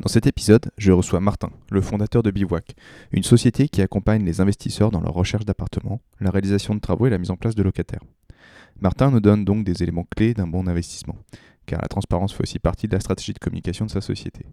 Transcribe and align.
Dans 0.00 0.08
cet 0.08 0.26
épisode, 0.26 0.70
je 0.78 0.92
reçois 0.92 1.20
Martin, 1.20 1.50
le 1.70 1.82
fondateur 1.82 2.22
de 2.22 2.30
Bivouac, 2.30 2.74
une 3.12 3.22
société 3.22 3.68
qui 3.68 3.82
accompagne 3.82 4.24
les 4.24 4.40
investisseurs 4.40 4.90
dans 4.90 5.02
leur 5.02 5.12
recherche 5.12 5.44
d'appartements, 5.44 6.00
la 6.20 6.30
réalisation 6.30 6.74
de 6.74 6.80
travaux 6.80 7.06
et 7.06 7.10
la 7.10 7.18
mise 7.18 7.30
en 7.30 7.36
place 7.36 7.54
de 7.54 7.62
locataires. 7.62 8.02
Martin 8.80 9.10
nous 9.10 9.20
donne 9.20 9.44
donc 9.44 9.62
des 9.62 9.82
éléments 9.82 10.06
clés 10.16 10.32
d'un 10.32 10.46
bon 10.46 10.66
investissement, 10.68 11.16
car 11.66 11.82
la 11.82 11.88
transparence 11.88 12.32
fait 12.32 12.44
aussi 12.44 12.58
partie 12.58 12.88
de 12.88 12.94
la 12.94 13.00
stratégie 13.00 13.34
de 13.34 13.38
communication 13.38 13.84
de 13.84 13.90
sa 13.90 14.00
société. 14.00 14.46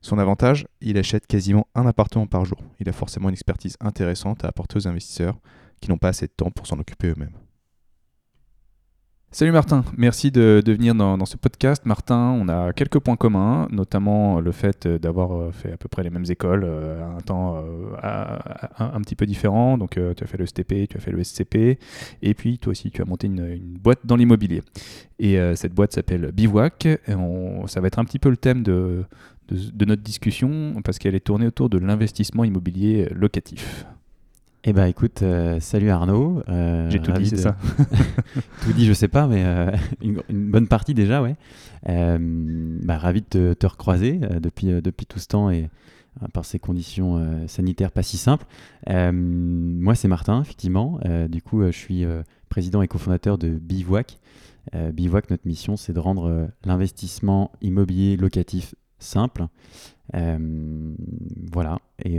Son 0.00 0.18
avantage, 0.20 0.68
il 0.80 0.96
achète 0.96 1.26
quasiment 1.26 1.66
un 1.74 1.88
appartement 1.88 2.28
par 2.28 2.44
jour. 2.44 2.58
Il 2.78 2.88
a 2.88 2.92
forcément 2.92 3.30
une 3.30 3.34
expertise 3.34 3.76
intéressante 3.80 4.44
à 4.44 4.48
apporter 4.48 4.76
aux 4.76 4.86
investisseurs 4.86 5.40
qui 5.80 5.90
n'ont 5.90 5.98
pas 5.98 6.10
assez 6.10 6.28
de 6.28 6.32
temps 6.36 6.52
pour 6.52 6.68
s'en 6.68 6.78
occuper 6.78 7.08
eux-mêmes. 7.08 7.34
Salut 9.34 9.50
Martin, 9.50 9.84
merci 9.96 10.30
de, 10.30 10.62
venir 10.64 10.94
dans, 10.94 11.26
ce 11.26 11.36
podcast. 11.36 11.84
Martin, 11.86 12.36
on 12.40 12.48
a 12.48 12.72
quelques 12.72 13.00
points 13.00 13.16
communs, 13.16 13.66
notamment 13.72 14.40
le 14.40 14.52
fait 14.52 14.86
d'avoir 14.86 15.34
euh, 15.34 15.50
fait 15.50 15.72
à 15.72 15.76
peu 15.76 15.88
près 15.88 16.04
les 16.04 16.10
mêmes 16.10 16.24
écoles 16.28 16.62
euh, 16.64 17.02
à 17.02 17.16
un 17.16 17.20
temps 17.20 17.56
euh, 17.56 18.38
un, 18.78 19.00
petit 19.00 19.16
peu 19.16 19.26
différent. 19.26 19.76
Donc 19.76 19.98
tu 19.98 20.22
as 20.22 20.26
fait 20.28 20.36
le 20.36 20.46
STP, 20.46 20.88
tu 20.88 20.98
as 20.98 21.00
fait 21.00 21.10
le 21.10 21.24
SCP, 21.24 21.80
et 22.22 22.34
puis 22.34 22.60
toi 22.60 22.70
aussi 22.70 22.92
tu 22.92 23.02
as 23.02 23.06
monté 23.06 23.26
une, 23.26 23.58
boîte 23.82 23.98
dans 24.04 24.14
l'immobilier. 24.14 24.62
Et 25.18 25.36
cette 25.56 25.74
boîte 25.74 25.94
s'appelle 25.94 26.30
Bivouac. 26.30 26.86
Et 26.86 26.98
ça 27.66 27.80
va 27.80 27.88
être 27.88 27.98
un 27.98 28.04
petit 28.04 28.20
peu 28.20 28.30
le 28.30 28.36
thème 28.36 28.62
de 28.62 29.04
notre 29.84 30.02
discussion 30.02 30.80
parce 30.84 31.00
qu'elle 31.00 31.16
est 31.16 31.26
tournée 31.26 31.48
autour 31.48 31.68
de 31.68 31.78
l'investissement 31.78 32.44
immobilier 32.44 33.08
locatif. 33.10 33.84
Eh 34.66 34.72
ben 34.72 34.86
écoute, 34.86 35.20
euh, 35.20 35.60
salut 35.60 35.90
Arnaud. 35.90 36.42
Euh, 36.48 36.88
J'ai 36.88 36.98
tout 36.98 37.12
dit, 37.12 37.26
c'est 37.26 37.36
ça 37.36 37.54
Tout 38.64 38.72
dit, 38.72 38.86
je 38.86 38.94
sais 38.94 39.08
pas, 39.08 39.26
mais 39.26 39.44
euh, 39.44 39.70
une, 40.02 40.22
bonne 40.50 40.68
partie 40.68 40.94
déjà, 40.94 41.20
ouais. 41.20 41.36
Bah, 41.86 42.96
ravi 42.96 43.22
de 43.30 43.52
te, 43.52 43.66
recroiser 43.66 44.20
depuis, 44.40 44.68
depuis 44.68 45.04
tout 45.04 45.18
ce 45.18 45.28
temps 45.28 45.50
et 45.50 45.68
par 46.32 46.46
ces 46.46 46.58
conditions 46.58 47.46
sanitaires 47.46 47.90
pas 47.90 48.02
si 48.02 48.16
simples. 48.16 48.46
moi, 48.88 49.94
c'est 49.94 50.08
Martin, 50.08 50.40
effectivement. 50.40 50.98
du 51.28 51.42
coup, 51.42 51.62
je 51.62 51.76
suis 51.76 52.06
président 52.48 52.80
et 52.80 52.88
cofondateur 52.88 53.36
de 53.36 53.48
Bivouac. 53.48 54.18
Bivouac, 54.94 55.28
notre 55.28 55.46
mission, 55.46 55.76
c'est 55.76 55.92
de 55.92 56.00
rendre 56.00 56.48
l'investissement 56.64 57.52
immobilier 57.60 58.16
locatif 58.16 58.74
simple. 58.98 59.46
voilà. 61.52 61.78
Et 62.02 62.18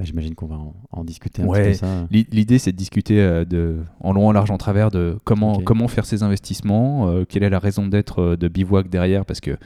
bah, 0.00 0.06
j'imagine 0.06 0.34
qu'on 0.34 0.46
va 0.46 0.56
en, 0.92 1.04
discuter 1.04 1.42
un 1.42 1.46
petit 1.46 1.78
peu. 1.78 2.06
L'idée, 2.10 2.58
c'est 2.58 2.72
de 2.72 2.76
discuter 2.78 3.20
euh, 3.20 3.44
de, 3.44 3.80
en 4.00 4.14
long, 4.14 4.28
en 4.28 4.32
large, 4.32 4.50
en 4.50 4.56
travers 4.56 4.90
de 4.90 5.18
comment, 5.24 5.60
comment 5.60 5.88
faire 5.88 6.06
ces 6.06 6.22
investissements, 6.22 7.10
euh, 7.10 7.26
quelle 7.28 7.42
est 7.42 7.50
la 7.50 7.58
raison 7.58 7.86
d'être 7.86 8.22
euh, 8.22 8.36
de 8.38 8.48
Bivouac 8.48 8.88
derrière, 8.88 9.26
parce 9.26 9.40
que, 9.40 9.58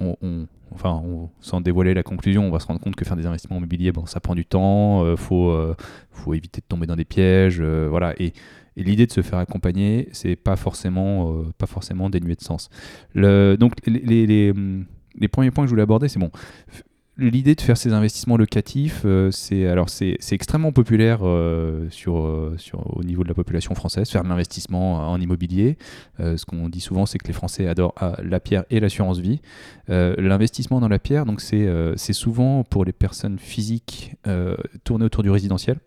on, 0.00 0.16
enfin, 0.72 1.00
sans 1.40 1.60
dévoiler 1.60 1.94
la 1.94 2.02
conclusion, 2.02 2.44
on 2.44 2.50
va 2.50 2.58
se 2.58 2.66
rendre 2.66 2.80
compte 2.80 2.96
que 2.96 3.04
faire 3.04 3.16
des 3.16 3.26
investissements 3.26 3.58
immobiliers, 3.58 3.92
bon, 3.92 4.04
ça 4.04 4.18
prend 4.18 4.34
du 4.34 4.44
temps, 4.44 5.08
il 5.08 5.16
faut, 5.16 5.56
faut 6.10 6.34
éviter 6.34 6.60
de 6.60 6.66
tomber 6.66 6.88
dans 6.88 6.96
des 6.96 7.04
pièges, 7.04 7.62
voilà. 7.62 8.14
Et, 8.20 8.32
l'idée 8.74 9.06
de 9.06 9.12
se 9.12 9.22
faire 9.22 9.40
accompagner, 9.40 10.08
c'est 10.12 10.36
pas 10.36 10.54
forcément, 10.54 11.42
pas 11.56 11.66
forcément 11.66 12.10
dénué 12.10 12.34
de 12.36 12.40
sens. 12.40 12.68
Le, 13.12 13.56
donc, 13.56 13.74
les, 13.86 14.26
les, 14.26 14.52
les 15.20 15.28
premiers 15.28 15.50
points 15.50 15.64
que 15.64 15.68
je 15.68 15.72
voulais 15.72 15.82
aborder, 15.82 16.08
c'est 16.08 16.20
bon, 16.20 16.30
l'idée 17.18 17.54
de 17.54 17.60
faire 17.60 17.76
ces 17.76 17.92
investissements 17.92 18.36
locatifs, 18.36 19.02
euh, 19.04 19.30
c'est 19.30 19.66
alors 19.66 19.88
c'est 19.88 20.16
extrêmement 20.30 20.72
populaire 20.72 21.20
euh, 21.22 21.88
sur, 21.90 22.18
euh, 22.18 22.54
sur, 22.58 22.96
au 22.96 23.02
niveau 23.02 23.24
de 23.24 23.28
la 23.28 23.34
population 23.34 23.74
française, 23.74 24.08
faire 24.08 24.22
de 24.22 24.28
l'investissement 24.28 25.10
en 25.10 25.20
immobilier. 25.20 25.76
ce 26.18 26.44
qu'on 26.44 26.68
dit 26.68 26.80
souvent, 26.80 27.06
c'est 27.06 27.18
que 27.18 27.26
les 27.26 27.32
Français 27.32 27.66
adorent 27.66 27.94
ah, 27.96 28.16
la 28.22 28.40
pierre 28.40 28.64
et 28.70 28.80
l'assurance 28.80 29.18
vie. 29.18 29.40
l'investissement 29.88 30.80
dans 30.80 30.88
la 30.88 30.98
pierre, 30.98 31.26
donc 31.26 31.40
c'est 31.40 32.12
souvent 32.12 32.64
pour 32.64 32.84
les 32.84 32.92
personnes 32.92 33.38
physiques 33.38 34.14
tourné 34.84 35.04
autour 35.04 35.22
du 35.22 35.30
résidentiel. 35.30 35.78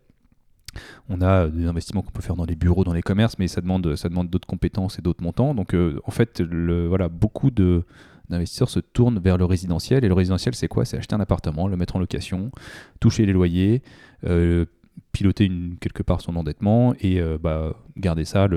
On 1.10 1.22
a 1.22 1.48
des 1.48 1.66
investissements 1.66 2.02
qu'on 2.02 2.12
peut 2.12 2.22
faire 2.22 2.38
dans 2.38 2.46
les 2.46 2.56
bureaux, 2.56 2.84
dans 2.84 2.94
les 2.94 3.02
commerces, 3.02 3.38
mais 3.40 3.48
ça 3.48 3.62
demande, 3.62 3.96
ça 3.96 4.08
demande 4.10 4.30
d'autres 4.30 4.48
compétences 4.48 5.00
et 5.00 5.02
d'autres 5.02 5.24
montants. 5.24 5.54
Donc, 5.54 5.76
en 5.76 6.12
fait, 6.12 6.40
le, 6.40 6.88
voilà, 6.88 7.10
beaucoup 7.10 7.52
de, 7.52 7.84
d'investisseurs 8.32 8.70
se 8.70 8.80
tournent 8.80 9.20
vers 9.20 9.38
le 9.38 9.46
résidentiel. 9.46 10.04
Et 10.04 10.08
le 10.08 10.14
résidentiel, 10.14 10.56
c'est 10.56 10.68
quoi? 10.68 10.86
C'est 10.86 10.98
acheter 10.98 11.16
un 11.16 11.20
appartement, 11.20 11.68
le 11.68 11.78
mettre 11.78 11.96
en 11.96 12.00
location, 12.00 12.52
toucher 13.00 13.26
les 13.26 13.34
loyers, 13.34 13.82
euh, 14.26 14.66
piloter 15.14 15.52
quelque 15.80 16.04
part 16.04 16.22
son 16.22 16.36
endettement 16.36 16.94
et 17.00 17.20
euh, 17.20 17.38
bah, 17.38 17.76
garder 17.98 18.26
ça 18.26 18.48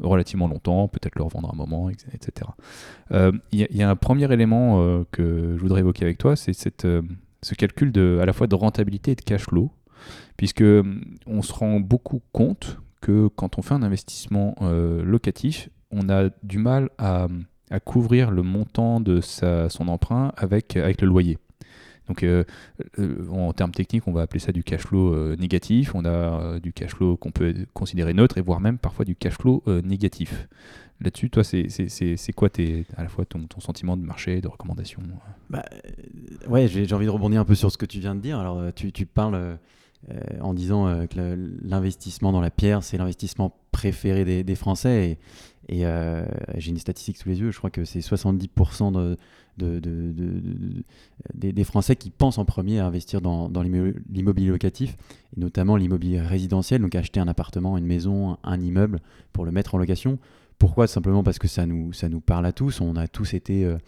relativement 0.00 0.46
longtemps, 0.46 0.88
peut-être 0.88 1.16
le 1.16 1.22
revendre 1.22 1.50
un 1.52 1.56
moment, 1.56 1.88
etc. 1.90 2.50
Euh, 3.12 3.32
il 3.50 3.66
y, 3.70 3.82
a 3.82 3.88
un 3.88 3.96
premier 3.96 4.30
élément 4.32 5.04
que 5.10 5.54
je 5.56 5.60
voudrais 5.60 5.80
évoquer 5.80 6.04
avec 6.04 6.18
toi, 6.18 6.36
c'est 6.36 6.52
ce 6.52 7.54
calcul 7.54 7.92
de, 7.92 8.18
à 8.20 8.26
la 8.26 8.32
fois 8.32 8.46
de 8.46 8.54
rentabilité 8.54 9.12
et 9.12 9.14
de 9.14 9.22
cash 9.22 9.44
flow, 9.44 9.70
puisque 10.36 10.64
on 11.26 11.42
se 11.42 11.52
rend 11.52 11.80
beaucoup 11.80 12.20
compte 12.32 12.78
que 13.00 13.28
quand 13.28 13.58
on 13.58 13.62
fait 13.62 13.74
un 13.74 13.82
investissement 13.82 14.54
locatif, 14.60 15.70
on 15.90 16.08
a 16.08 16.30
du 16.42 16.58
mal 16.58 16.90
à 16.98 17.28
à 17.72 17.80
couvrir 17.80 18.30
le 18.30 18.42
montant 18.42 19.00
de 19.00 19.20
sa, 19.20 19.68
son 19.70 19.88
emprunt 19.88 20.32
avec, 20.36 20.76
avec 20.76 21.00
le 21.00 21.08
loyer. 21.08 21.38
Donc 22.08 22.22
euh, 22.22 22.44
euh, 22.98 23.26
en 23.30 23.52
termes 23.52 23.70
techniques, 23.70 24.06
on 24.06 24.12
va 24.12 24.22
appeler 24.22 24.40
ça 24.40 24.52
du 24.52 24.62
cash 24.62 24.82
flow 24.82 25.14
euh, 25.14 25.36
négatif, 25.36 25.94
on 25.94 26.04
a 26.04 26.58
du 26.60 26.72
cash 26.72 26.90
flow 26.90 27.16
qu'on 27.16 27.30
peut 27.30 27.54
considérer 27.72 28.12
neutre 28.12 28.36
et 28.36 28.42
voire 28.42 28.60
même 28.60 28.76
parfois 28.76 29.04
du 29.04 29.16
cash 29.16 29.34
flow 29.34 29.62
négatif. 29.84 30.48
Là-dessus, 31.00 31.30
toi, 31.30 31.42
c'est 31.42 32.32
quoi 32.36 32.48
tes, 32.48 32.84
à 32.96 33.02
la 33.02 33.08
fois 33.08 33.24
ton, 33.24 33.40
sentiment 33.58 33.96
de 33.96 34.02
marché, 34.02 34.40
de 34.40 34.46
recommandation 34.46 35.00
bah, 35.50 35.64
Ouais, 36.48 36.68
j'ai 36.68 36.92
envie 36.92 37.06
de 37.06 37.10
rebondir 37.10 37.40
un 37.40 37.44
peu 37.44 37.56
sur 37.56 37.72
ce 37.72 37.78
que 37.78 37.86
tu 37.86 37.98
viens 37.98 38.14
de 38.14 38.20
dire. 38.20 38.38
Alors, 38.38 38.72
tu, 38.72 38.92
tu 38.92 39.04
parles 39.04 39.58
en 40.40 40.54
disant 40.54 41.06
que 41.08 41.50
l'investissement 41.64 42.30
dans 42.30 42.40
la 42.40 42.50
pierre, 42.50 42.84
c'est 42.84 42.98
l'investissement 42.98 43.52
préféré 43.72 44.44
des, 44.44 44.54
Français. 44.54 45.18
Et 45.68 45.86
euh, 45.86 46.24
j'ai 46.56 46.70
une 46.70 46.78
statistique 46.78 47.16
sous 47.16 47.28
les 47.28 47.40
yeux, 47.40 47.50
je 47.50 47.58
crois 47.58 47.70
que 47.70 47.84
c'est 47.84 48.00
70% 48.00 48.92
de, 48.92 49.16
des, 51.34 51.64
Français 51.64 51.94
qui 51.94 52.10
pensent 52.10 52.38
en 52.38 52.44
premier 52.44 52.80
à 52.80 52.86
investir 52.86 53.20
dans, 53.20 53.48
l'immobilier 53.62 54.48
locatif, 54.48 54.96
et 55.36 55.40
notamment 55.40 55.76
l'immobilier 55.76 56.20
résidentiel, 56.20 56.80
donc 56.80 56.94
acheter 56.94 57.20
un 57.20 57.28
appartement, 57.28 57.78
une 57.78 57.86
maison, 57.86 58.38
un 58.42 58.60
immeuble 58.60 59.00
pour 59.32 59.44
le 59.44 59.52
mettre 59.52 59.74
en 59.74 59.78
location. 59.78 60.18
Pourquoi? 60.58 60.86
Simplement 60.86 61.22
parce 61.22 61.38
que 61.38 61.48
ça 61.48 61.66
nous, 61.66 61.92
ça 61.92 62.08
nous 62.08 62.20
parle 62.20 62.46
à 62.46 62.52
tous, 62.52 62.80
on 62.80 62.96
a 62.96 63.08
tous 63.08 63.34
été... 63.34 63.64
Euh, 63.64 63.78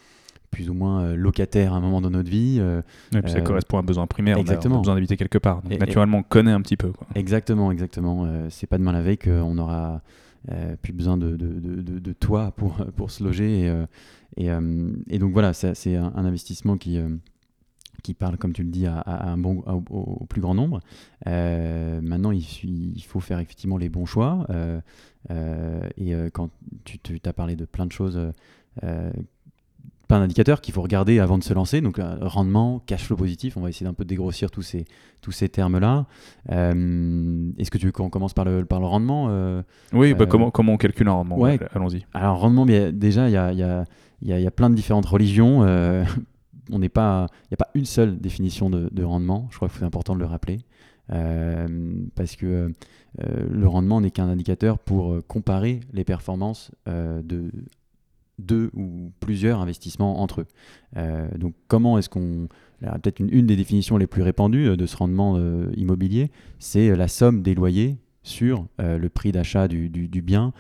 plus 0.51 0.71
ou 0.71 0.75
moins 0.75 1.03
euh, 1.03 1.17
locataires 1.17 1.73
à 1.73 1.79
un 1.79 1.81
moment 1.81 2.01
dans 2.01 2.11
notre 2.11 2.31
vie. 2.31 2.61
et 2.61 3.23
puis 3.23 3.33
ça 3.33 3.41
correspond 3.41 3.79
à 3.79 3.81
un 3.81 3.83
besoin 3.83 4.07
primaire, 4.07 4.39
exactement. 4.39 4.77
on 4.77 4.79
a, 4.79 4.83
besoin 4.83 4.95
d'habiter 4.95 5.17
quelque 5.17 5.39
part. 5.39 5.63
Donc 5.63 5.81
naturellement, 5.81 6.19
on 6.19 6.23
connaît 6.23 6.53
un 6.53 6.61
petit 6.61 6.77
peu. 6.77 6.93
Exactement, 7.17 7.73
exactement. 7.73 8.29
c'est 8.51 8.69
pas 8.69 8.79
demain 8.79 8.93
la 8.93 9.03
veille 9.03 9.19
qu'on 9.19 9.59
aura 9.59 10.01
euh, 10.53 10.77
plus 10.77 10.93
besoin 10.93 11.17
de, 11.17 11.37
de, 11.37 11.99
de, 11.99 12.13
toi 12.13 12.53
pour, 12.53 12.77
pour 12.97 13.11
se 13.11 13.25
loger. 13.25 13.61
Et, 13.61 13.69
euh, 13.71 13.87
euh, 14.41 14.93
et 15.09 15.19
donc 15.19 15.33
voilà, 15.33 15.53
c'est 15.55 15.97
un, 15.97 16.13
investissement 16.17 16.77
qui, 16.77 16.99
qui 18.03 18.15
parle, 18.15 18.37
comme 18.37 18.53
tu 18.53 18.63
le 18.63 18.71
dis, 18.71 18.87
à, 18.87 19.03
un 19.07 19.39
bon, 19.39 19.63
au, 19.91 20.27
plus 20.27 20.41
grand 20.43 20.55
nombre. 20.55 20.81
maintenant, 21.25 22.31
il, 22.31 22.45
il, 22.65 23.03
faut 23.05 23.21
faire 23.21 23.39
effectivement 23.39 23.79
les 23.79 23.89
bons 23.89 24.07
choix. 24.07 24.47
et 25.31 26.15
quand 26.33 26.51
tu, 26.85 26.99
tu 26.99 27.21
as 27.25 27.33
parlé 27.33 27.57
de 27.57 27.65
plein 27.65 27.87
de 27.87 27.93
choses 27.93 28.21
plein 30.15 30.21
d'indicateurs 30.21 30.61
qu'il 30.61 30.73
faut 30.73 30.83
regarder 30.83 31.19
avant 31.19 31.39
de 31.39 31.43
se 31.43 31.53
lancer. 31.53 31.81
Donc, 31.81 31.99
euh, 31.99 32.17
rendement, 32.21 32.81
cash 32.87 33.05
flow 33.05 33.17
positif, 33.17 33.57
on 33.57 33.61
va 33.61 33.69
essayer 33.69 33.85
d'un 33.85 33.95
peu 33.95 34.05
dégrossir 34.05 34.49
tous 34.53 34.63
ces, 34.63 34.85
tous 35.21 35.33
ces 35.33 35.49
termes-là. 35.49 36.07
Euh, 36.53 37.51
est-ce 37.59 37.71
que 37.71 37.79
tu 37.79 37.87
veux 37.87 37.93
qu'on 37.93 38.11
commence 38.11 38.33
par 38.33 38.45
le, 38.45 38.65
par 38.65 38.79
le 38.79 38.87
rendement 38.87 39.27
euh, 39.31 39.63
Oui, 39.93 40.15
bah, 40.15 40.27
comment, 40.27 40.53
comment 40.53 40.75
on 40.75 40.77
calcule 40.77 41.09
un 41.09 41.13
rendement 41.15 41.37
ouais. 41.37 41.59
Allons-y. 41.75 42.07
Alors, 42.15 42.39
rendement, 42.39 42.65
déjà, 42.65 43.29
il 43.29 43.33
y 43.33 43.37
a, 43.37 43.53
y, 43.53 43.63
a, 43.65 43.85
y 44.23 44.47
a, 44.47 44.51
plein 44.53 44.71
de 44.71 44.77
différentes 44.77 45.07
religions. 45.07 45.63
on 46.71 46.79
n'est 46.79 46.89
pas, 46.89 47.27
il 47.45 47.49
n'y 47.51 47.55
a 47.55 47.59
pas 47.59 47.71
une 47.75 47.85
seule 47.85 48.21
définition 48.21 48.71
de, 48.71 48.89
de 48.93 49.03
rendement. 49.03 49.49
Je 49.51 49.57
crois 49.57 49.69
que 49.69 49.75
c'est 49.77 49.85
important 49.85 50.15
de 50.15 50.21
le 50.21 50.27
rappeler. 50.27 50.61
parce 51.09 52.37
que 52.37 52.73
le 53.19 53.67
rendement 53.67 54.01
n'est 54.01 54.13
qu'un 54.13 54.29
indicateur 54.29 54.79
pour 54.79 55.19
comparer 55.27 55.81
les 55.93 56.05
performances 56.05 56.71
de 56.87 57.51
deux 58.39 58.71
ou 58.75 59.13
plusieurs 59.21 59.61
investissements 59.61 60.21
entre 60.21 60.43
eux. 60.43 60.47
Euh, 60.97 61.29
donc 61.39 61.55
comment 61.69 61.99
est-ce 61.99 62.09
qu'on... 62.09 62.49
Peut-être 62.81 63.21
une, 63.21 63.47
des 63.47 63.57
définitions 63.57 63.97
les 63.97 64.07
plus 64.07 64.23
répandues 64.23 64.69
euh, 64.69 64.77
de 64.77 64.85
ce 64.85 64.97
rendement 64.97 65.37
euh, 65.39 65.71
immobilier, 65.77 66.31
c'est 66.59 66.95
la 66.95 67.09
somme 67.09 67.43
des 67.43 67.55
loyers 67.55 67.97
sur 68.23 68.67
le 68.79 69.09
prix 69.09 69.33
d'achat 69.33 69.69
du, 69.69 69.91
bien, 70.23 70.55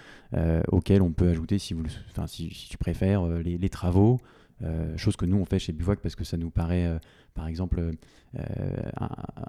auquel 0.70 1.00
on 1.00 1.12
peut 1.12 1.30
ajouter, 1.30 1.58
si, 1.58 1.72
vous, 1.72 1.82
si, 2.26 2.68
tu 2.68 2.76
préfères, 2.76 3.26
les, 3.26 3.68
travaux, 3.70 4.20
chose 4.96 5.16
que 5.16 5.26
nous 5.26 5.36
on 5.36 5.44
fait 5.44 5.58
chez 5.58 5.72
Bivouac 5.72 6.00
parce 6.00 6.14
que 6.14 6.24
ça 6.24 6.36
nous 6.36 6.50
paraît 6.50 6.98
par 7.34 7.48
exemple, 7.48 7.80
euh, 7.80 8.42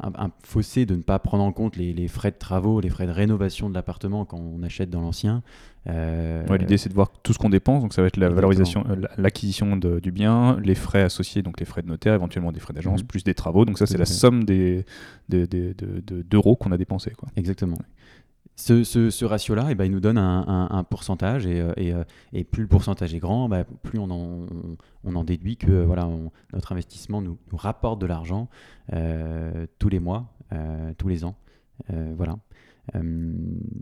un, 0.01 0.31
fossé 0.43 0.87
de 0.87 0.95
ne 0.95 1.03
pas 1.03 1.19
prendre 1.19 1.43
en 1.43 1.51
compte 1.51 1.75
les, 1.75 2.07
frais 2.07 2.31
de 2.31 2.37
travaux, 2.37 2.81
les 2.81 2.89
frais 2.89 3.05
de 3.05 3.11
rénovation 3.11 3.69
de 3.69 3.75
l'appartement 3.75 4.25
quand 4.25 4.39
on 4.39 4.63
achète 4.63 4.89
dans 4.89 5.01
l'ancien. 5.01 5.43
Euh, 5.87 6.43
L'idée, 6.57 6.77
c'est 6.77 6.89
de 6.89 6.95
voir 6.95 7.11
tout 7.21 7.31
ce 7.31 7.37
qu'on 7.37 7.49
dépense. 7.49 7.83
Donc, 7.83 7.93
ça 7.93 8.01
va 8.01 8.07
être 8.07 8.17
la 8.17 8.29
valorisation, 8.29 8.83
euh, 8.89 8.95
l'acquisition 9.19 9.77
du 9.77 10.11
bien, 10.11 10.59
les 10.63 10.73
frais 10.73 11.03
associés, 11.03 11.43
donc 11.43 11.59
les 11.59 11.65
frais 11.65 11.83
de 11.83 11.87
notaire, 11.87 12.15
éventuellement 12.15 12.51
des 12.51 12.59
frais 12.59 12.73
d'agence, 12.73 13.01
mhm. 13.01 13.07
plus 13.07 13.23
des 13.23 13.35
travaux. 13.35 13.65
Donc, 13.65 13.77
ça, 13.77 13.85
c'est 13.85 13.99
la 13.99 14.05
somme 14.05 14.45
des, 14.45 14.83
d'euros 15.29 16.55
qu'on 16.55 16.71
a 16.71 16.77
dépensés. 16.77 17.11
Quoi. 17.11 17.29
Exactement. 17.35 17.77
Ce, 18.55 19.25
ratio-là, 19.25 19.67
eh 19.69 19.75
ben, 19.75 19.85
il 19.85 19.91
nous 19.91 19.99
donne 19.99 20.17
un, 20.17 20.83
pourcentage 20.89 21.45
et, 21.45 21.61
euh, 21.61 22.03
et, 22.31 22.43
plus 22.45 22.63
le 22.63 22.67
pourcentage 22.69 23.13
est 23.13 23.19
grand, 23.19 23.49
bah, 23.49 23.65
plus 23.83 23.99
on 23.99 24.09
en, 24.09 24.45
on 25.03 25.15
en, 25.15 25.23
déduit 25.23 25.57
que 25.57 25.83
voilà, 25.83 26.07
notre 26.53 26.71
investissement 26.71 27.21
nous, 27.21 27.37
rapporte 27.53 27.99
de 27.99 28.05
l'argent 28.05 28.47
euh, 28.93 29.67
tous 29.77 29.89
les 29.89 29.99
mois, 29.99 30.33
euh, 30.53 30.93
tous 30.97 31.09
les 31.09 31.25
ans. 31.25 31.35
voilà. 31.89 32.37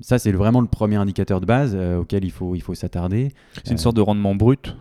ça, 0.01 0.17
c'est 0.17 0.31
vraiment 0.31 0.61
le 0.61 0.67
premier 0.67 0.95
indicateur 0.95 1.39
de 1.39 1.45
base 1.45 1.75
auquel 1.75 2.25
il 2.25 2.31
faut, 2.31 2.55
il 2.55 2.61
faut 2.61 2.73
s'attarder. 2.73 3.31
C'est 3.63 3.71
une 3.71 3.77
sorte 3.77 3.95
de 3.95 4.01
rendement 4.01 4.33
brut 4.33 4.75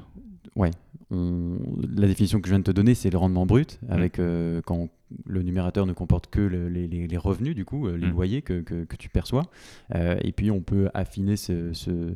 Ouais. 0.55 0.71
la 1.11 2.07
définition 2.07 2.41
que 2.41 2.47
je 2.47 2.53
viens 2.53 2.59
de 2.59 2.65
te 2.65 2.71
donner, 2.71 2.95
c'est 2.95 3.11
le 3.11 3.19
rendement 3.19 3.47
brut, 3.47 3.79
mmh. 3.83 3.93
avec 3.93 4.21
quand 4.67 4.89
le 5.27 5.43
numérateur 5.43 5.87
ne 5.87 5.93
comporte 5.93 6.29
que 6.29 6.41
les, 6.41 7.17
revenus, 7.17 7.55
du 7.55 7.65
coup, 7.65 7.87
euh, 7.87 7.97
les 7.97 8.07
mm. 8.07 8.11
loyers 8.11 8.43
que, 8.43 8.85
tu 8.99 9.09
perçois. 9.09 9.45
Euh, 9.95 10.17
et 10.23 10.33
puis, 10.33 10.51
on 10.51 10.61
peut 10.61 10.91
affiner 10.95 11.37
ce, 11.37 12.15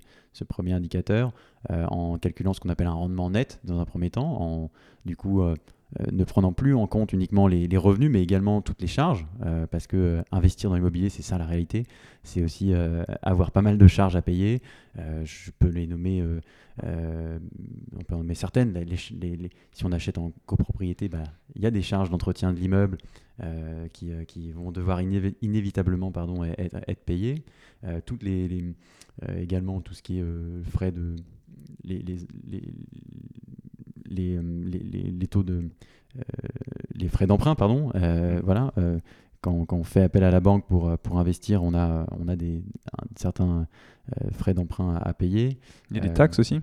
premier 0.48 0.72
indicateur 0.72 1.32
euh, 1.70 1.86
en 1.86 2.18
calculant 2.18 2.52
ce 2.52 2.60
qu'on 2.60 2.68
appelle 2.68 2.86
un 2.86 2.92
rendement 2.92 3.30
net 3.30 3.60
dans 3.64 3.80
un 3.80 3.84
premier 3.84 4.10
temps, 4.10 4.40
en 4.40 4.70
du 5.04 5.16
coup 5.16 5.42
ne 6.12 6.24
prenant 6.24 6.52
plus 6.52 6.74
en 6.74 6.86
compte 6.86 7.12
uniquement 7.12 7.46
les, 7.46 7.76
revenus, 7.76 8.10
mais 8.10 8.22
également 8.22 8.60
toutes 8.60 8.80
les 8.80 8.88
charges, 8.88 9.26
parce 9.70 9.86
que 9.86 10.22
investir 10.32 10.70
dans 10.70 10.76
l'immobilier, 10.76 11.08
c'est 11.08 11.22
ça 11.22 11.38
la 11.38 11.46
réalité. 11.46 11.84
C'est 12.22 12.42
aussi 12.42 12.72
avoir 13.22 13.50
pas 13.52 13.62
mal 13.62 13.78
de 13.78 13.86
charges 13.86 14.16
à 14.16 14.22
payer. 14.22 14.62
je 14.96 15.50
peux 15.58 15.68
les 15.68 15.86
nommer 15.86 16.22
euh, 16.84 17.38
on 17.98 18.04
peut 18.04 18.14
en 18.14 18.18
nommer 18.18 18.34
certaines. 18.34 18.74
si 18.96 19.84
on 19.84 19.92
achète 19.92 20.18
en 20.18 20.32
copropriété, 20.46 21.08
bah, 21.08 21.24
il 21.54 21.62
y 21.62 21.66
a 21.66 21.70
des 21.70 21.82
charges 21.82 22.10
d'entretien 22.10 22.52
de 22.52 22.58
l'immeuble 22.58 22.98
euh, 23.42 23.86
euh, 24.04 24.24
qui, 24.24 24.52
vont 24.52 24.72
devoir 24.72 25.00
inévitablement 25.00 26.10
pardon, 26.12 26.44
être, 26.44 27.04
payées. 27.04 27.44
toutes 28.04 28.22
les, 28.22 28.74
également 29.36 29.80
tout 29.80 29.94
ce 29.94 30.02
qui 30.02 30.18
est 30.18 30.24
frais 30.70 30.92
de 30.92 31.16
les, 31.84 32.02
les, 32.02 32.18
taux 35.30 35.42
de 35.42 35.64
les 36.94 37.08
frais 37.08 37.26
d'emprunt 37.26 37.54
pardon 37.54 37.90
voilà 38.42 38.72
quand, 39.40 39.72
on 39.72 39.84
fait 39.84 40.02
appel 40.02 40.24
à 40.24 40.30
la 40.30 40.40
banque 40.40 40.66
pour, 40.66 40.98
pour 40.98 41.18
investir, 41.18 41.62
on 41.62 41.72
a, 41.74 42.06
on 42.18 42.26
a 42.26 42.34
des, 42.34 42.62
certains 43.14 43.68
frais 44.32 44.54
d'emprunt 44.54 44.96
à, 44.96 45.14
payer. 45.14 45.58
Il 45.90 45.96
y 45.96 46.00
a 46.00 46.02
des 46.02 46.12
taxes 46.12 46.38
aussi? 46.40 46.60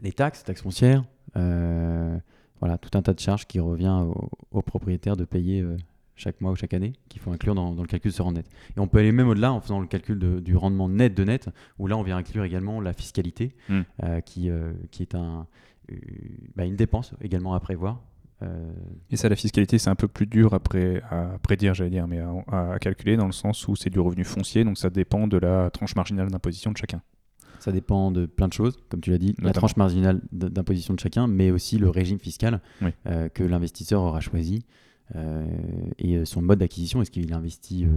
Les 0.00 0.12
taxes, 0.12 0.42
taxes 0.44 0.62
foncières, 0.62 1.04
voilà, 1.34 2.78
tout 2.80 2.96
un 2.96 3.02
tas 3.02 3.12
de 3.12 3.20
charges 3.20 3.46
qui 3.46 3.60
revient 3.60 4.04
aux, 4.52 4.62
propriétaires 4.62 5.16
de 5.16 5.24
payer 5.24 5.64
chaque 6.16 6.40
mois 6.40 6.50
ou 6.50 6.56
chaque 6.56 6.74
année, 6.74 6.94
qu'il 7.08 7.20
faut 7.20 7.30
inclure 7.30 7.54
dans, 7.54 7.74
le 7.74 7.86
calcul 7.86 8.10
de 8.10 8.16
ce 8.16 8.22
rendement 8.22 8.38
net. 8.38 8.50
Et 8.76 8.80
on 8.80 8.88
peut 8.88 8.98
aller 8.98 9.12
même 9.12 9.28
au-delà 9.28 9.52
en 9.52 9.60
faisant 9.60 9.80
le 9.80 9.86
calcul 9.86 10.18
du 10.40 10.56
rendement 10.56 10.88
net 10.88 11.14
de 11.14 11.24
net, 11.24 11.48
où 11.78 11.86
là 11.86 11.96
on 11.96 12.02
vient 12.02 12.16
inclure 12.16 12.44
également 12.44 12.80
la 12.80 12.92
fiscalité, 12.92 13.54
hmm. 13.68 13.82
qui, 14.24 14.50
qui 14.90 15.02
est 15.02 15.14
un, 15.14 15.46
bah, 16.56 16.64
une 16.64 16.76
dépense 16.76 17.14
également 17.20 17.54
à 17.54 17.60
prévoir 17.60 18.02
euh, 18.42 18.70
et 19.10 19.16
ça, 19.16 19.28
la 19.28 19.36
fiscalité, 19.36 19.78
c'est 19.78 19.90
un 19.90 19.94
peu 19.94 20.08
plus 20.08 20.26
dur 20.26 20.54
à, 20.54 20.60
prédire, 21.38 21.74
j'allais 21.74 21.90
dire, 21.90 22.06
mais 22.06 22.20
à, 22.48 22.78
calculer 22.80 23.16
dans 23.16 23.26
le 23.26 23.32
sens 23.32 23.66
où 23.68 23.76
c'est 23.76 23.90
du 23.90 24.00
revenu 24.00 24.24
foncier, 24.24 24.64
donc 24.64 24.78
ça 24.78 24.90
dépend 24.90 25.26
de 25.26 25.36
la 25.36 25.70
tranche 25.70 25.96
marginale 25.96 26.30
d'imposition 26.30 26.70
de 26.72 26.76
chacun. 26.76 27.02
Ça 27.58 27.72
dépend 27.72 28.12
de 28.12 28.26
plein 28.26 28.46
de 28.46 28.52
choses, 28.52 28.78
comme 28.88 29.00
tu 29.00 29.10
l'as 29.10 29.18
dit, 29.18 29.34
la 29.40 29.52
tranche 29.52 29.76
marginale 29.76 30.20
d'imposition 30.30 30.94
de 30.94 31.00
chacun, 31.00 31.26
mais 31.26 31.50
aussi 31.50 31.76
le 31.76 31.90
régime 31.90 32.20
fiscal 32.20 32.60
euh, 33.06 33.28
que 33.28 33.42
l'investisseur 33.42 34.00
aura 34.00 34.20
choisi 34.20 34.64
euh, 35.16 35.44
et 35.98 36.24
son 36.24 36.40
mode 36.40 36.60
d'acquisition. 36.60 37.02
Est-ce 37.02 37.10
qu'il 37.10 37.32
investit 37.32 37.88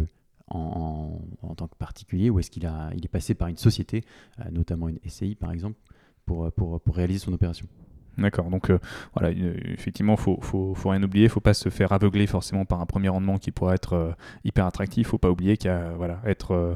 en, 0.47 1.21
tant 1.55 1.67
que 1.67 1.75
particulier 1.75 2.31
ou 2.31 2.39
est-ce 2.39 2.49
qu'il 2.49 2.67
il 2.97 3.05
est 3.05 3.11
passé 3.11 3.35
par 3.35 3.49
une 3.49 3.57
société, 3.57 4.03
notamment 4.51 4.89
une 4.89 4.97
SCI 5.07 5.35
par 5.35 5.51
exemple, 5.51 5.77
pour, 6.25 6.51
pour, 6.53 6.81
pour 6.81 6.95
réaliser 6.95 7.19
son 7.19 7.31
opération? 7.31 7.67
D'accord, 8.17 8.49
donc 8.49 8.69
euh, 8.69 8.77
voilà, 9.15 9.31
effectivement, 9.65 10.13
il 10.13 10.19
faut, 10.19 10.37
faut, 10.41 10.73
faut, 10.75 10.89
rien 10.89 11.01
oublier, 11.01 11.25
il 11.25 11.27
ne 11.27 11.31
faut 11.31 11.39
pas 11.39 11.53
se 11.53 11.69
faire 11.69 11.93
aveugler 11.93 12.27
forcément 12.27 12.65
par 12.65 12.81
un 12.81 12.85
premier 12.85 13.07
rendement 13.07 13.37
qui 13.37 13.51
pourrait 13.51 13.75
être 13.75 13.93
euh, 13.93 14.11
hyper 14.43 14.65
attractif, 14.65 15.05
il 15.05 15.07
ne 15.07 15.11
faut 15.11 15.17
pas 15.17 15.31
oublier 15.31 15.55
qu'être 15.55 15.95
voilà, 15.95 16.19
être, 16.25 16.51
euh, 16.51 16.75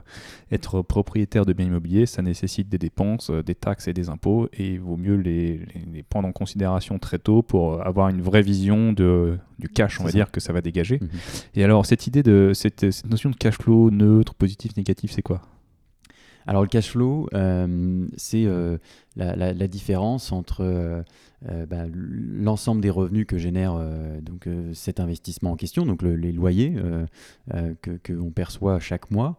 être 0.52 0.82
propriétaire 0.82 1.46
de 1.46 1.52
biens 1.52 1.68
immobiliers, 1.68 2.06
ça 2.06 2.22
nécessite 2.22 2.70
des 2.70 2.78
dépenses, 2.78 3.32
des 3.32 3.56
taxes 3.56 3.88
et 3.90 3.94
des 3.94 4.10
impôts, 4.10 4.48
et 4.54 4.74
il 4.74 4.80
vaut 4.80 4.98
mieux 4.98 5.16
les, 5.16 5.60
les, 5.94 6.04
prendre 6.04 6.28
en 6.28 6.32
considération 6.32 7.00
très 7.00 7.20
tôt 7.20 7.42
pour 7.42 7.86
avoir 7.86 8.08
une 8.08 8.22
vraie 8.22 8.42
vision 8.42 8.94
de, 8.94 9.38
du 9.60 9.68
cash, 9.68 10.00
on 10.00 10.06
va 10.06 10.12
dire, 10.12 10.32
que 10.32 10.40
ça 10.40 10.54
va 10.54 10.62
dégager. 10.62 11.00
Mhm. 11.02 11.10
Et 11.56 11.64
alors, 11.66 11.86
cette 11.86 12.08
idée 12.08 12.24
de 12.24 12.52
cette, 12.54 12.92
cette 12.92 13.10
notion 13.10 13.30
de 13.30 13.36
cash 13.36 13.58
flow 13.58 13.92
neutre, 13.92 14.34
positif, 14.36 14.76
négatif, 14.78 15.12
c'est 15.12 15.22
quoi? 15.22 15.42
Alors 16.48 16.62
le 16.62 16.68
cash 16.68 16.92
flow, 16.92 17.28
euh, 17.34 18.08
c'est 18.18 18.46
euh, 18.46 18.78
la, 19.16 19.68
différence 19.68 20.32
entre 20.32 20.62
euh, 20.62 21.04
bah, 21.66 21.86
l'ensemble 21.92 22.82
des 22.82 22.90
revenus 22.90 23.26
que 23.26 23.38
génère 23.38 23.80
donc, 24.22 24.48
cet 24.74 25.00
investissement 25.00 25.52
en 25.52 25.56
question, 25.56 25.86
donc 25.86 26.04
les 26.04 26.32
loyers 26.32 26.76
que, 27.82 28.14
l'on 28.14 28.32
perçoit 28.32 28.80
chaque 28.80 29.10
mois, 29.12 29.38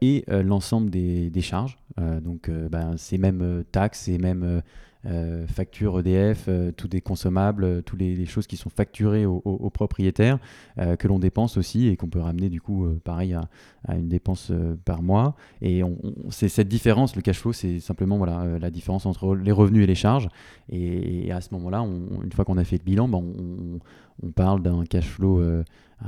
et 0.00 0.24
l'ensemble 0.28 0.90
des, 0.90 1.40
charges, 1.40 1.78
donc 2.22 2.50
bah, 2.70 2.92
ces 2.96 3.18
mêmes 3.18 3.64
taxes, 3.70 4.00
ces 4.02 4.18
mêmes 4.18 4.62
euh, 5.06 5.46
facture 5.46 5.98
EDF, 5.98 6.46
euh, 6.48 6.72
tous 6.72 6.88
des 6.88 7.02
consommables, 7.02 7.64
euh, 7.64 7.82
toutes 7.82 8.00
les, 8.00 8.24
choses 8.24 8.46
qui 8.46 8.56
sont 8.56 8.70
facturées 8.70 9.26
aux, 9.26 9.70
propriétaires, 9.70 10.38
que 10.76 11.08
l'on 11.08 11.18
dépense 11.18 11.56
aussi 11.56 11.88
et 11.88 11.96
qu'on 11.96 12.08
peut 12.08 12.20
ramener 12.20 12.48
du 12.48 12.60
coup 12.60 12.86
pareil 13.04 13.34
à, 13.34 13.48
une 13.94 14.08
dépense 14.08 14.50
par 14.84 15.02
mois. 15.02 15.36
Et 15.60 15.82
c'est 16.30 16.48
cette 16.48 16.68
différence, 16.68 17.16
le 17.16 17.22
cash 17.22 17.40
flow, 17.40 17.52
c'est 17.52 17.80
simplement 17.80 18.16
voilà, 18.16 18.58
la 18.58 18.70
différence 18.70 19.04
entre 19.04 19.34
les 19.34 19.52
revenus 19.52 19.84
et 19.84 19.86
les 19.86 19.94
charges. 19.94 20.28
Et, 20.70 21.30
à 21.32 21.40
ce 21.40 21.52
moment-là, 21.54 21.80
une 21.80 22.32
fois 22.32 22.44
qu'on 22.44 22.56
a 22.56 22.64
fait 22.64 22.78
le 22.78 22.84
bilan, 22.84 23.08
ben, 23.08 23.18
on, 23.18 23.78
on, 24.22 24.30
parle 24.30 24.62
d'un 24.62 24.84
cash 24.84 25.06
flow 25.06 25.40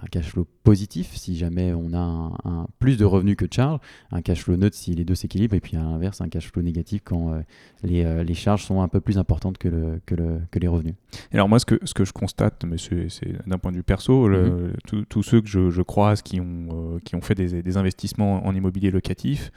un 0.02 0.06
cash 0.10 0.30
flow 0.30 0.46
positif 0.62 1.14
si 1.14 1.36
jamais 1.36 1.72
on 1.72 1.92
a 1.94 1.98
un, 2.44 2.66
plus 2.78 2.96
de 2.96 3.04
revenus 3.04 3.36
que 3.36 3.44
de 3.44 3.52
charges, 3.52 3.80
un 4.10 4.20
cash 4.20 4.42
flow 4.42 4.56
neutre 4.56 4.76
si 4.76 4.94
les 4.94 5.04
deux 5.04 5.14
s'équilibrent, 5.14 5.54
et 5.54 5.60
puis 5.60 5.76
à 5.76 5.80
l'inverse, 5.80 6.20
un 6.20 6.28
cash 6.28 6.50
flow 6.50 6.62
négatif 6.62 7.02
quand 7.04 7.32
euh, 7.32 7.40
les, 7.82 8.04
euh, 8.04 8.24
les, 8.24 8.34
charges 8.34 8.64
sont 8.64 8.82
un 8.82 8.88
peu 8.88 9.00
plus 9.00 9.18
importantes 9.18 9.58
que, 9.58 9.68
le, 9.68 10.00
que, 10.04 10.14
le, 10.14 10.40
que 10.50 10.58
les 10.58 10.68
revenus. 10.68 10.94
alors 11.32 11.48
moi, 11.48 11.58
ce 11.58 11.66
que, 11.66 11.78
ce 11.84 11.94
que 11.94 12.04
je 12.04 12.12
constate, 12.12 12.64
mais 12.64 12.76
c'est 12.78 13.46
d'un 13.46 13.58
point 13.58 13.70
de 13.70 13.76
vue 13.76 13.82
perso, 13.82 14.28
mhm. 14.28 14.72
tous 15.08 15.22
ceux 15.22 15.40
que 15.40 15.48
je, 15.48 15.70
je, 15.70 15.82
croise 15.82 16.22
qui 16.22 16.40
ont, 16.40 16.68
euh, 16.96 16.98
qui 17.04 17.14
ont 17.14 17.20
fait 17.20 17.34
des, 17.34 17.62
des, 17.62 17.76
investissements 17.76 18.46
en 18.46 18.54
immobilier 18.54 18.90
locatif 18.90 19.50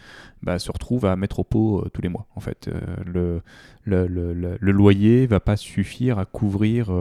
bah, 0.43 0.59
se 0.59 0.71
retrouvent 0.71 1.05
à 1.05 1.15
mettre 1.15 1.39
au 1.39 1.43
pot 1.43 1.85
tous 1.93 2.01
les 2.01 2.09
mois. 2.09 2.27
En 2.35 2.39
fait, 2.39 2.69
le, 3.05 3.41
le, 3.89 4.07
le, 4.07 4.57
le, 4.59 4.71
loyer 4.71 5.27
va 5.27 5.39
pas 5.39 5.57
suffire 5.57 6.19
à 6.19 6.25
couvrir 6.25 6.91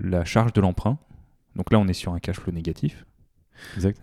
la 0.00 0.24
charge 0.24 0.52
de 0.52 0.60
l'emprunt 0.60 0.98
donc 1.56 1.70
là, 1.72 1.78
on 1.78 1.86
est 1.88 1.92
sur 1.92 2.12
un 2.12 2.18
cash 2.18 2.36
flow 2.36 2.52
négatif. 2.52 3.04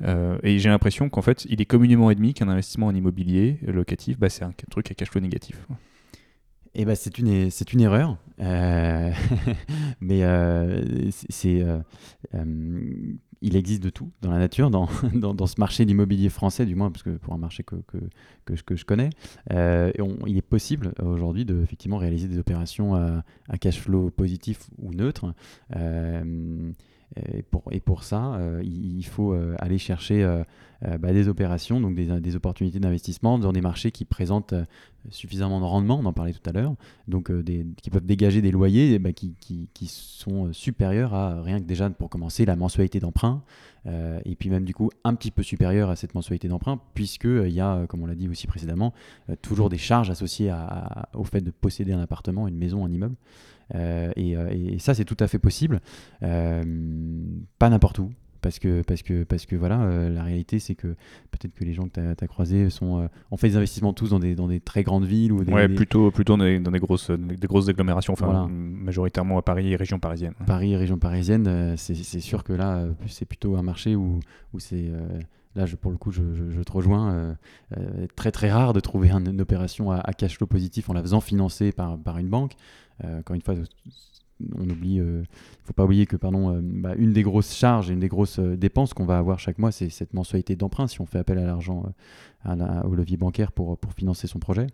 Euh, 0.03 0.37
et 0.43 0.59
j'ai 0.59 0.69
l'impression 0.69 1.09
qu'en 1.09 1.21
fait, 1.21 1.45
il 1.45 1.61
est 1.61 1.65
communément 1.65 2.07
admis 2.07 2.33
qu'un 2.33 2.47
investissement 2.47 2.87
en 2.87 2.95
immobilier 2.95 3.57
locatif, 3.63 4.17
bah, 4.17 4.29
c'est 4.29 4.43
un 4.43 4.53
truc 4.69 4.91
à 4.91 4.93
cash 4.93 5.09
flow 5.09 5.21
négatif. 5.21 5.65
Et 6.75 6.83
eh 6.83 6.85
bah, 6.85 6.95
c'est 6.95 7.17
une, 7.17 7.49
c'est 7.49 7.73
une 7.73 7.81
erreur. 7.81 8.17
Euh, 8.39 9.11
mais 10.01 10.23
euh, 10.23 11.09
c'est, 11.29 11.65
il 13.41 13.55
existe 13.55 13.81
de 13.81 13.89
tout 13.89 14.11
dans 14.21 14.31
la 14.31 14.39
nature, 14.39 14.69
dans, 14.69 14.89
dans, 15.13 15.47
ce 15.47 15.59
marché 15.59 15.85
d'immobilier 15.85 16.29
français, 16.29 16.65
du 16.65 16.75
moins, 16.75 16.91
parce 16.91 17.03
que 17.03 17.11
pour 17.11 17.33
un 17.33 17.37
marché 17.37 17.63
que, 17.63 17.75
que, 17.87 18.53
que, 18.53 18.75
je 18.75 18.85
connais. 18.85 19.09
et 19.49 20.01
il 20.27 20.37
est 20.37 20.41
possible 20.41 20.93
aujourd'hui 21.03 21.45
de 21.45 21.61
effectivement 21.61 21.97
réaliser 21.97 22.27
des 22.27 22.37
opérations 22.37 22.95
à, 22.95 23.23
à 23.47 23.57
cash 23.57 23.79
flow 23.79 24.09
positif 24.09 24.69
ou 24.77 24.93
neutre. 24.93 25.33
Et, 27.15 27.41
pour, 27.41 27.63
et 27.71 27.79
pour 27.79 28.03
ça, 28.03 28.39
il, 28.63 29.03
faut 29.03 29.35
aller 29.57 29.77
chercher 29.77 30.23
bah, 30.81 31.11
des 31.11 31.27
opérations, 31.27 31.81
donc 31.81 31.95
des, 31.95 32.35
opportunités 32.35 32.79
d'investissement 32.79 33.39
dans 33.39 33.51
des 33.51 33.61
marchés 33.61 33.91
qui 33.91 34.05
présentent 34.05 34.53
suffisamment 35.09 35.59
de 35.59 35.65
rendement, 35.65 35.99
on 35.99 36.05
en 36.05 36.13
parlait 36.13 36.33
tout 36.33 36.47
à 36.47 36.51
l'heure, 36.51 36.75
donc 37.07 37.31
des, 37.31 37.65
qui 37.81 37.89
peuvent 37.89 38.05
dégager 38.05 38.41
des 38.41 38.51
loyers 38.51 38.99
bah, 38.99 39.11
qui, 39.11 39.33
qui, 39.39 39.87
sont 39.87 40.53
supérieurs 40.53 41.13
à 41.13 41.41
rien 41.41 41.59
que 41.59 41.65
déjà 41.65 41.89
pour 41.89 42.09
commencer 42.09 42.45
la 42.45 42.55
mensualité 42.55 42.99
d'emprunt, 42.99 43.41
et 43.85 44.35
puis 44.35 44.49
même 44.49 44.65
du 44.65 44.73
coup 44.73 44.89
un 45.03 45.15
petit 45.15 45.31
peu 45.31 45.41
supérieur 45.41 45.89
à 45.89 45.95
cette 45.95 46.13
mensualité 46.13 46.47
d'emprunt, 46.47 46.79
puisqu'il 46.93 47.47
il 47.47 47.53
y 47.53 47.61
a, 47.61 47.87
comme 47.87 48.03
on 48.03 48.05
l'a 48.05 48.15
dit 48.15 48.29
aussi 48.29 48.45
précédemment, 48.45 48.93
toujours 49.41 49.69
des 49.69 49.77
charges 49.77 50.11
associées 50.11 50.53
au 51.13 51.23
fait 51.23 51.41
de 51.41 51.51
posséder 51.51 51.91
un 51.91 51.99
appartement, 51.99 52.47
une 52.47 52.57
maison, 52.57 52.85
un 52.85 52.91
immeuble. 52.91 53.15
Euh, 53.75 54.11
euh, 54.17 54.49
et, 54.51 54.79
ça, 54.79 54.93
c'est 54.93 55.05
tout 55.05 55.17
à 55.19 55.27
fait 55.27 55.39
possible. 55.39 55.81
Euh, 56.23 56.63
pas 57.57 57.69
n'importe 57.69 57.99
où. 57.99 58.11
Parce 58.41 58.57
que, 58.57 58.83
parce 58.83 59.01
que, 59.01 59.25
parce 59.25 59.45
que 59.45 59.57
voilà, 59.57 60.09
la 60.09 60.23
réalité, 60.23 60.59
c'est 60.59 60.73
que 60.73 60.95
peut-être 61.29 61.53
que 61.53 61.65
les 61.65 61.73
gens 61.73 61.89
que 61.89 62.13
tu 62.13 62.23
as, 62.23 62.27
croisés 62.27 62.69
sont, 62.69 63.09
ont 63.31 63.37
fait 63.37 63.49
des 63.49 63.57
investissements 63.57 63.91
tous 63.91 64.11
dans 64.11 64.19
des, 64.19 64.33
dans 64.33 64.47
des 64.47 64.61
très 64.61 64.81
grandes 64.81 65.03
villes. 65.03 65.33
Ou 65.33 65.43
des, 65.43 65.51
ouais, 65.51 65.67
plutôt, 65.67 66.09
plutôt 66.09 66.37
dans, 66.37 66.45
des, 66.45 66.79
grosses, 66.79 67.11
des 67.11 67.47
grosses 67.47 67.67
agglomérations, 67.67 68.13
enfin, 68.13 68.47
majoritairement 68.49 69.37
à 69.37 69.41
Paris 69.41 69.73
et 69.73 69.75
région 69.75 69.99
parisienne. 69.99 70.35
Paris 70.47 70.71
et 70.71 70.77
région 70.77 70.97
parisienne, 70.97 71.75
c'est 71.75 72.21
sûr 72.21 72.45
que 72.45 72.53
là, 72.53 72.85
c'est 73.07 73.25
plutôt 73.25 73.57
un 73.57 73.61
marché 73.61 73.97
où, 73.97 74.21
où 74.53 74.59
c'est 74.59 74.89
là, 75.57 75.65
je, 75.65 75.75
pour 75.75 75.91
le 75.91 75.97
coup, 75.97 76.11
je, 76.13 76.61
te 76.61 76.71
rejoins. 76.71 77.35
Très 78.15 78.31
très 78.31 78.49
rare 78.49 78.71
de 78.71 78.79
trouver 78.79 79.11
une 79.11 79.41
opération 79.41 79.91
à, 79.91 80.13
cash 80.13 80.37
flow 80.37 80.47
positif 80.47 80.89
en 80.89 80.93
la 80.93 81.01
faisant 81.01 81.19
financer 81.19 81.73
par, 81.73 81.97
par 81.97 82.17
une 82.19 82.29
banque. 82.29 82.53
Euh, 83.03 83.19
encore 83.19 83.35
une 83.35 83.41
fois, 83.41 83.55
on 84.57 84.69
oublie, 84.69 84.95
il 84.95 85.25
faut 85.63 85.73
pas 85.73 85.83
oublier 85.83 86.05
que 86.05 86.15
pardon, 86.15 86.61
bah, 86.63 86.93
une 86.97 87.11
des 87.11 87.23
grosses 87.23 87.53
charges 87.53 87.89
et 87.89 87.93
une 87.93 87.99
des 87.99 88.07
grosses 88.07 88.39
dépenses 88.39 88.93
qu'on 88.93 89.05
va 89.05 89.17
avoir 89.17 89.37
chaque 89.37 89.57
mois, 89.57 89.71
c'est 89.71 89.89
cette 89.89 90.13
mensualité 90.13 90.55
d'emprunt 90.55 90.87
si 90.87 91.01
on 91.01 91.05
fait 91.05 91.19
appel 91.19 91.37
à 91.39 91.45
l'argent 91.45 91.91
au 92.45 92.95
levier 92.95 93.17
bancaire 93.17 93.51
pour, 93.51 93.77
pour 93.77 93.91
financer 93.91 94.27
son 94.27 94.39
projet. 94.39 94.67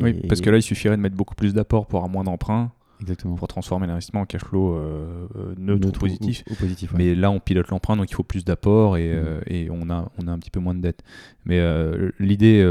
oui, 0.00 0.20
parce 0.28 0.42
que 0.42 0.50
là, 0.50 0.58
il 0.58 0.62
suffirait 0.62 0.96
de 0.96 1.00
mettre 1.00 1.16
beaucoup 1.16 1.34
plus 1.34 1.54
d'apports 1.54 1.86
pour 1.86 2.04
un 2.04 2.08
moins 2.08 2.24
d'emprunt. 2.24 2.72
Exactement. 3.04 3.34
pour 3.34 3.48
transformer 3.48 3.86
l'investissement 3.86 4.22
en 4.22 4.26
cash 4.26 4.42
flow 4.42 4.74
euh, 4.74 5.28
euh, 5.36 5.54
neutre, 5.58 5.88
ou 5.88 5.92
positif. 5.92 6.42
positif 6.58 6.92
Mais 6.96 7.14
là, 7.14 7.30
on 7.30 7.38
pilote 7.38 7.68
l'emprunt, 7.68 7.98
donc 7.98 8.10
il 8.10 8.14
faut 8.14 8.22
plus 8.22 8.46
d'apports 8.46 8.96
et, 8.96 9.12
euh, 9.12 9.40
mm. 9.40 9.42
et, 9.52 9.68
on, 9.70 9.90
a, 9.90 10.10
on 10.18 10.26
a 10.26 10.32
un 10.32 10.38
petit 10.38 10.50
peu 10.50 10.60
moins 10.60 10.74
de 10.74 10.80
dettes. 10.80 11.02
Mais 11.44 11.60
l'idée, 12.18 12.64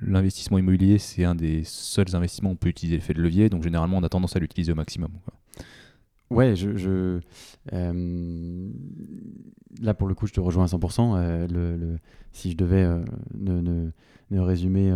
l'investissement 0.00 0.58
immobilier, 0.58 0.98
c'est 0.98 1.24
un 1.24 1.34
des 1.34 1.62
seuls 1.64 2.14
investissements 2.14 2.50
où 2.50 2.52
on 2.52 2.56
peut 2.56 2.68
utiliser 2.68 2.96
l'effet 2.96 3.14
de 3.14 3.20
levier, 3.20 3.48
donc 3.48 3.64
généralement, 3.64 3.98
on 3.98 4.04
a 4.04 4.08
tendance 4.08 4.36
à 4.36 4.38
l'utiliser 4.38 4.70
au 4.70 4.76
maximum. 4.76 5.10
Quoi. 5.24 5.34
Ouais, 6.30 6.54
je, 6.56 6.76
je 6.76 7.20
là 9.80 9.94
pour 9.94 10.06
le 10.06 10.14
coup, 10.14 10.26
je 10.26 10.32
te 10.32 10.40
rejoins 10.40 10.64
à 10.64 10.68
100%. 10.68 11.48
Le, 11.52 11.76
le, 11.76 11.98
si 12.30 12.52
je 12.52 12.56
devais 12.56 12.86
ne, 13.34 13.60
ne, 13.60 13.90
ne, 14.30 14.40
résumer 14.40 14.92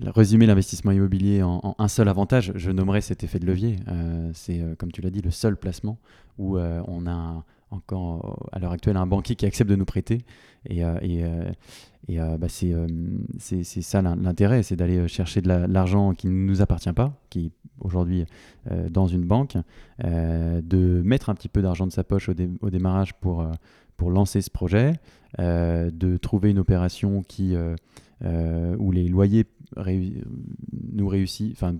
résumer 0.00 0.46
l'investissement 0.46 0.92
immobilier 0.92 1.42
en, 1.42 1.74
un 1.78 1.88
seul 1.88 2.08
avantage, 2.08 2.52
je 2.54 2.70
nommerais 2.70 3.00
cet 3.00 3.24
effet 3.24 3.38
de 3.38 3.46
levier. 3.46 3.76
Euh, 3.88 4.30
c'est, 4.34 4.60
euh, 4.60 4.74
comme 4.76 4.92
tu 4.92 5.02
l'as 5.02 5.10
dit, 5.10 5.20
le 5.20 5.30
seul 5.30 5.56
placement 5.56 5.98
où 6.38 6.56
euh, 6.56 6.82
on 6.86 7.06
a 7.06 7.44
encore 7.70 8.48
à 8.52 8.58
l'heure 8.58 8.72
actuelle 8.72 8.96
un 8.96 9.06
banquier 9.06 9.34
qui 9.34 9.46
accepte 9.46 9.70
de 9.70 9.76
nous 9.76 9.84
prêter. 9.84 10.24
Et, 10.68 10.80
et, 10.80 11.24
et 12.08 12.18
bah, 12.18 12.48
c'est, 12.48 12.74
c'est, 13.38 13.64
ça 13.64 14.02
l'intérêt, 14.02 14.62
c'est 14.62 14.76
d'aller 14.76 15.08
chercher 15.08 15.40
de, 15.40 15.48
l'argent 15.48 16.14
qui 16.14 16.28
ne 16.28 16.32
nous 16.32 16.62
appartient 16.62 16.92
pas, 16.92 17.12
qui 17.30 17.46
est 17.46 17.50
aujourd'hui 17.80 18.24
dans 18.90 19.06
une 19.06 19.24
banque, 19.24 19.56
de 20.02 21.02
mettre 21.04 21.30
un 21.30 21.34
petit 21.34 21.48
peu 21.48 21.62
d'argent 21.62 21.86
de 21.86 21.92
sa 21.92 22.04
poche 22.04 22.28
au, 22.28 22.34
au 22.60 22.70
démarrage 22.70 23.14
pour, 23.14 23.46
pour 23.96 24.10
lancer 24.10 24.40
ce 24.40 24.50
projet, 24.50 24.92
de 25.38 26.16
trouver 26.16 26.50
une 26.50 26.58
opération 26.58 27.22
qui 27.22 27.56
euh, 28.24 28.76
où 28.78 28.92
les 28.92 29.08
loyers 29.08 29.46
nous 30.92 31.08
réussit, 31.08 31.52
enfin 31.52 31.74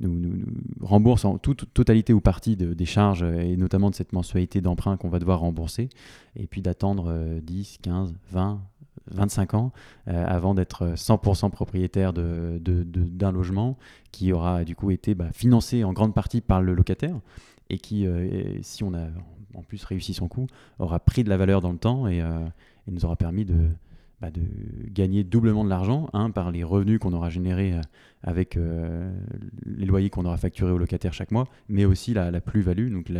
nous, 0.00 0.18
nous, 0.18 0.44
remboursent 0.82 1.24
en 1.24 1.38
toute 1.38 1.72
totalité 1.72 2.12
ou 2.12 2.20
partie 2.20 2.54
des 2.54 2.84
charges 2.84 3.22
et 3.22 3.56
notamment 3.56 3.88
de 3.88 3.94
cette 3.94 4.12
mensualité 4.12 4.60
d'emprunt 4.60 4.98
qu'on 4.98 5.08
va 5.08 5.18
devoir 5.18 5.40
rembourser, 5.40 5.88
et 6.36 6.46
puis 6.46 6.60
d'attendre 6.60 7.40
10, 7.42 7.78
15, 7.80 8.09
20, 8.32 8.60
25 9.10 9.54
ans 9.54 9.72
euh, 10.08 10.24
avant 10.26 10.54
d'être 10.54 10.94
100% 10.94 11.50
propriétaire 11.50 12.12
d'un 12.12 12.22
de, 12.22 12.84
de, 12.84 13.26
logement 13.28 13.76
qui 14.12 14.32
aura 14.32 14.64
du 14.64 14.74
coup 14.74 14.90
été 14.90 15.14
bah, 15.14 15.30
financé 15.32 15.84
en 15.84 15.92
grande 15.92 16.14
partie 16.14 16.40
par 16.40 16.62
le 16.62 16.74
locataire 16.74 17.18
et 17.68 17.78
qui, 17.78 18.06
euh, 18.06 18.58
si 18.62 18.84
on 18.84 18.94
a 18.94 19.06
en 19.54 19.62
plus 19.62 19.82
réussi 19.84 20.14
son 20.14 20.28
coup, 20.28 20.46
aura 20.78 21.00
pris 21.00 21.24
de 21.24 21.28
la 21.28 21.36
valeur 21.36 21.60
dans 21.60 21.72
le 21.72 21.78
temps 21.78 22.06
et, 22.06 22.18
et 22.18 22.90
nous 22.90 23.04
aura 23.04 23.16
permis 23.16 23.44
de, 23.44 23.70
bah, 24.20 24.30
de 24.30 24.42
gagner 24.90 25.24
doublement 25.24 25.64
de 25.64 25.70
l'argent, 25.70 26.10
un, 26.12 26.30
par 26.30 26.50
les 26.50 26.62
revenus 26.62 26.98
qu'on 26.98 27.14
aura 27.14 27.30
générés 27.30 27.72
euh, 27.72 27.80
avec 28.22 28.58
euh, 28.58 29.10
les 29.64 29.86
loyers 29.86 30.10
qu'on 30.10 30.26
aura 30.26 30.36
facturés 30.36 30.72
aux 30.72 30.78
locataires 30.78 31.14
chaque 31.14 31.30
mois, 31.30 31.46
mais 31.70 31.86
aussi 31.86 32.12
la, 32.12 32.38
plus-value, 32.42 32.92
donc 32.92 33.10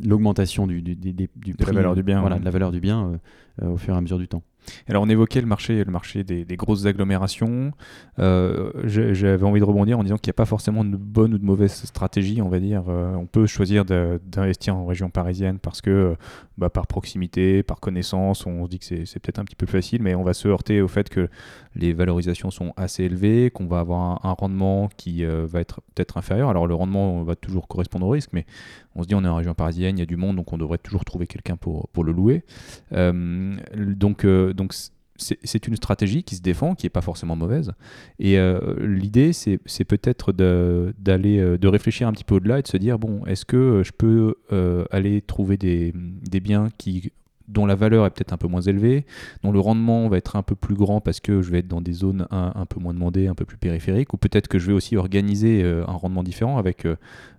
l'augmentation 0.00 0.66
du, 0.66 0.82
du, 0.82 0.96
du, 0.96 1.12
du 1.12 1.52
de 1.52 1.64
la 1.64 1.72
valeur 1.72 1.94
du 1.94 2.02
bien, 2.02 2.20
voilà, 2.20 2.38
de 2.38 2.44
la 2.44 2.50
valeur 2.50 2.72
du 2.72 2.80
bien 2.80 3.20
euh, 3.62 3.68
au 3.68 3.76
fur 3.76 3.94
et 3.94 3.96
à 3.96 4.00
mesure 4.00 4.18
du 4.18 4.28
temps. 4.28 4.42
Alors 4.88 5.02
on 5.02 5.08
évoquait 5.08 5.40
le 5.40 5.46
marché, 5.46 5.84
des, 6.24 6.56
grosses 6.56 6.86
agglomérations. 6.86 7.72
Euh, 8.18 8.70
j'avais 8.84 9.44
envie 9.44 9.60
de 9.60 9.64
rebondir 9.64 9.98
en 9.98 10.02
disant 10.02 10.16
qu'il 10.16 10.30
n'y 10.30 10.34
a 10.34 10.40
pas 10.40 10.44
forcément 10.44 10.84
de 10.84 10.96
bonne 10.96 11.34
ou 11.34 11.38
de 11.38 11.44
mauvaise 11.44 11.72
stratégie, 11.72 12.40
on. 12.40 12.52
Euh, 12.52 13.24
peut 13.32 13.46
choisir 13.46 13.84
d'investir 13.84 14.76
en 14.76 14.84
région 14.84 15.08
parisienne 15.08 15.58
parce 15.58 15.80
que 15.80 16.16
bah, 16.58 16.68
par 16.68 16.86
proximité, 16.86 17.62
par 17.62 17.80
connaissance, 17.80 18.46
on 18.46 18.64
se 18.66 18.70
dit 18.70 18.78
que 18.78 18.84
c'est 18.84 19.18
peut-être 19.20 19.38
un 19.38 19.44
petit 19.44 19.56
peu 19.56 19.66
facile, 19.66 20.02
mais 20.02 20.14
on 20.14 20.22
va 20.22 20.34
se 20.34 20.48
heurter 20.48 20.82
au 20.82 20.88
fait 20.88 21.08
que 21.08 21.28
les 21.74 21.94
valorisations 21.94 22.50
sont 22.50 22.74
assez 22.76 23.04
élevées, 23.04 23.50
qu'on 23.50 23.66
va 23.66 23.80
avoir 23.80 24.24
un, 24.24 24.32
rendement 24.32 24.90
qui 24.96 25.24
euh, 25.24 25.46
va 25.46 25.60
être 25.60 25.80
peut-être 25.94 26.18
inférieur. 26.18 26.50
Alors 26.50 26.66
le 26.66 26.74
rendement 26.74 27.22
va 27.22 27.36
toujours 27.36 27.68
correspondre 27.68 28.06
au 28.06 28.10
risque, 28.10 28.30
mais 28.32 28.44
on 28.94 29.02
se 29.02 29.08
dit 29.08 29.14
on 29.14 29.24
est 29.24 29.28
en 29.28 29.36
région 29.36 29.54
parisienne, 29.54 29.96
il 29.98 30.00
y 30.00 30.02
a 30.02 30.06
du 30.06 30.16
monde, 30.16 30.36
donc 30.36 30.52
on 30.52 30.58
devrait 30.58 30.78
toujours 30.78 31.04
trouver 31.04 31.26
quelqu'un 31.26 31.56
pour, 31.56 31.88
le 32.04 32.12
louer. 32.12 32.44
donc 32.90 34.26
donc 34.26 34.72
c'est 35.16 35.66
une 35.68 35.76
stratégie 35.76 36.22
qui 36.22 36.36
se 36.36 36.42
défend, 36.42 36.74
qui 36.74 36.86
n'est 36.86 36.90
pas 36.90 37.00
forcément 37.00 37.36
mauvaise. 37.36 37.72
Et 38.18 38.38
euh, 38.38 38.74
l'idée, 38.80 39.32
c'est 39.32 39.84
peut-être 39.84 40.32
d'aller, 40.32 41.38
euh, 41.38 41.58
de, 41.58 41.68
réfléchir 41.68 42.08
un 42.08 42.12
petit 42.12 42.24
peu 42.24 42.36
au-delà 42.36 42.58
et 42.58 42.62
de 42.62 42.68
se 42.68 42.76
dire, 42.76 42.98
bon, 42.98 43.24
est-ce 43.26 43.44
que 43.44 43.82
je 43.84 43.92
peux 43.92 44.36
euh, 44.52 44.84
aller 44.90 45.22
trouver 45.22 45.56
des, 45.56 45.92
biens 46.40 46.68
qui 46.76 47.12
dont 47.52 47.66
la 47.66 47.74
valeur 47.74 48.06
est 48.06 48.10
peut-être 48.10 48.32
un 48.32 48.36
peu 48.36 48.48
moins 48.48 48.60
élevée, 48.60 49.04
dont 49.42 49.52
le 49.52 49.60
rendement 49.60 50.08
va 50.08 50.16
être 50.16 50.36
un 50.36 50.42
peu 50.42 50.54
plus 50.54 50.74
grand 50.74 51.00
parce 51.00 51.20
que 51.20 51.42
je 51.42 51.50
vais 51.50 51.58
être 51.58 51.68
dans 51.68 51.80
des 51.80 51.92
zones 51.92 52.26
un, 52.30 52.66
peu 52.66 52.80
moins 52.80 52.94
demandées, 52.94 53.26
un 53.26 53.34
peu 53.34 53.44
plus 53.44 53.58
périphériques, 53.58 54.12
ou 54.14 54.16
peut-être 54.16 54.48
que 54.48 54.58
je 54.58 54.66
vais 54.66 54.72
aussi 54.72 54.96
organiser 54.96 55.62
euh, 55.62 55.84
un 55.86 55.92
rendement 55.92 56.22
différent 56.22 56.58
avec 56.58 56.86
euh, 56.86 56.96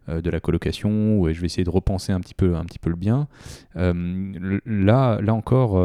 euh, 0.10 0.22
de 0.22 0.30
la 0.30 0.40
colocation, 0.40 1.20
ou 1.20 1.32
je 1.32 1.40
vais 1.40 1.46
essayer 1.46 1.64
de 1.64 1.70
repenser 1.70 2.12
un 2.12 2.20
petit 2.20 2.36
peu, 2.36 2.56
un 2.56 2.64
petit 2.64 2.80
peu 2.80 2.90
le 2.90 2.96
bien. 2.96 3.28
là, 3.76 5.20
là 5.22 5.34
encore, 5.34 5.82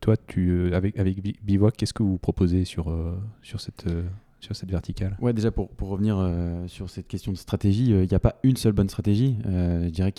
toi, 0.00 0.16
tu, 0.26 0.74
avec, 0.74 0.98
avec 0.98 1.20
Bivouac, 1.44 1.76
qu'est-ce 1.76 1.94
que 1.94 2.02
vous 2.02 2.18
proposez 2.18 2.64
sur, 2.64 2.92
sur 3.42 3.60
cette 3.60 3.86
sur 4.40 4.54
cette 4.54 4.70
verticale? 4.70 5.16
Ouais, 5.20 5.32
déjà 5.32 5.50
pour, 5.50 5.70
pour 5.70 5.88
revenir 5.88 6.16
sur 6.66 6.90
cette 6.90 7.08
question 7.08 7.32
de 7.32 7.36
stratégie, 7.36 7.86
il 7.86 8.08
n'y 8.08 8.14
a 8.14 8.20
pas 8.20 8.38
une 8.42 8.56
seule 8.56 8.72
bonne 8.72 8.88
stratégie. 8.88 9.38
je 9.44 9.88
dirais 9.88 10.12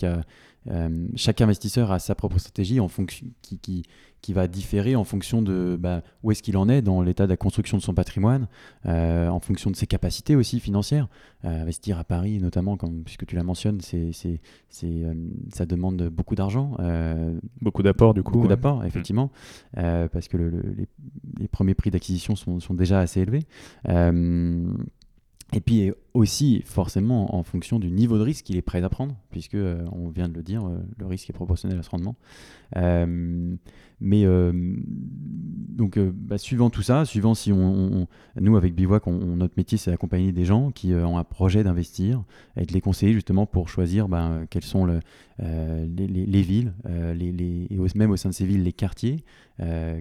euh, 0.70 1.08
chaque 1.16 1.40
investisseur 1.40 1.90
a 1.90 1.98
sa 1.98 2.14
propre 2.14 2.38
stratégie 2.38 2.80
en 2.80 2.88
fonction, 2.88 3.26
qui, 3.42 3.58
qui, 3.58 3.84
qui 4.20 4.32
va 4.32 4.48
différer 4.48 4.96
en 4.96 5.04
fonction 5.04 5.42
de 5.42 5.76
bah, 5.78 6.02
où 6.22 6.30
est-ce 6.30 6.42
qu'il 6.42 6.56
en 6.56 6.68
est 6.68 6.82
dans 6.82 7.02
l'état 7.02 7.24
de 7.24 7.30
la 7.30 7.36
construction 7.36 7.76
de 7.76 7.82
son 7.82 7.94
patrimoine, 7.94 8.48
euh, 8.86 9.28
en 9.28 9.40
fonction 9.40 9.70
de 9.70 9.76
ses 9.76 9.86
capacités 9.86 10.36
aussi 10.36 10.60
financières. 10.60 11.08
Euh, 11.44 11.62
investir 11.62 11.98
à 11.98 12.04
Paris, 12.04 12.38
notamment, 12.38 12.76
comme, 12.76 13.04
puisque 13.04 13.26
tu 13.26 13.36
la 13.36 13.44
mentionnes, 13.44 13.80
c'est, 13.80 14.12
c'est, 14.12 14.40
c'est 14.68 15.04
ça 15.52 15.66
demande 15.66 16.08
beaucoup 16.08 16.34
d'argent. 16.34 16.76
beaucoup 17.60 17.82
d'apports, 17.82 18.14
du 18.14 18.22
coup. 18.22 18.32
Beaucoup 18.32 18.48
d'apports, 18.48 18.84
effectivement, 18.84 19.30
parce 19.74 20.28
que 20.28 20.36
le, 20.36 20.50
les, 20.76 20.88
les, 21.38 21.48
premiers 21.48 21.74
prix 21.74 21.90
d'acquisition 21.90 22.36
sont, 22.36 22.60
sont 22.60 22.74
déjà 22.74 23.00
assez 23.00 23.20
élevés. 23.20 23.46
Et 25.54 25.60
puis 25.60 25.92
aussi, 26.12 26.62
forcément, 26.66 27.34
en 27.34 27.42
fonction 27.42 27.78
du 27.78 27.90
niveau 27.90 28.18
de 28.18 28.22
risque 28.22 28.44
qu'il 28.44 28.56
est 28.56 28.62
prêt 28.62 28.82
à 28.82 28.88
prendre, 28.90 29.16
puisque, 29.30 29.54
euh, 29.54 29.82
on 29.92 30.08
vient 30.08 30.28
de 30.28 30.34
le 30.34 30.42
dire, 30.42 30.66
euh, 30.66 30.78
le 30.98 31.06
risque 31.06 31.30
est 31.30 31.32
proportionnel 31.32 31.78
à 31.78 31.82
ce 31.82 31.88
rendement. 31.88 32.16
Euh, 32.76 33.56
mais 34.00 34.24
donc, 34.24 35.98
bah, 35.98 36.38
suivant 36.38 36.70
tout 36.70 36.82
ça, 36.82 37.04
suivant 37.04 37.34
si 37.34 37.52
on, 37.52 38.06
nous 38.40 38.56
avec 38.56 38.74
Bivouac, 38.74 39.06
notre 39.06 39.54
métier 39.56 39.78
c'est 39.78 39.90
d'accompagner 39.90 40.32
des 40.32 40.44
gens 40.44 40.70
qui 40.70 40.92
ont 40.94 41.18
un 41.18 41.24
projet 41.24 41.62
d'investir, 41.62 42.22
et 42.56 42.64
de 42.64 42.72
les 42.72 42.80
conseiller 42.80 43.12
justement 43.12 43.46
pour 43.46 43.68
choisir 43.68 44.08
ben, 44.08 44.46
quelles 44.50 44.64
sont 44.64 44.84
le, 44.84 45.00
les, 45.38 46.42
villes, 46.42 46.72
les, 47.14 47.66
et 47.70 47.78
même 47.96 48.10
au 48.10 48.16
sein 48.16 48.28
de 48.28 48.34
ces 48.34 48.46
villes, 48.46 48.62
les 48.62 48.72
quartiers 48.72 49.24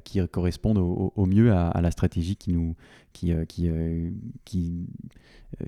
qui 0.03 0.19
correspondent 0.27 0.77
au, 0.77 1.25
mieux 1.25 1.51
à, 1.53 1.81
la 1.81 1.91
stratégie 1.91 2.35
qui 2.35 2.51
nous, 2.51 2.75
qui, 3.13 3.33
qui, 3.47 3.69
qui 4.45 4.87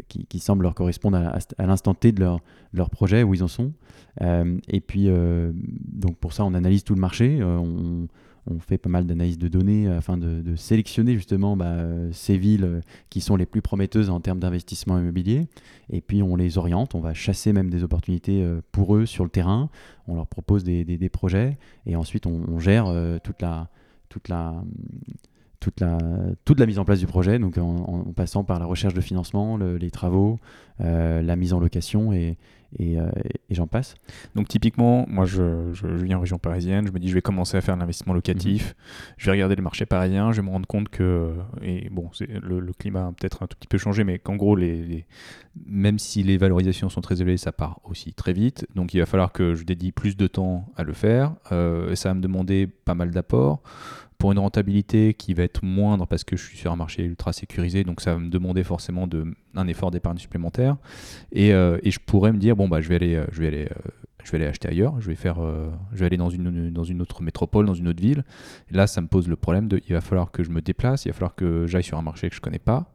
qui, 0.07 0.25
qui, 0.25 0.39
semblent 0.39 0.63
leur 0.63 0.75
correspondre 0.75 1.17
à, 1.17 1.65
l'instant 1.65 1.93
T 1.93 2.11
de 2.11 2.19
leur, 2.19 2.39
leur, 2.73 2.89
projet, 2.89 3.23
où 3.23 3.33
ils 3.33 3.43
en 3.43 3.47
sont. 3.47 3.73
et 4.21 4.81
puis, 4.81 5.09
donc 5.09 6.17
pour 6.17 6.33
ça, 6.33 6.45
on 6.45 6.53
analyse 6.53 6.83
tout 6.83 6.93
le 6.93 7.01
marché. 7.01 7.41
on, 7.41 8.07
on 8.49 8.59
fait 8.59 8.77
pas 8.77 8.89
mal 8.89 9.05
d'analyses 9.05 9.37
de 9.37 9.47
données 9.47 9.87
afin 9.87 10.17
de, 10.17 10.55
sélectionner 10.55 11.15
justement 11.15 11.55
bah, 11.55 11.77
ces 12.11 12.37
villes 12.37 12.63
euh, 12.63 12.81
qui 13.09 13.21
sont 13.21 13.35
les 13.35 13.45
plus 13.45 13.61
prometteuses 13.61 14.09
en 14.09 14.19
termes 14.19 14.39
d'investissement 14.39 14.97
immobilier. 14.97 15.47
Et 15.91 16.01
puis 16.01 16.23
on 16.23 16.35
les 16.35 16.57
oriente, 16.57 16.95
on 16.95 16.99
va 16.99 17.13
chasser 17.13 17.53
même 17.53 17.69
des 17.69 17.83
opportunités 17.83 18.43
euh, 18.43 18.61
pour 18.71 18.95
eux 18.95 19.05
sur 19.05 19.23
le 19.23 19.29
terrain, 19.29 19.69
on 20.07 20.15
leur 20.15 20.27
propose 20.27 20.63
des, 20.63 21.09
projets 21.09 21.57
et 21.85 21.95
ensuite 21.95 22.27
on, 22.27 22.59
gère 22.59 22.85
euh, 22.87 23.17
toute 23.23 23.41
la, 23.41 23.69
toute 24.09 24.27
la 24.27 24.63
toute 25.59 25.81
la, 25.81 25.97
toute 26.45 26.57
la 26.57 26.65
mise 26.65 26.79
en 26.79 26.85
place 26.85 26.99
du 26.99 27.05
projet, 27.05 27.37
donc 27.37 27.57
en, 27.57 28.13
passant 28.15 28.45
par 28.45 28.59
la 28.59 28.65
recherche 28.65 28.93
de 28.93 29.01
financement, 29.01 29.57
les 29.57 29.91
travaux, 29.91 30.39
la 30.79 31.35
mise 31.35 31.51
en 31.51 31.59
location 31.59 32.13
et, 32.13 32.37
euh, 32.79 33.09
et, 33.49 33.55
j'en 33.55 33.65
passe. 33.65 33.95
Donc 34.35 34.47
typiquement, 34.47 35.05
moi 35.09 35.25
je, 35.25 35.73
je, 35.73 35.87
viens 35.87 36.17
en 36.17 36.21
région 36.21 36.37
parisienne, 36.37 36.85
je 36.85 36.91
me 36.91 36.99
dis 36.99 37.09
je 37.09 37.15
vais 37.15 37.21
commencer 37.21 37.57
à 37.57 37.61
faire 37.61 37.75
l'investissement 37.75 38.13
locatif, 38.13 38.69
mhm. 38.69 39.13
je 39.17 39.25
vais 39.25 39.31
regarder 39.31 39.55
le 39.55 39.63
marché 39.63 39.87
parisien, 39.87 40.31
je 40.31 40.41
vais 40.41 40.47
me 40.47 40.51
rendre 40.51 40.67
compte 40.67 40.87
que, 40.89 41.33
et 41.63 41.89
bon, 41.89 42.11
le, 42.19 42.59
le, 42.59 42.73
climat 42.73 43.07
a 43.07 43.11
peut-être 43.11 43.41
un 43.41 43.47
tout 43.47 43.57
petit 43.57 43.67
peu 43.67 43.79
changé, 43.79 44.03
mais 44.03 44.19
qu'en 44.19 44.35
gros, 44.35 44.55
les, 44.55 45.07
même 45.65 45.97
si 45.97 46.21
les 46.21 46.37
valorisations 46.37 46.89
sont 46.89 47.01
très 47.01 47.21
élevées, 47.21 47.37
ça 47.37 47.51
part 47.51 47.79
aussi 47.85 48.13
très 48.13 48.33
vite, 48.33 48.67
donc 48.75 48.93
il 48.93 48.99
va 48.99 49.07
falloir 49.07 49.31
que 49.31 49.55
je 49.55 49.63
dédie 49.63 49.91
plus 49.91 50.15
de 50.15 50.27
temps 50.27 50.71
à 50.77 50.83
le 50.83 50.93
faire, 50.93 51.33
euh, 51.51 51.91
et 51.91 51.95
ça 51.95 52.09
va 52.09 52.15
me 52.15 52.21
demander 52.21 52.67
pas 52.67 52.93
mal 52.93 53.09
d'apports 53.09 53.63
pour 54.19 54.33
une 54.33 54.39
rentabilité 54.39 55.13
qui 55.13 55.33
va 55.33 55.43
être 55.43 55.63
moindre 55.63 56.05
parce 56.05 56.25
que 56.25 56.35
je 56.35 56.45
suis 56.45 56.57
sur 56.57 56.71
un 56.71 56.75
marché 56.75 57.03
ultra 57.03 57.31
sécurisé, 57.31 57.85
donc 57.85 58.01
ça 58.01 58.13
va 58.13 58.19
me 58.19 58.29
demander 58.29 58.63
forcément 58.65 59.07
de, 59.07 59.33
un 59.55 59.67
effort 59.67 59.91
d'épargne 59.91 60.17
supplémentaire. 60.17 60.75
Et, 61.31 61.53
euh, 61.53 61.79
et, 61.83 61.89
je 61.89 61.99
pourrais 62.05 62.33
me 62.33 62.37
dire, 62.37 62.57
bon, 62.57 62.67
bah, 62.67 62.81
je 62.81 62.89
vais 62.89 62.95
aller, 62.95 63.15
euh, 63.15 63.25
je 63.31 63.41
vais 63.41 63.47
aller, 63.47 63.65
euh, 63.65 63.89
je 64.25 64.31
vais 64.31 64.37
aller 64.37 64.47
acheter 64.47 64.67
ailleurs, 64.67 64.99
je 64.99 65.07
vais, 65.07 65.15
faire, 65.15 65.37
je 65.93 65.99
vais 65.99 66.05
aller 66.05 66.17
dans 66.17 66.29
une, 66.29 66.69
dans 66.69 66.83
une 66.83 67.01
autre 67.01 67.23
métropole, 67.23 67.65
dans 67.65 67.73
une 67.73 67.87
autre 67.87 68.01
ville. 68.01 68.25
Là, 68.69 68.87
ça 68.87 68.99
me 68.99 69.07
pose 69.07 69.29
le 69.29 69.37
problème 69.37 69.69
de, 69.69 69.81
il 69.87 69.93
va 69.93 70.01
falloir 70.01 70.31
que 70.31 70.43
je 70.43 70.49
me 70.49 70.61
déplace, 70.61 71.05
il 71.05 71.09
va 71.09 71.13
falloir 71.13 71.35
que 71.35 71.65
j'aille 71.65 71.85
sur 71.85 71.97
un 71.97 72.01
marché 72.01 72.29
que 72.29 72.35
je 72.35 72.41
connais 72.41 72.59
pas. 72.59 72.91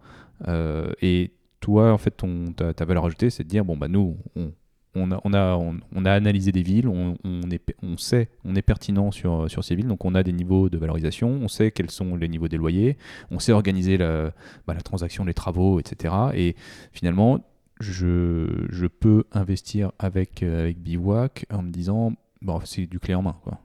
et 1.01 1.33
toi, 1.61 1.91
en 1.91 1.99
fait, 1.99 2.11
ton, 2.11 2.53
ta, 2.53 2.75
ta 2.75 2.85
valeur 2.85 3.07
ajoutée, 3.07 3.31
c'est 3.31 3.45
de 3.45 3.49
dire, 3.49 3.65
bon, 3.65 3.79
bah, 3.79 3.89
nous, 3.89 4.19
on, 4.37 4.53
on 4.95 5.11
a, 5.11 5.21
on, 5.25 5.35
a, 5.35 5.57
on, 5.57 6.05
a, 6.05 6.13
analysé 6.13 6.53
des 6.53 6.63
villes, 6.63 6.89
on, 6.89 7.17
est, 7.51 7.75
on 7.83 7.97
sait, 7.97 8.29
on 8.45 8.55
est 8.55 8.63
pertinent 8.63 9.11
sur, 9.11 9.51
sur 9.51 9.65
ces 9.65 9.75
villes, 9.75 9.89
donc 9.89 10.05
on 10.05 10.15
a 10.15 10.23
des 10.23 10.33
niveaux 10.33 10.69
de 10.69 10.79
valorisation, 10.79 11.29
on 11.29 11.49
sait 11.49 11.71
quels 11.71 11.91
sont 11.91 12.17
les 12.17 12.29
niveaux 12.29 12.49
des 12.49 12.57
loyers, 12.57 12.97
on 13.31 13.39
sait 13.39 13.53
organiser 13.53 13.97
la, 13.97 14.33
bah, 14.67 14.75
la 14.75 14.83
transaction, 14.83 15.25
les 15.25 15.35
travaux, 15.35 15.81
etc. 15.81 16.15
Et 16.35 16.57
finalement, 16.93 17.45
je, 17.81 18.67
je 18.71 18.87
peux 18.87 19.25
investir 19.33 19.93
avec, 19.99 20.43
avec 20.43 20.79
Bivouac 20.79 21.47
en 21.51 21.63
me 21.63 21.71
disant, 21.71 22.13
bon, 22.43 22.61
c'est 22.65 22.87
du 22.87 23.01
clé 23.01 23.15
en 23.15 23.23
main. 23.23 23.37
Quoi. 23.43 23.59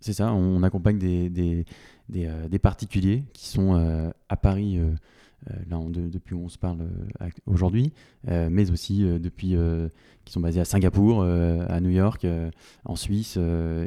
C'est 0.00 0.12
ça, 0.12 0.32
on 0.32 0.62
accompagne 0.62 0.98
des, 0.98 1.28
des, 1.28 1.64
des, 2.08 2.26
euh, 2.26 2.58
particuliers 2.60 3.24
qui 3.32 3.48
sont 3.48 3.74
euh, 3.76 4.10
à 4.28 4.36
Paris. 4.36 4.78
Euh, 5.50 5.54
là 5.70 5.78
depuis 5.92 6.34
où 6.34 6.44
on 6.44 6.48
se 6.48 6.58
parle 6.58 6.82
euh, 6.82 7.28
aujourd'hui, 7.46 7.92
euh, 8.28 8.48
mais 8.50 8.70
aussi 8.70 9.02
depuis 9.02 9.56
qui 10.24 10.32
sont 10.32 10.40
basés 10.40 10.60
à 10.60 10.64
Singapour, 10.64 11.24
à 11.24 11.80
New 11.80 11.90
York, 11.90 12.26
en 12.84 12.96
Suisse. 12.96 13.38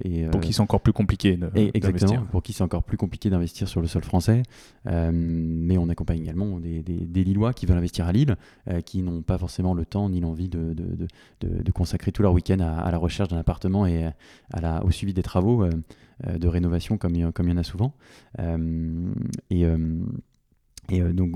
et, 0.04 0.26
pour 0.32 0.42
qui 0.42 0.54
c'est 0.54 0.62
encore 0.62 0.82
plus 0.82 0.94
compliqué 0.94 1.40
Exactement, 1.74 2.26
pour 2.32 2.44
qui 2.44 2.54
c'est 2.54 2.64
encore 2.64 2.84
plus 2.84 2.98
compliqué 2.98 3.30
d'investir 3.30 3.68
sur 3.68 3.82
le 3.82 3.88
sol 3.88 4.04
français. 4.04 4.44
mais 4.86 5.78
on 5.78 5.90
accompagne 5.90 6.22
également 6.22 6.60
des, 6.60 6.82
des, 6.84 7.24
Lillois 7.24 7.54
qui 7.54 7.66
veulent 7.66 7.78
investir 7.78 8.06
à 8.06 8.12
Lille, 8.12 8.36
qui 8.86 9.02
n'ont 9.02 9.22
pas 9.22 9.38
forcément 9.38 9.74
le 9.74 9.86
temps 9.86 10.10
ni 10.10 10.20
l'envie 10.20 10.50
de, 10.50 10.74
de, 10.74 11.08
de, 11.42 11.72
consacrer 11.72 12.12
tout 12.12 12.22
leur 12.22 12.34
week-end 12.34 12.60
à, 12.60 12.92
la 12.92 12.98
recherche 12.98 13.30
d'un 13.30 13.38
appartement 13.38 13.86
et 13.86 14.06
à 14.52 14.62
la, 14.62 14.84
au 14.84 14.92
suivi 14.92 15.14
des 15.14 15.24
travaux 15.24 15.66
de 16.26 16.48
rénovation 16.48 16.98
comme, 16.98 17.32
comme 17.32 17.48
il 17.48 17.52
y 17.52 17.54
en 17.54 17.58
a 17.58 17.64
souvent. 17.64 17.94
et 19.50 19.66
et 20.90 21.02
euh, 21.02 21.14
donc, 21.14 21.32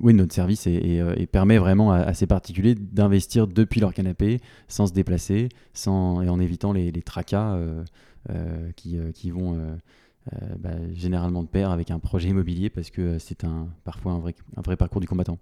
oui, 0.00 0.14
notre 0.14 0.34
service 0.34 0.66
euh, 0.66 1.26
permet 1.30 1.58
vraiment 1.58 1.92
à, 1.92 2.14
ces 2.14 2.26
particuliers 2.26 2.74
d'investir 2.74 3.46
depuis 3.46 3.80
leur 3.80 3.94
canapé, 3.94 4.40
sans 4.66 4.86
se 4.86 4.92
déplacer, 4.92 5.48
sans, 5.72 6.22
et 6.22 6.28
en 6.28 6.40
évitant 6.40 6.72
les, 6.72 6.92
tracas 7.02 7.56
euh, 7.56 8.72
qui, 8.76 9.30
vont 9.30 9.58
bah, 10.58 10.70
généralement 10.92 11.42
de 11.42 11.48
pair 11.48 11.70
avec 11.70 11.90
un 11.90 11.98
projet 11.98 12.28
immobilier, 12.28 12.70
parce 12.70 12.90
que 12.90 13.18
c'est 13.18 13.44
un, 13.44 13.68
parfois 13.84 14.12
un 14.12 14.18
vrai, 14.18 14.34
un 14.56 14.62
vrai 14.62 14.76
parcours 14.76 15.00
du 15.00 15.06
combattant. 15.06 15.38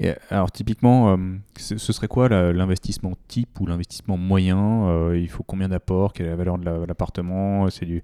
Et 0.00 0.12
alors 0.30 0.52
typiquement, 0.52 1.12
euh, 1.12 1.16
ce, 1.56 1.76
serait 1.76 2.06
quoi 2.06 2.28
l'investissement 2.28 3.14
type 3.26 3.60
ou 3.60 3.66
l'investissement 3.66 4.16
moyen 4.16 4.88
euh, 4.88 5.18
Il 5.18 5.28
faut 5.28 5.42
combien 5.42 5.68
d'apports 5.68 6.12
Quelle 6.12 6.26
est 6.26 6.30
la 6.30 6.36
valeur 6.36 6.58
de 6.58 6.84
l'appartement 6.86 7.68
C'est 7.68 7.84
du, 7.84 8.02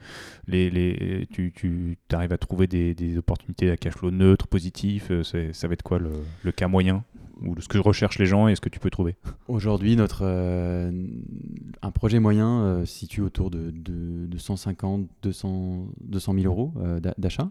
les, 0.49 0.71
les, 0.71 1.29
tu, 1.31 1.53
tu 1.53 1.97
arrives 2.13 2.33
à 2.33 2.39
trouver 2.39 2.67
des, 2.67 2.95
des, 2.95 3.17
opportunités 3.17 3.71
à 3.71 3.77
cash 3.77 3.95
flow 3.95 4.11
neutre, 4.11 4.49
positif 4.49 5.09
euh, 5.13 5.23
Ça 5.23 5.69
va 5.69 5.75
être 5.75 5.83
quoi 5.83 6.01
le, 6.01 6.11
le, 6.43 6.51
cas 6.51 6.67
moyen? 6.67 7.05
Ou 7.43 7.61
ce 7.61 7.69
que 7.69 7.79
recherchent 7.79 8.19
les 8.19 8.27
gens 8.27 8.49
et 8.49 8.55
ce 8.55 8.61
que 8.61 8.69
tu 8.69 8.79
peux 8.79 8.91
trouver 8.91 9.17
Aujourd'hui, 9.49 9.97
notre 9.97 10.25
un 10.25 11.91
projet 11.91 12.21
moyen 12.21 12.83
se 12.85 12.93
situe 12.93 13.21
autour 13.21 13.51
de, 13.51 13.71
de, 13.71 14.27
de 14.27 14.39
150, 14.39 15.09
200, 15.23 15.87
200 16.01 16.35
000 16.35 16.47
euros 16.47 16.73
d'achat. 17.19 17.51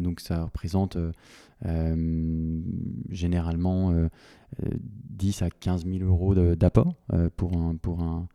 donc 0.00 0.20
ça 0.20 0.44
représente 0.44 0.96
euh, 1.66 2.60
généralement 3.10 3.92
10 5.10 5.42
euh, 5.42 5.46
à 5.46 5.50
15 5.50 5.86
000 5.86 6.04
euros 6.04 6.34
d'apport 6.34 6.94
euh, 7.12 7.28
pour, 7.36 7.56
un, 7.56 7.74
pour, 7.74 8.00
un, 8.02 8.28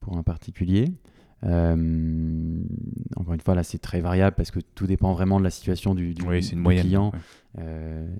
pour 0.00 0.16
un 0.16 0.22
particulier. 0.22 0.92
Encore 1.42 3.34
une 3.34 3.40
fois, 3.40 3.54
là, 3.54 3.62
c'est 3.62 3.78
très 3.78 4.00
variable 4.00 4.36
parce 4.36 4.50
que 4.50 4.60
tout 4.74 4.86
dépend 4.86 5.12
vraiment 5.12 5.38
de 5.38 5.44
la 5.44 5.50
situation 5.50 5.94
du, 5.94 6.14
du, 6.14 6.24
client 6.24 7.12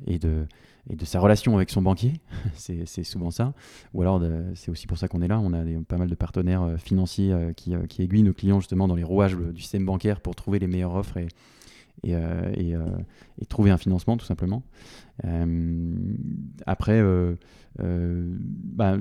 et, 0.07 0.19
de, 0.19 0.47
et 0.89 0.97
de 0.97 1.05
sa 1.05 1.21
relation 1.21 1.57
avec 1.57 1.71
son 1.71 1.83
banquier. 1.83 2.15
c'est 2.55 3.05
souvent 3.05 3.31
ça. 3.31 3.55
Ou 3.95 4.03
alors, 4.03 4.23
c'est 4.55 4.71
aussi 4.71 4.87
pour 4.87 4.99
ça 4.99 5.09
qu'on 5.09 5.23
est 5.23 5.29
là. 5.29 5.41
On 5.41 5.53
a 5.53 5.63
pas 5.87 5.97
mal 5.97 6.09
de 6.09 6.15
partenaires 6.15 6.77
financiers 6.79 7.35
qui, 7.57 7.75
qui, 7.89 8.03
aiguillent 8.03 8.23
nos 8.23 8.35
clients 8.35 8.61
justement 8.61 8.87
dans 8.87 8.97
les 8.97 9.05
rouages 9.05 9.37
du 9.37 9.61
système 9.61 9.85
bancaire 9.85 10.21
pour 10.21 10.37
trouver 10.37 10.59
les 10.59 10.67
meilleures 10.69 10.95
offres 10.95 11.17
et, 11.17 11.29
euh, 12.07 12.53
euh, 12.57 12.99
et, 13.41 13.47
trouver 13.47 13.71
un 13.71 13.77
financement 13.77 14.17
tout 14.17 14.27
simplement. 14.27 14.63
Euh, 15.25 15.95
après, 16.67 17.03
bah, 17.79 18.97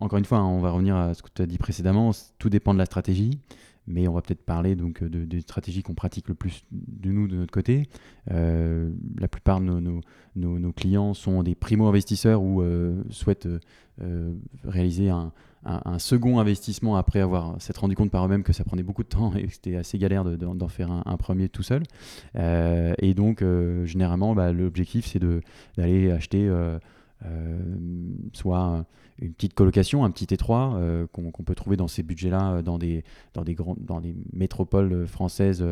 encore 0.00 0.18
une 0.18 0.24
fois, 0.24 0.38
hein, 0.38 0.46
on 0.46 0.60
va 0.60 0.70
revenir 0.70 0.96
à 0.96 1.14
ce 1.14 1.22
que 1.22 1.28
tu 1.34 1.42
as 1.42 1.46
dit 1.46 1.58
précédemment, 1.58 2.10
tout 2.38 2.50
dépend 2.50 2.74
de 2.74 2.78
la 2.78 2.86
stratégie 2.86 3.38
mais 3.88 4.08
on 4.08 4.12
va 4.12 4.20
peut-être 4.20 4.44
parler 4.44 4.74
donc 4.74 5.04
de, 5.04 5.24
des 5.24 5.42
stratégies 5.42 5.84
qu'on 5.84 5.94
pratique 5.94 6.28
le 6.28 6.34
plus 6.34 6.64
de 6.72 7.12
nous 7.12 7.28
de 7.28 7.36
notre 7.36 7.52
côté. 7.52 7.88
la 8.28 9.28
plupart 9.30 9.60
de 9.60 9.66
nos, 9.66 10.00
nos, 10.34 10.72
clients 10.72 11.14
sont 11.14 11.44
des 11.44 11.54
primo-investisseurs 11.54 12.42
ou 12.42 12.64
souhaitent 13.10 13.46
réaliser 14.64 15.10
un, 15.10 15.32
un, 15.64 15.98
second 15.98 16.38
investissement 16.38 16.96
après 16.96 17.20
avoir 17.20 17.60
s'être 17.60 17.78
rendu 17.78 17.96
compte 17.96 18.10
par 18.10 18.24
eux-mêmes 18.24 18.42
que 18.42 18.52
ça 18.52 18.64
prenait 18.64 18.82
beaucoup 18.82 19.02
de 19.02 19.08
temps 19.08 19.34
et 19.34 19.46
que 19.46 19.52
c'était 19.52 19.76
assez 19.76 19.98
galère 19.98 20.24
d'en 20.24 20.68
faire 20.68 20.90
un, 20.90 21.16
premier 21.16 21.48
tout 21.48 21.62
seul. 21.62 21.82
Euh, 22.36 22.94
et 22.98 23.14
donc, 23.14 23.42
euh, 23.42 23.84
généralement, 23.84 24.34
bah, 24.34 24.52
l'objectif, 24.52 25.06
c'est 25.06 25.20
d'aller 25.76 26.10
acheter 26.10 26.46
euh, 26.48 26.78
soit 28.32 28.84
une 29.18 29.32
petite 29.32 29.54
colocation, 29.54 30.04
un 30.04 30.10
petit 30.10 30.32
étroit 30.32 30.78
qu'on 31.12 31.42
peut 31.44 31.54
trouver 31.54 31.76
dans 31.76 31.88
ces 31.88 32.02
budgets-là, 32.02 32.62
dans 32.62 32.78
des, 32.78 33.04
dans, 33.34 33.42
des 33.42 33.56
dans 33.78 34.00
des 34.00 34.14
métropoles 34.32 35.06
françaises, 35.06 35.64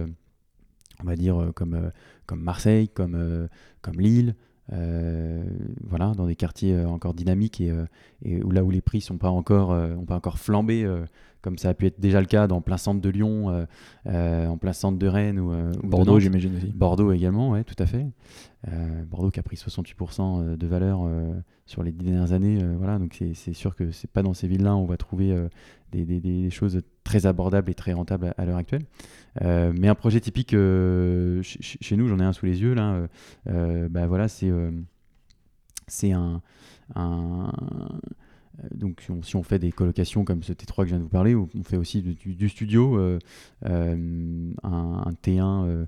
on 1.00 1.04
va 1.04 1.14
dire 1.16 1.52
comme, 1.54 1.92
comme 2.26 2.40
Marseille, 2.40 2.88
comme, 2.88 3.48
comme 3.82 4.00
Lille. 4.00 4.34
Euh, 4.72 5.42
voilà, 5.82 6.12
dans 6.16 6.26
des 6.26 6.36
quartiers 6.36 6.74
euh, 6.74 6.88
encore 6.88 7.12
dynamiques 7.12 7.60
et, 7.60 7.70
euh, 7.70 7.84
et, 8.22 8.42
où 8.42 8.50
là 8.50 8.64
où 8.64 8.70
les 8.70 8.80
prix 8.80 9.02
sont 9.02 9.18
pas 9.18 9.28
encore, 9.28 9.70
ont 9.70 10.06
pas 10.06 10.16
encore 10.16 10.38
flambé, 10.38 10.88
comme 11.42 11.58
ça 11.58 11.68
a 11.68 11.74
pu 11.74 11.86
être 11.86 12.00
déjà 12.00 12.20
le 12.20 12.26
cas 12.26 12.46
dans 12.46 12.62
plein 12.62 12.78
centre 12.78 13.00
de 13.00 13.08
Lyon, 13.10 13.66
en 14.06 14.56
plein 14.56 14.72
centre 14.72 14.98
de 14.98 15.06
Rennes 15.06 15.38
ou, 15.38 15.52
Bordeaux, 15.82 16.18
j'imagine 16.18 16.56
aussi. 16.56 16.72
Bordeaux 16.72 17.12
également, 17.12 17.50
ouais, 17.50 17.64
tout 17.64 17.76
à 17.78 17.86
fait. 17.86 18.06
Bordeaux 19.10 19.30
qui 19.30 19.40
a 19.40 19.42
pris 19.42 19.56
68% 19.56 20.56
de 20.56 20.66
valeur 20.66 21.06
sur 21.66 21.82
les 21.82 21.92
dix 21.92 22.06
dernières 22.06 22.32
années, 22.32 22.58
voilà, 22.78 22.98
donc 22.98 23.22
c'est 23.34 23.52
sûr 23.52 23.74
que 23.74 23.90
c'est 23.90 24.10
pas 24.10 24.22
dans 24.22 24.34
ces 24.34 24.48
villes-là 24.48 24.74
où 24.74 24.78
on 24.78 24.86
va 24.86 24.96
trouver 24.96 25.36
des, 25.92 26.04
des, 26.06 26.20
des, 26.20 26.50
choses 26.50 26.80
très 27.04 27.26
abordables 27.26 27.70
et 27.70 27.74
très 27.74 27.92
rentables 27.92 28.34
à 28.38 28.44
l'heure 28.46 28.56
actuelle. 28.56 28.84
Euh, 29.42 29.72
mais 29.76 29.88
un 29.88 29.94
projet 29.94 30.20
typique 30.20 30.54
euh, 30.54 31.42
chez 31.42 31.96
nous, 31.96 32.08
j'en 32.08 32.18
ai 32.20 32.24
un 32.24 32.32
sous 32.32 32.46
les 32.46 32.60
yeux 32.62 32.74
là. 32.74 33.06
Euh, 33.48 33.88
bah 33.88 34.06
voilà, 34.06 34.28
c'est 34.28 34.50
un, 36.12 36.40
donc 38.74 39.04
si 39.22 39.36
on, 39.36 39.42
fait 39.42 39.58
des 39.58 39.72
colocations 39.72 40.24
comme 40.24 40.42
ce 40.42 40.52
T3 40.52 40.76
que 40.76 40.84
je 40.84 40.88
viens 40.90 40.98
de 40.98 41.02
vous 41.02 41.08
parler, 41.08 41.34
on 41.34 41.48
fait 41.64 41.76
aussi 41.76 42.02
du, 42.02 42.48
studio, 42.48 42.98
un, 43.64 43.98
T1 45.22 45.86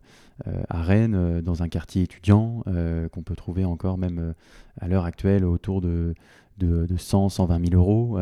à 0.69 0.83
Rennes, 0.83 1.41
dans 1.43 1.63
un 1.63 1.69
quartier 1.69 2.03
étudiant, 2.03 2.65
qu'on 3.13 3.23
peut 3.23 3.37
trouver 3.37 3.65
encore 3.65 3.99
même 3.99 4.35
à 4.81 4.89
l'heure 4.89 5.05
actuelle 5.05 5.45
autour 5.45 5.81
de, 5.81 6.15
de, 6.59 6.97
100, 6.97 7.29
120 7.29 7.71
000 7.71 7.81
euros, 7.81 8.19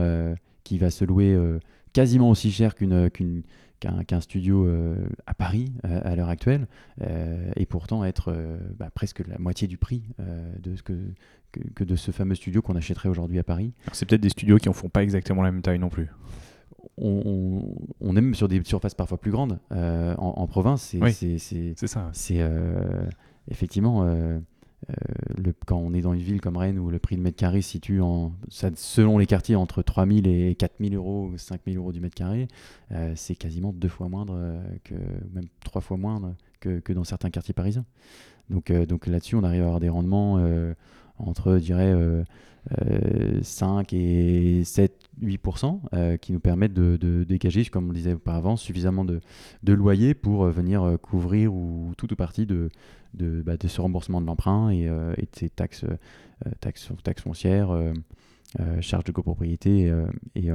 qui 0.62 0.76
va 0.78 0.90
se 0.90 1.04
louer 1.06 1.38
quasiment 1.94 2.28
aussi 2.28 2.52
cher 2.52 2.74
qu'une 2.74 3.42
qu'un 4.06 4.20
studio 4.20 4.66
euh, 4.66 4.96
à 5.26 5.34
Paris 5.34 5.72
euh, 5.84 6.00
à 6.04 6.16
l'heure 6.16 6.28
actuelle, 6.28 6.66
euh, 7.02 7.50
et 7.56 7.66
pourtant 7.66 8.04
être 8.04 8.34
bah, 8.78 8.90
presque 8.94 9.26
la 9.26 9.38
moitié 9.38 9.68
du 9.68 9.78
prix 9.78 10.02
de 10.62 10.76
ce 10.76 10.82
que, 10.82 10.92
que, 11.74 11.84
de 11.84 11.96
ce 11.96 12.10
fameux 12.10 12.34
studio 12.34 12.62
qu'on 12.62 12.76
achèterait 12.76 13.08
aujourd'hui 13.08 13.38
à 13.38 13.44
Paris. 13.44 13.72
C'est 13.92 14.06
peut-être 14.06 14.20
des 14.20 14.28
studios 14.28 14.58
qui 14.58 14.68
ne 14.68 14.74
font 14.74 14.88
pas 14.88 15.02
exactement 15.02 15.42
la 15.42 15.52
même 15.52 15.62
taille 15.62 15.78
non 15.78 15.88
plus. 15.88 16.08
On, 16.98 17.76
on, 18.00 18.16
aime 18.16 18.34
sur 18.34 18.46
des 18.46 18.62
surfaces 18.64 18.94
parfois 18.94 19.18
plus 19.18 19.30
grandes. 19.30 19.58
en, 19.70 20.46
province, 20.46 20.94
c'est 21.02 21.86
ça. 21.86 22.10
C'est 22.12 22.40
effectivement 23.50 24.04
euh, 24.04 24.38
le, 25.36 25.52
quand 25.66 25.78
on 25.78 25.94
est 25.94 26.00
dans 26.00 26.12
une 26.12 26.20
ville 26.20 26.40
comme 26.40 26.56
Rennes 26.56 26.78
où 26.78 26.90
le 26.90 26.98
prix 26.98 27.16
de 27.16 27.22
mètre 27.22 27.36
carré 27.36 27.62
se 27.62 27.70
situe 27.70 28.00
en, 28.00 28.32
selon 28.48 29.18
les 29.18 29.26
quartiers 29.26 29.56
entre 29.56 29.82
3000 29.82 30.26
et 30.26 30.54
4000 30.54 30.94
euros, 30.94 31.32
5000 31.36 31.76
euros 31.76 31.92
du 31.92 32.00
mètre 32.00 32.14
carré, 32.14 32.48
euh, 32.92 33.12
c'est 33.16 33.34
quasiment 33.34 33.72
deux 33.72 33.88
fois 33.88 34.08
moindre 34.08 34.34
euh, 34.36 34.62
que, 34.84 34.94
même 35.32 35.46
trois 35.64 35.80
fois 35.80 35.96
moindre 35.96 36.34
que, 36.60 36.80
que 36.80 36.92
dans 36.92 37.04
certains 37.04 37.30
quartiers 37.30 37.54
parisiens. 37.54 37.84
Donc, 38.50 38.70
donc 38.70 39.06
là-dessus, 39.06 39.36
on 39.36 39.42
arrive 39.42 39.62
à 39.62 39.64
avoir 39.64 39.80
des 39.80 39.88
rendements 39.88 40.38
entre, 41.18 41.58
dirais, 41.58 41.94
5 43.42 43.92
et 43.92 44.62
7, 44.64 44.92
8% 45.22 46.18
qui 46.18 46.32
nous 46.32 46.40
permettent 46.40 46.74
de, 46.74 47.24
dégager, 47.24 47.64
comme 47.66 47.90
on 47.90 47.92
disait 47.92 48.14
auparavant, 48.14 48.56
suffisamment 48.56 49.04
de, 49.04 49.20
de 49.62 49.72
loyers 49.72 50.14
pour 50.14 50.46
venir 50.46 50.98
couvrir 51.02 51.54
ou 51.54 51.92
tout 51.96 52.12
ou 52.12 52.16
partie 52.16 52.46
de, 52.46 52.70
bah, 53.14 53.56
de 53.56 53.68
ce 53.68 53.80
remboursement 53.80 54.20
de 54.20 54.26
l'emprunt 54.26 54.70
et, 54.70 54.88
euh, 54.88 55.14
de 55.16 55.26
ces 55.32 55.48
taxes, 55.48 55.84
euh, 55.84 56.50
taxes, 56.60 56.90
foncières, 57.22 57.70
euh, 57.70 57.92
charges 58.80 59.04
de 59.04 59.12
copropriété 59.12 59.92
et, 60.34 60.50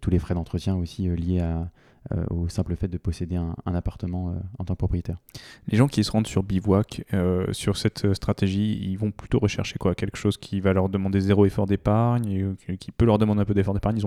tous 0.00 0.10
les 0.10 0.18
frais 0.18 0.34
d'entretien 0.34 0.76
aussi 0.76 1.08
liés 1.08 1.40
à, 1.40 1.70
au 2.30 2.48
simple 2.48 2.76
fait 2.76 2.88
de 2.88 2.98
posséder 2.98 3.36
un, 3.36 3.54
appartement 3.74 4.34
en 4.58 4.64
tant 4.64 4.74
que 4.74 4.78
propriétaire. 4.78 5.18
Les 5.68 5.78
gens 5.78 5.88
qui 5.88 6.04
se 6.04 6.10
rendent 6.10 6.26
sur 6.26 6.42
Bivouac, 6.42 7.04
sur 7.52 7.76
cette 7.76 8.12
stratégie, 8.14 8.78
ils 8.82 8.96
vont 8.96 9.10
plutôt 9.10 9.38
rechercher 9.38 9.78
quoi? 9.78 9.94
Quelque 9.94 10.16
chose 10.16 10.36
qui 10.36 10.60
va 10.60 10.72
leur 10.72 10.88
demander 10.88 11.20
zéro 11.20 11.46
effort 11.46 11.66
d'épargne, 11.66 12.54
qui 12.78 12.92
peut 12.92 13.04
leur 13.04 13.18
demander 13.18 13.42
un 13.42 13.44
peu 13.44 13.54
d'effort 13.54 13.74
d'épargne. 13.74 13.98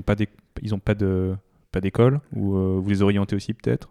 Ils 0.62 0.69
n'ont 0.71 0.79
pas 0.79 1.81
d'école, 1.81 2.19
ou 2.36 2.81
vous 2.81 2.89
les 2.89 3.01
orientez 3.01 3.36
aussi 3.36 3.53
peut-être? 3.53 3.89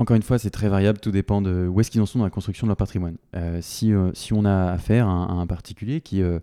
Encore 0.00 0.16
une 0.16 0.22
fois, 0.22 0.38
c'est 0.38 0.48
très 0.48 0.70
variable, 0.70 0.98
tout 0.98 1.10
dépend 1.10 1.42
de 1.42 1.68
où 1.68 1.78
est-ce 1.78 1.90
qu'ils 1.90 2.00
en 2.00 2.06
sont 2.06 2.20
dans 2.20 2.24
la 2.24 2.30
construction 2.30 2.66
de 2.66 2.70
leur 2.70 2.76
patrimoine. 2.78 3.16
Euh, 3.36 3.58
si, 3.60 3.92
euh, 3.92 4.10
si 4.14 4.32
on 4.32 4.46
a 4.46 4.72
affaire 4.72 5.06
à, 5.08 5.10
un 5.10 5.46
particulier 5.46 6.00
qui, 6.00 6.22
euh, 6.22 6.38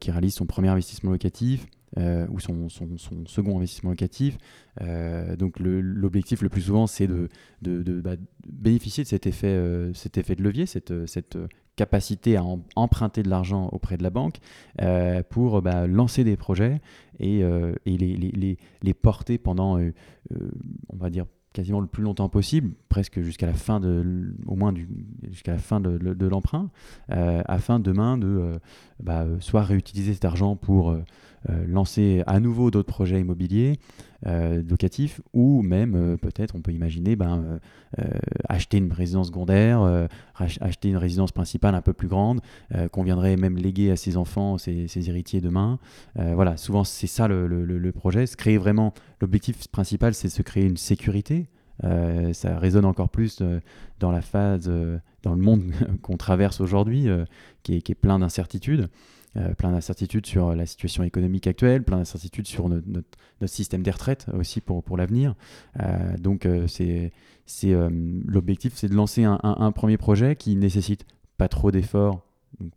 qui 0.00 0.10
réalise 0.10 0.34
son 0.34 0.46
premier 0.46 0.68
investissement 0.68 1.12
locatif, 1.12 1.66
ou 1.96 2.40
son, 2.40 2.68
second 3.26 3.56
investissement 3.56 3.90
locatif. 3.90 4.38
donc 5.38 5.58
l'objectif 5.58 6.42
le, 6.42 6.48
plus 6.48 6.62
souvent, 6.62 6.86
c'est 6.86 7.06
de, 7.06 7.28
bah, 8.00 8.16
bénéficier 8.46 9.04
de 9.04 9.08
cet 9.08 9.26
effet, 9.26 9.90
cet 9.94 10.18
effet 10.18 10.34
de 10.34 10.42
levier, 10.42 10.66
cette, 10.66 10.92
capacité 11.74 12.36
à 12.36 12.44
emprunter 12.76 13.22
de 13.22 13.30
l'argent 13.30 13.70
auprès 13.72 13.96
de 13.96 14.02
la 14.02 14.10
banque 14.10 14.36
pour 15.30 15.62
bah, 15.62 15.86
lancer 15.86 16.24
des 16.24 16.36
projets 16.36 16.80
et, 17.18 17.42
les, 17.86 18.94
porter 18.94 19.38
pendant, 19.38 19.78
on 19.78 20.96
va 20.96 21.10
dire, 21.10 21.26
quasiment 21.52 21.80
le 21.80 21.86
plus 21.86 22.02
longtemps 22.02 22.28
possible, 22.28 22.72
presque 22.88 23.20
jusqu'à 23.20 23.46
la 23.46 23.54
fin 23.54 23.80
de, 23.80 24.34
au 24.46 24.56
moins 24.56 24.74
jusqu'à 25.28 25.52
la 25.52 25.58
fin 25.58 25.80
de, 25.80 26.26
l'emprunt, 26.26 26.70
euh, 27.10 27.42
afin 27.46 27.78
demain 27.78 28.18
de 28.18 28.26
euh, 28.26 28.58
bah, 29.00 29.26
soit 29.40 29.62
réutiliser 29.62 30.14
cet 30.14 30.24
argent 30.24 30.56
pour 30.56 30.90
euh, 30.90 31.04
lancer 31.66 32.22
à 32.26 32.40
nouveau 32.40 32.70
d'autres 32.70 32.88
projets 32.88 33.20
immobiliers 33.20 33.78
locatifs, 34.24 35.20
ou 35.32 35.62
même 35.62 36.16
peut-être 36.20 36.54
on 36.54 36.60
peut 36.60 36.72
imaginer 36.72 37.16
ben, 37.16 37.58
acheter 38.48 38.78
une 38.78 38.92
résidence 38.92 39.28
secondaire, 39.28 40.08
acheter 40.34 40.88
une 40.88 40.96
résidence 40.96 41.32
principale 41.32 41.74
un 41.74 41.82
peu 41.82 41.92
plus 41.92 42.08
grande, 42.08 42.40
qu'on 42.92 43.02
viendrait 43.02 43.36
même 43.36 43.56
léguer 43.56 43.90
à 43.90 43.96
ses 43.96 44.16
enfants, 44.16 44.58
ses, 44.58 45.08
héritiers 45.08 45.40
demain. 45.40 45.78
voilà, 46.14 46.56
souvent 46.56 46.84
c'est 46.84 47.08
ça 47.08 47.26
le, 47.26 47.46
le, 47.48 47.64
le 47.64 47.92
projet, 47.92 48.26
se 48.26 48.36
créer 48.36 48.58
vraiment, 48.58 48.94
l'objectif 49.20 49.66
principal 49.68 50.14
c'est 50.14 50.28
de 50.28 50.32
se 50.32 50.42
créer 50.42 50.64
une 50.64 50.76
sécurité 50.76 51.48
euh, 51.84 52.32
ça 52.32 52.58
résonne 52.58 52.84
encore 52.84 53.08
plus 53.08 53.38
euh, 53.40 53.60
dans 53.98 54.12
la 54.12 54.22
phase, 54.22 54.66
euh, 54.68 54.98
dans 55.22 55.34
le 55.34 55.42
monde 55.42 55.72
qu'on 56.02 56.16
traverse 56.16 56.60
aujourd'hui, 56.60 57.08
qui, 57.62 57.82
qui, 57.82 57.92
est 57.92 57.96
plein 57.96 58.18
d'incertitudes. 58.18 58.88
Plein 59.56 59.72
d'incertitudes 59.72 60.26
sur 60.26 60.54
la 60.54 60.66
situation 60.66 61.02
économique 61.02 61.46
actuelle, 61.46 61.82
plein 61.82 61.98
d'incertitudes 61.98 62.46
sur 62.46 62.68
notre, 62.68 63.08
système 63.46 63.82
des 63.82 63.90
retraites 63.90 64.26
aussi 64.34 64.60
pour, 64.60 64.82
pour 64.82 64.96
l'avenir. 64.96 65.34
donc 66.18 66.46
c'est, 66.68 67.12
c'est, 67.46 67.74
l'objectif, 68.26 68.74
c'est 68.76 68.88
de 68.88 68.94
lancer 68.94 69.24
un, 69.24 69.72
premier 69.72 69.96
projet 69.96 70.36
qui 70.36 70.54
nécessite 70.56 71.06
pas 71.38 71.48
trop 71.48 71.70
d'efforts 71.70 72.22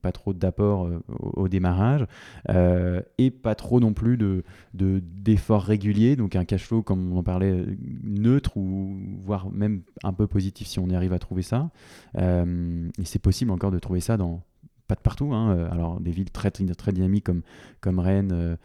pas 0.01 0.11
trop 0.11 0.33
d'apport 0.33 0.87
euh, 0.87 0.99
au, 1.07 1.47
démarrage, 1.47 2.05
euh, 2.49 3.01
et 3.17 3.31
pas 3.31 3.55
trop 3.55 3.79
non 3.79 3.93
plus 3.93 4.17
de, 4.17 4.43
d'efforts 4.73 5.63
réguliers, 5.63 6.15
donc 6.15 6.35
un 6.35 6.45
cash 6.45 6.65
flow, 6.65 6.81
comme 6.81 7.13
on 7.13 7.17
en 7.17 7.23
parlait, 7.23 7.65
neutre, 8.03 8.57
ou 8.57 8.97
voire 9.19 9.51
même 9.51 9.81
un 10.03 10.13
peu 10.13 10.27
positif 10.27 10.67
si 10.67 10.79
on 10.79 10.87
y 10.87 10.95
arrive 10.95 11.13
à 11.13 11.19
trouver 11.19 11.41
ça. 11.41 11.69
Euh, 12.17 12.89
et 12.99 13.05
c'est 13.05 13.19
possible 13.19 13.51
encore 13.51 13.71
de 13.71 13.79
trouver 13.79 13.99
ça 13.99 14.17
dans 14.17 14.41
pas 14.87 14.95
de 14.95 15.01
partout, 15.01 15.33
hein, 15.33 15.67
alors 15.71 15.99
des 15.99 16.11
villes 16.11 16.31
très, 16.31 16.51
très 16.51 16.91
dynamiques 16.91 17.25
comme, 17.25 17.41
comme 17.81 17.99
Rennes, 17.99 18.57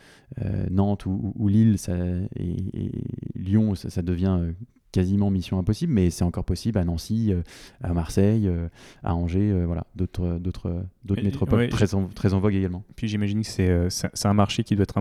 Nantes 0.70 1.06
ou, 1.06 1.48
Lille 1.48 1.78
ça, 1.78 1.94
et, 2.36 2.90
Lyon, 3.34 3.74
ça, 3.74 3.90
ça 3.90 4.02
devient 4.02 4.52
quasiment 4.92 5.30
mission 5.30 5.58
impossible, 5.58 5.92
mais 5.92 6.10
c'est 6.10 6.24
encore 6.24 6.44
possible 6.44 6.78
à 6.78 6.84
Nancy, 6.84 7.32
euh, 7.32 7.42
à 7.82 7.92
Marseille, 7.92 8.48
euh, 8.48 8.68
à 9.02 9.14
Angers, 9.14 9.50
euh, 9.50 9.64
voilà, 9.66 9.86
d'autres, 9.94 10.38
d'autres, 10.38 10.84
d'autres 11.04 11.22
métropoles 11.22 11.68
très, 11.68 11.94
en, 11.94 12.08
très 12.08 12.34
en 12.34 12.40
vogue 12.40 12.54
également. 12.54 12.84
Puis 12.96 13.08
j'imagine 13.08 13.42
que 13.42 13.46
c'est, 13.46 13.90
c'est, 13.90 14.26
un 14.26 14.34
marché 14.34 14.64
qui 14.64 14.76
doit 14.76 14.84
être 14.84 15.00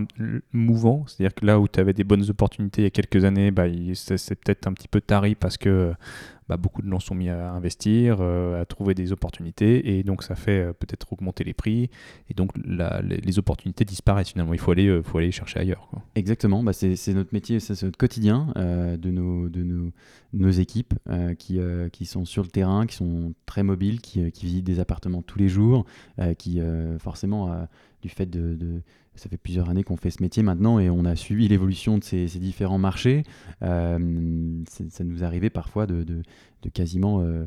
mouvant, 0.52 1.04
c'est-à-dire 1.06 1.34
que 1.34 1.44
là 1.44 1.58
où 1.60 1.68
tu 1.68 1.80
avais 1.80 1.92
des 1.92 2.04
bonnes 2.04 2.28
opportunités 2.30 2.82
il 2.82 2.84
y 2.84 2.88
a 2.88 2.90
quelques 2.90 3.24
années, 3.24 3.50
bah, 3.50 3.64
c'est, 3.94 4.34
peut-être 4.36 4.66
un 4.66 4.72
petit 4.72 4.88
peu 4.88 5.00
tari 5.00 5.34
parce 5.34 5.56
que 5.56 5.92
bah, 6.50 6.56
beaucoup 6.56 6.82
de 6.82 6.90
gens 6.90 6.98
sont 6.98 7.14
mis 7.14 7.28
à 7.28 7.52
investir, 7.52 8.16
euh, 8.18 8.60
à 8.60 8.64
trouver 8.64 8.94
des 8.94 9.12
opportunités, 9.12 9.96
et 9.96 10.02
donc 10.02 10.24
ça 10.24 10.34
fait 10.34 10.58
euh, 10.58 10.72
peut-être 10.72 11.12
augmenter 11.12 11.44
les 11.44 11.54
prix, 11.54 11.90
et 12.28 12.34
donc 12.34 12.50
les, 12.64 13.38
opportunités 13.38 13.84
disparaissent 13.84 14.30
finalement. 14.30 14.52
Il 14.52 14.58
faut 14.58 14.72
aller, 14.72 14.88
euh, 14.88 15.30
chercher 15.30 15.60
ailleurs. 15.60 15.88
Exactement, 16.16 16.64
bah, 16.64 16.72
c'est 16.72 17.14
notre 17.14 17.32
métier, 17.32 17.60
c'est 17.60 17.80
notre 17.84 17.98
quotidien 17.98 18.52
de, 18.56 19.10
nos, 20.32 20.50
équipes 20.50 20.94
qui, 21.38 22.06
sont 22.06 22.24
sur 22.24 22.42
le 22.42 22.48
terrain, 22.48 22.86
qui 22.86 22.96
sont 22.96 23.32
très 23.46 23.62
mobiles, 23.62 24.00
qui 24.00 24.28
visitent 24.42 24.66
des 24.66 24.80
appartements 24.80 25.22
tous 25.22 25.38
les 25.38 25.48
jours, 25.48 25.84
qui 26.36 26.60
forcément, 26.98 27.68
du 28.02 28.08
fait 28.08 28.26
de 28.26 28.82
ça 29.20 29.28
fait 29.28 29.36
plusieurs 29.36 29.68
années 29.68 29.84
qu'on 29.84 29.96
fait 29.96 30.10
ce 30.10 30.22
métier 30.22 30.42
maintenant 30.42 30.78
et 30.78 30.88
on 30.88 31.04
a 31.04 31.14
suivi 31.14 31.46
l'évolution 31.46 31.98
de 31.98 32.04
ces, 32.04 32.26
différents 32.26 32.78
marchés. 32.78 33.24
Euh, 33.62 34.62
ça 34.66 35.04
nous 35.04 35.24
arrivait 35.24 35.50
parfois 35.50 35.86
de, 35.86 36.04
de, 36.04 36.22
quasiment 36.72 37.20
euh, 37.20 37.44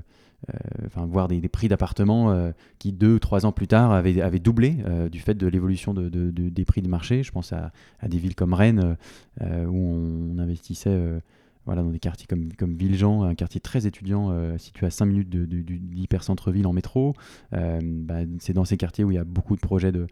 euh, 0.50 0.58
enfin, 0.86 1.06
voir 1.06 1.28
des, 1.28 1.42
prix 1.48 1.70
d'appartements 1.70 2.52
qui, 2.78 2.92
deux 2.92 3.20
trois 3.20 3.46
ans 3.46 3.52
plus 3.52 3.68
tard, 3.68 3.92
avaient, 3.92 4.40
doublé 4.40 4.78
du 5.12 5.20
fait 5.20 5.34
de 5.34 5.48
l'évolution 5.48 5.94
de, 5.94 6.10
des 6.10 6.66
prix 6.66 6.82
de 6.82 6.90
marché. 6.90 7.24
Je 7.24 7.32
pense 7.32 7.54
à 7.54 7.72
des 8.08 8.18
villes 8.18 8.36
comme 8.36 8.54
Rennes 8.54 8.98
où 9.42 10.36
on 10.36 10.38
investissait 10.38 11.22
voilà, 11.66 11.82
dans 11.82 11.92
des 11.92 12.00
quartiers 12.00 12.28
comme, 12.28 12.52
comme 12.54 12.76
Villejean, 12.76 13.24
un 13.24 13.36
quartier 13.36 13.62
très 13.62 13.88
étudiant 13.88 14.32
euh, 14.32 14.58
situé 14.58 14.86
à 14.86 14.90
5 14.90 15.06
minutes 15.06 15.30
de, 15.30 15.46
d'hypercentre-ville 15.46 16.68
en 16.68 16.74
métro. 16.74 17.14
Euh, 17.54 17.80
bah, 17.82 18.20
c'est 18.40 18.54
dans 18.54 18.66
ces 18.66 18.76
quartiers 18.76 19.04
où 19.04 19.12
il 19.12 19.16
y 19.16 19.20
a 19.20 19.24
beaucoup 19.24 19.56
de 19.56 19.62
projets 19.62 19.92
de, 19.92 20.08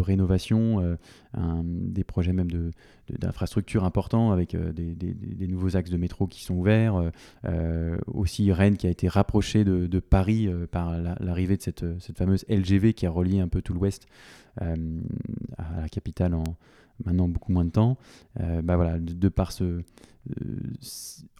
rénovation, 0.00 0.80
euh, 0.80 0.96
des 1.64 2.04
projets 2.04 2.32
même 2.32 2.48
d'infrastructures 3.10 3.84
importants 3.84 4.32
avec 4.32 4.56
des, 4.56 5.46
nouveaux 5.46 5.76
axes 5.76 5.90
de 5.90 5.96
métro 5.96 6.26
qui 6.26 6.42
sont 6.42 6.54
ouverts. 6.54 7.10
aussi 8.06 8.50
Rennes 8.52 8.76
qui 8.76 8.86
a 8.86 8.90
été 8.90 9.08
rapproché 9.08 9.64
de, 9.64 9.98
Paris 9.98 10.48
par 10.70 10.96
l'arrivée 11.20 11.56
de 11.56 11.62
cette, 11.62 11.84
fameuse 12.16 12.44
LGV 12.48 12.94
qui 12.94 13.06
a 13.06 13.10
relié 13.10 13.40
un 13.40 13.48
peu 13.48 13.60
tout 13.60 13.74
l'ouest 13.74 14.06
à 14.56 14.74
la 15.80 15.88
capitale 15.90 16.34
en 16.34 16.44
maintenant 17.04 17.28
beaucoup 17.28 17.52
moins 17.52 17.64
de 17.64 17.70
temps. 17.70 17.98
bah 18.62 18.98
de 18.98 19.28
par 19.28 19.52
ce, 19.52 19.82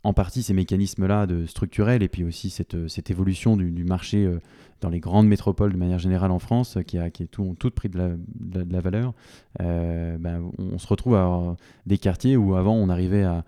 en 0.03 0.13
partie 0.13 0.43
ces 0.43 0.55
mécanismes-là 0.55 1.27
structurels 1.47 2.03
et 2.03 2.09
puis 2.09 2.25
aussi 2.25 2.51
cette, 2.51 2.89
cette 2.89 3.11
évolution 3.11 3.57
du, 3.57 3.85
marché 3.85 4.31
dans 4.81 4.89
les 4.89 5.01
grandes 5.01 5.27
métropoles 5.27 5.73
de 5.73 5.77
manière 5.77 5.99
générale 5.99 6.31
en 6.31 6.39
France, 6.39 6.79
qui 6.87 6.99
a, 6.99 7.11
qui 7.11 7.25
est 7.25 7.27
tout, 7.27 7.55
pris 7.75 7.89
de 7.89 7.99
la, 7.99 8.81
valeur, 8.81 9.13
ben, 9.59 10.51
on, 10.59 10.79
se 10.79 10.87
retrouve 10.87 11.17
à 11.17 11.57
des 11.87 11.99
quartiers 11.99 12.37
où 12.37 12.55
avant 12.55 12.75
on 12.75 12.89
arrivait 12.89 13.25
à, 13.25 13.45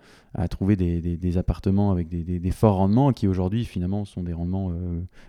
trouver 0.49 0.75
des, 0.75 1.01
des, 1.01 1.37
appartements 1.37 1.91
avec 1.91 2.07
des, 2.07 2.39
des, 2.39 2.51
forts 2.51 2.75
rendements 2.75 3.13
qui 3.13 3.27
aujourd'hui 3.27 3.65
finalement 3.65 4.05
sont 4.05 4.23
des 4.23 4.33
rendements 4.33 4.71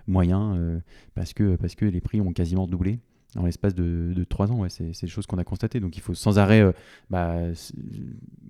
moyens 0.07 0.81
parce, 1.15 1.33
que, 1.33 1.57
parce 1.57 1.75
que 1.75 1.85
les 1.85 2.01
prix 2.01 2.21
ont 2.21 2.33
quasiment 2.33 2.67
doublé 2.67 3.01
dans 3.35 3.45
l'espace 3.45 3.75
de, 3.75 4.25
trois 4.25 4.51
ans. 4.51 4.67
C'est 4.69 4.93
des 5.01 5.09
choses 5.09 5.27
qu'on 5.27 5.39
a 5.39 5.45
constatées. 5.45 5.81
Donc 5.81 5.97
il 5.97 6.01
faut 6.01 6.15
sans 6.15 6.39
arrêt 6.39 6.61
euh, 6.61 6.73
bah, 7.11 7.37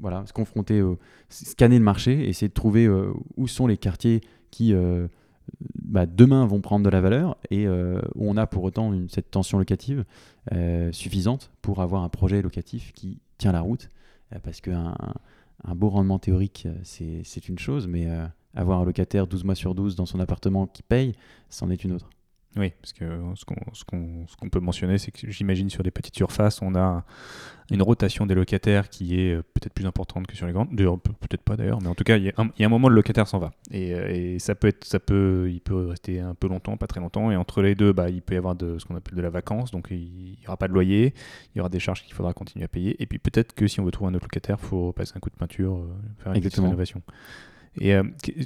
voilà, 0.00 0.24
se 0.26 0.32
confronter, 0.32 0.82
scanner 1.28 1.78
le 1.78 1.84
marché, 1.84 2.28
essayer 2.28 2.48
de 2.48 2.54
trouver 2.54 2.86
euh, 2.86 3.12
où 3.36 3.46
sont 3.46 3.66
les 3.66 3.76
quartiers 3.76 4.20
qui 4.50 4.74
euh, 4.74 5.06
bah, 5.82 6.06
demain 6.06 6.46
vont 6.46 6.60
prendre 6.60 6.84
de 6.84 6.90
la 6.90 7.00
valeur 7.00 7.36
et 7.50 7.68
où 7.68 8.28
on 8.28 8.36
a 8.36 8.46
pour 8.46 8.64
autant 8.64 8.92
cette 9.08 9.30
tension 9.30 9.58
locative 9.58 10.04
suffisante 10.92 11.50
pour 11.62 11.82
avoir 11.82 12.02
un 12.02 12.08
projet 12.08 12.42
locatif 12.42 12.92
qui 12.92 13.18
tient 13.38 13.52
la 13.52 13.60
route. 13.60 13.90
parce 14.42 14.60
qu'un 14.60 14.94
un 15.64 15.76
beau 15.76 15.90
rendement 15.90 16.18
théorique, 16.18 16.66
c'est 16.82 17.48
une 17.48 17.58
chose, 17.58 17.86
mais 17.86 18.08
avoir 18.54 18.80
un 18.80 18.84
locataire 18.84 19.26
12 19.26 19.44
mois 19.44 19.54
sur 19.54 19.74
12 19.74 19.96
dans 19.96 20.06
son 20.06 20.20
appartement 20.20 20.66
qui 20.66 20.82
paye, 20.82 21.14
c'en 21.48 21.70
est 21.70 21.84
une 21.84 21.92
autre. 21.92 22.10
Oui, 22.56 22.72
parce 22.80 22.92
que 22.92 23.04
ce 23.34 23.44
qu'on 23.84 24.48
peut 24.50 24.60
mentionner, 24.60 24.98
c'est 24.98 25.10
que 25.10 25.30
j'imagine 25.30 25.70
sur 25.70 25.82
des 25.82 25.90
petites 25.90 26.16
surfaces, 26.16 26.60
on 26.60 26.74
a 26.74 27.04
une 27.70 27.80
rotation 27.82 28.26
des 28.26 28.34
locataires 28.34 28.90
qui 28.90 29.18
est 29.18 29.32
euh, 29.32 29.42
peut-être 29.54 29.72
plus 29.72 29.86
importante 29.86 30.26
que 30.26 30.36
sur 30.36 30.46
les 30.46 30.52
grandes. 30.52 30.68
Peut-être 30.76 31.42
pas 31.42 31.56
d'ailleurs, 31.56 31.80
mais 31.80 31.88
en 31.88 31.94
tout 31.94 32.04
cas, 32.04 32.18
il 32.18 32.24
y, 32.24 32.28
a 32.28 32.34
un, 32.36 32.68
moment, 32.68 32.88
le 32.88 32.94
locataire 32.94 33.26
s'en 33.26 33.38
va. 33.38 33.52
Et, 33.70 33.94
euh, 33.94 34.08
et, 34.10 34.38
ça 34.38 34.54
peut 34.54 34.68
être, 34.68 34.84
ça 34.84 35.00
peut, 35.00 35.48
il 35.50 35.60
peut 35.60 35.88
rester 35.88 36.20
un 36.20 36.34
peu 36.34 36.48
longtemps, 36.48 36.76
pas 36.76 36.86
très 36.86 37.00
longtemps. 37.00 37.30
Et 37.30 37.36
entre 37.36 37.62
les 37.62 37.74
deux, 37.74 37.92
bah, 37.92 38.10
il 38.10 38.20
peut 38.20 38.34
y 38.34 38.36
avoir 38.36 38.54
de, 38.54 38.78
ce 38.78 38.84
qu'on 38.84 38.96
appelle 38.96 39.16
de 39.16 39.22
la 39.22 39.30
vacance, 39.30 39.70
donc 39.70 39.88
il 39.90 40.36
n'y 40.38 40.46
aura 40.46 40.58
pas 40.58 40.68
de 40.68 40.74
loyer, 40.74 41.14
il 41.54 41.58
y 41.58 41.60
aura 41.60 41.70
des 41.70 41.80
charges 41.80 42.02
qu'il 42.02 42.12
faudra 42.12 42.34
continuer 42.34 42.64
à 42.66 42.68
payer. 42.68 43.02
Et 43.02 43.06
puis 43.06 43.18
peut-être 43.18 43.54
que 43.54 43.66
si 43.66 43.80
on 43.80 43.84
veut 43.84 43.92
trouver 43.92 44.10
un 44.10 44.14
autre 44.14 44.26
locataire, 44.26 44.58
il 44.60 44.66
faut 44.66 44.92
passer 44.92 45.14
un 45.16 45.20
coup 45.20 45.30
de 45.30 45.36
peinture, 45.36 45.78
euh, 45.78 45.88
faire 46.18 46.34
une 46.34 46.46
rénovation. 46.46 47.00
Et 47.80 47.94
euh, 47.94 48.02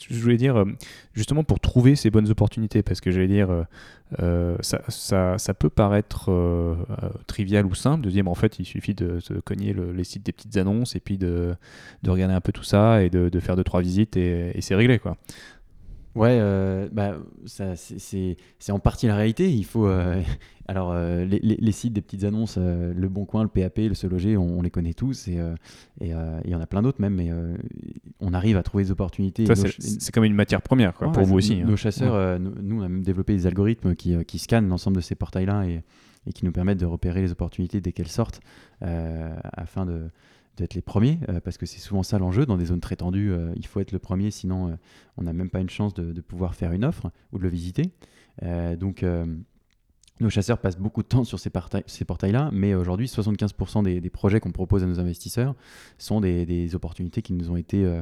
je 0.08 0.20
voulais 0.20 0.36
dire, 0.36 0.56
euh, 0.56 0.64
justement, 1.12 1.42
pour 1.42 1.58
trouver 1.58 1.96
ces 1.96 2.10
bonnes 2.10 2.30
opportunités, 2.30 2.82
parce 2.82 3.00
que 3.00 3.10
j'allais 3.10 3.26
dire, 3.26 3.66
euh, 4.20 4.56
ça, 4.60 5.54
peut 5.54 5.70
paraître 5.70 6.30
trivial 7.26 7.66
ou 7.66 7.74
simple 7.74 8.04
de 8.04 8.10
dire, 8.10 8.24
mais 8.24 8.30
en 8.30 8.34
fait, 8.34 8.58
il 8.58 8.64
suffit 8.64 8.94
de, 8.94 9.18
cogner 9.44 9.74
les 9.94 10.04
sites 10.04 10.24
des 10.24 10.32
petites 10.32 10.56
annonces 10.56 10.94
et 10.94 11.00
puis 11.00 11.18
de, 11.18 11.54
de 12.02 12.10
regarder 12.10 12.34
un 12.34 12.40
peu 12.40 12.52
tout 12.52 12.62
ça 12.62 13.02
et 13.02 13.10
de, 13.10 13.28
de 13.28 13.40
faire 13.40 13.56
deux, 13.56 13.64
trois 13.64 13.80
visites 13.80 14.16
et, 14.16 14.56
et 14.56 14.60
c'est 14.60 14.74
réglé, 14.74 14.98
quoi. 14.98 15.16
Ouais, 16.16 16.38
euh, 16.40 16.88
bah, 16.90 17.18
c'est 17.44 18.36
en 18.70 18.78
partie 18.78 19.06
la 19.06 19.14
réalité. 19.14 19.52
Il 19.52 19.64
faut, 19.64 19.86
euh, 19.86 20.22
alors, 20.66 20.90
euh, 20.92 21.24
les, 21.24 21.38
les, 21.40 21.72
sites 21.72 21.92
des 21.92 22.00
petites 22.00 22.24
annonces, 22.24 22.56
Le 22.56 23.08
Bon 23.08 23.26
Coin, 23.26 23.42
le 23.42 23.48
PAP, 23.48 23.76
le 23.78 23.94
Se 23.94 24.06
Loger, 24.06 24.36
on, 24.36 24.62
les 24.62 24.70
connaît 24.70 24.94
tous 24.94 25.28
et 25.28 25.38
il 26.00 26.08
y 26.08 26.54
en 26.54 26.60
a 26.60 26.66
plein 26.66 26.82
d'autres 26.82 27.00
même, 27.00 27.14
mais 27.14 27.30
on 28.20 28.32
arrive 28.32 28.56
à 28.56 28.62
trouver 28.62 28.84
des 28.84 28.90
opportunités. 28.90 29.44
C'est 29.78 30.12
comme 30.12 30.24
une 30.24 30.34
matière 30.34 30.62
première 30.62 30.94
quoi, 30.94 31.12
pour 31.12 31.24
vous 31.24 31.36
aussi. 31.36 31.56
Nos, 31.56 31.74
hein. 31.74 31.76
chasseurs, 31.76 32.40
nous, 32.40 32.80
on 32.80 32.82
a 32.82 32.88
même 32.88 33.02
développé 33.02 33.34
des 33.34 33.46
algorithmes 33.46 33.94
qui, 33.94 34.16
qui 34.24 34.38
scannent 34.38 34.68
l'ensemble 34.68 34.96
de 34.96 35.02
ces 35.02 35.14
portails-là 35.14 35.66
et, 35.66 35.82
et, 36.26 36.32
qui 36.32 36.46
nous 36.46 36.52
permettent 36.52 36.80
de 36.80 36.86
repérer 36.86 37.20
les 37.20 37.30
opportunités 37.30 37.80
dès 37.80 37.92
qu'elles 37.92 38.08
sortent 38.08 38.40
afin 38.80 39.84
de 39.84 40.10
d'être 40.56 40.74
les 40.74 40.82
premiers, 40.82 41.18
euh, 41.28 41.40
parce 41.40 41.58
que 41.58 41.66
c'est 41.66 41.80
souvent 41.80 42.02
ça 42.02 42.18
l'enjeu. 42.18 42.46
Dans 42.46 42.56
des 42.56 42.66
zones 42.66 42.80
très 42.80 42.96
tendues, 42.96 43.32
euh, 43.32 43.52
il 43.56 43.66
faut 43.66 43.80
être 43.80 43.92
le 43.92 43.98
premier, 43.98 44.30
sinon 44.30 44.68
euh, 44.68 44.76
on 45.16 45.22
n'a 45.22 45.32
même 45.32 45.50
pas 45.50 45.60
une 45.60 45.70
chance 45.70 45.94
de, 45.94 46.20
pouvoir 46.20 46.54
faire 46.54 46.72
une 46.72 46.84
offre 46.84 47.10
ou 47.32 47.38
de 47.38 47.42
le 47.42 47.48
visiter. 47.48 47.92
donc 48.78 49.04
nos 50.20 50.30
chasseurs 50.30 50.58
passent 50.58 50.78
beaucoup 50.78 51.02
de 51.02 51.08
temps 51.08 51.24
sur 51.24 51.38
ces, 51.38 51.50
portails-là, 51.50 52.50
mais 52.52 52.74
aujourd'hui, 52.74 53.06
75% 53.06 53.82
des, 53.82 54.10
projets 54.10 54.40
qu'on 54.40 54.52
propose 54.52 54.82
à 54.82 54.86
nos 54.86 54.98
investisseurs 54.98 55.54
sont 55.98 56.20
des, 56.20 56.74
opportunités 56.74 57.22
qui 57.22 57.34
nous 57.34 57.50
ont 57.50 57.56
été 57.56 57.84
euh, 57.84 58.00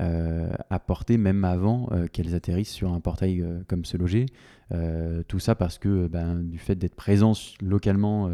euh, 0.00 0.52
apportées 0.70 1.18
même 1.18 1.44
avant 1.44 1.88
euh, 1.90 2.06
qu'elles 2.06 2.34
atterrissent 2.34 2.70
sur 2.70 2.92
un 2.92 3.00
portail 3.00 3.44
comme 3.66 3.84
ce 3.84 3.96
loger. 3.96 4.26
tout 5.28 5.38
ça 5.38 5.54
parce 5.54 5.78
que 5.78 6.06
ben, 6.06 6.36
du 6.36 6.58
fait 6.58 6.76
d'être 6.76 6.94
présent 6.94 7.32
localement, 7.60 8.30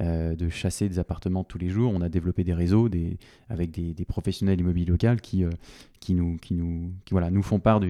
de 0.00 0.48
chasser 0.48 0.88
des 0.88 0.98
appartements 0.98 1.44
tous 1.44 1.58
les 1.58 1.68
jours, 1.68 1.92
on 1.94 2.00
a 2.02 2.08
développé 2.08 2.44
des 2.44 2.54
réseaux 2.54 2.88
avec 3.48 3.70
des, 3.72 4.04
professionnels 4.04 4.60
immobiliers 4.60 4.86
locaux 4.86 5.16
qui, 5.20 6.14
nous, 6.14 7.42
font 7.42 7.58
part 7.58 7.80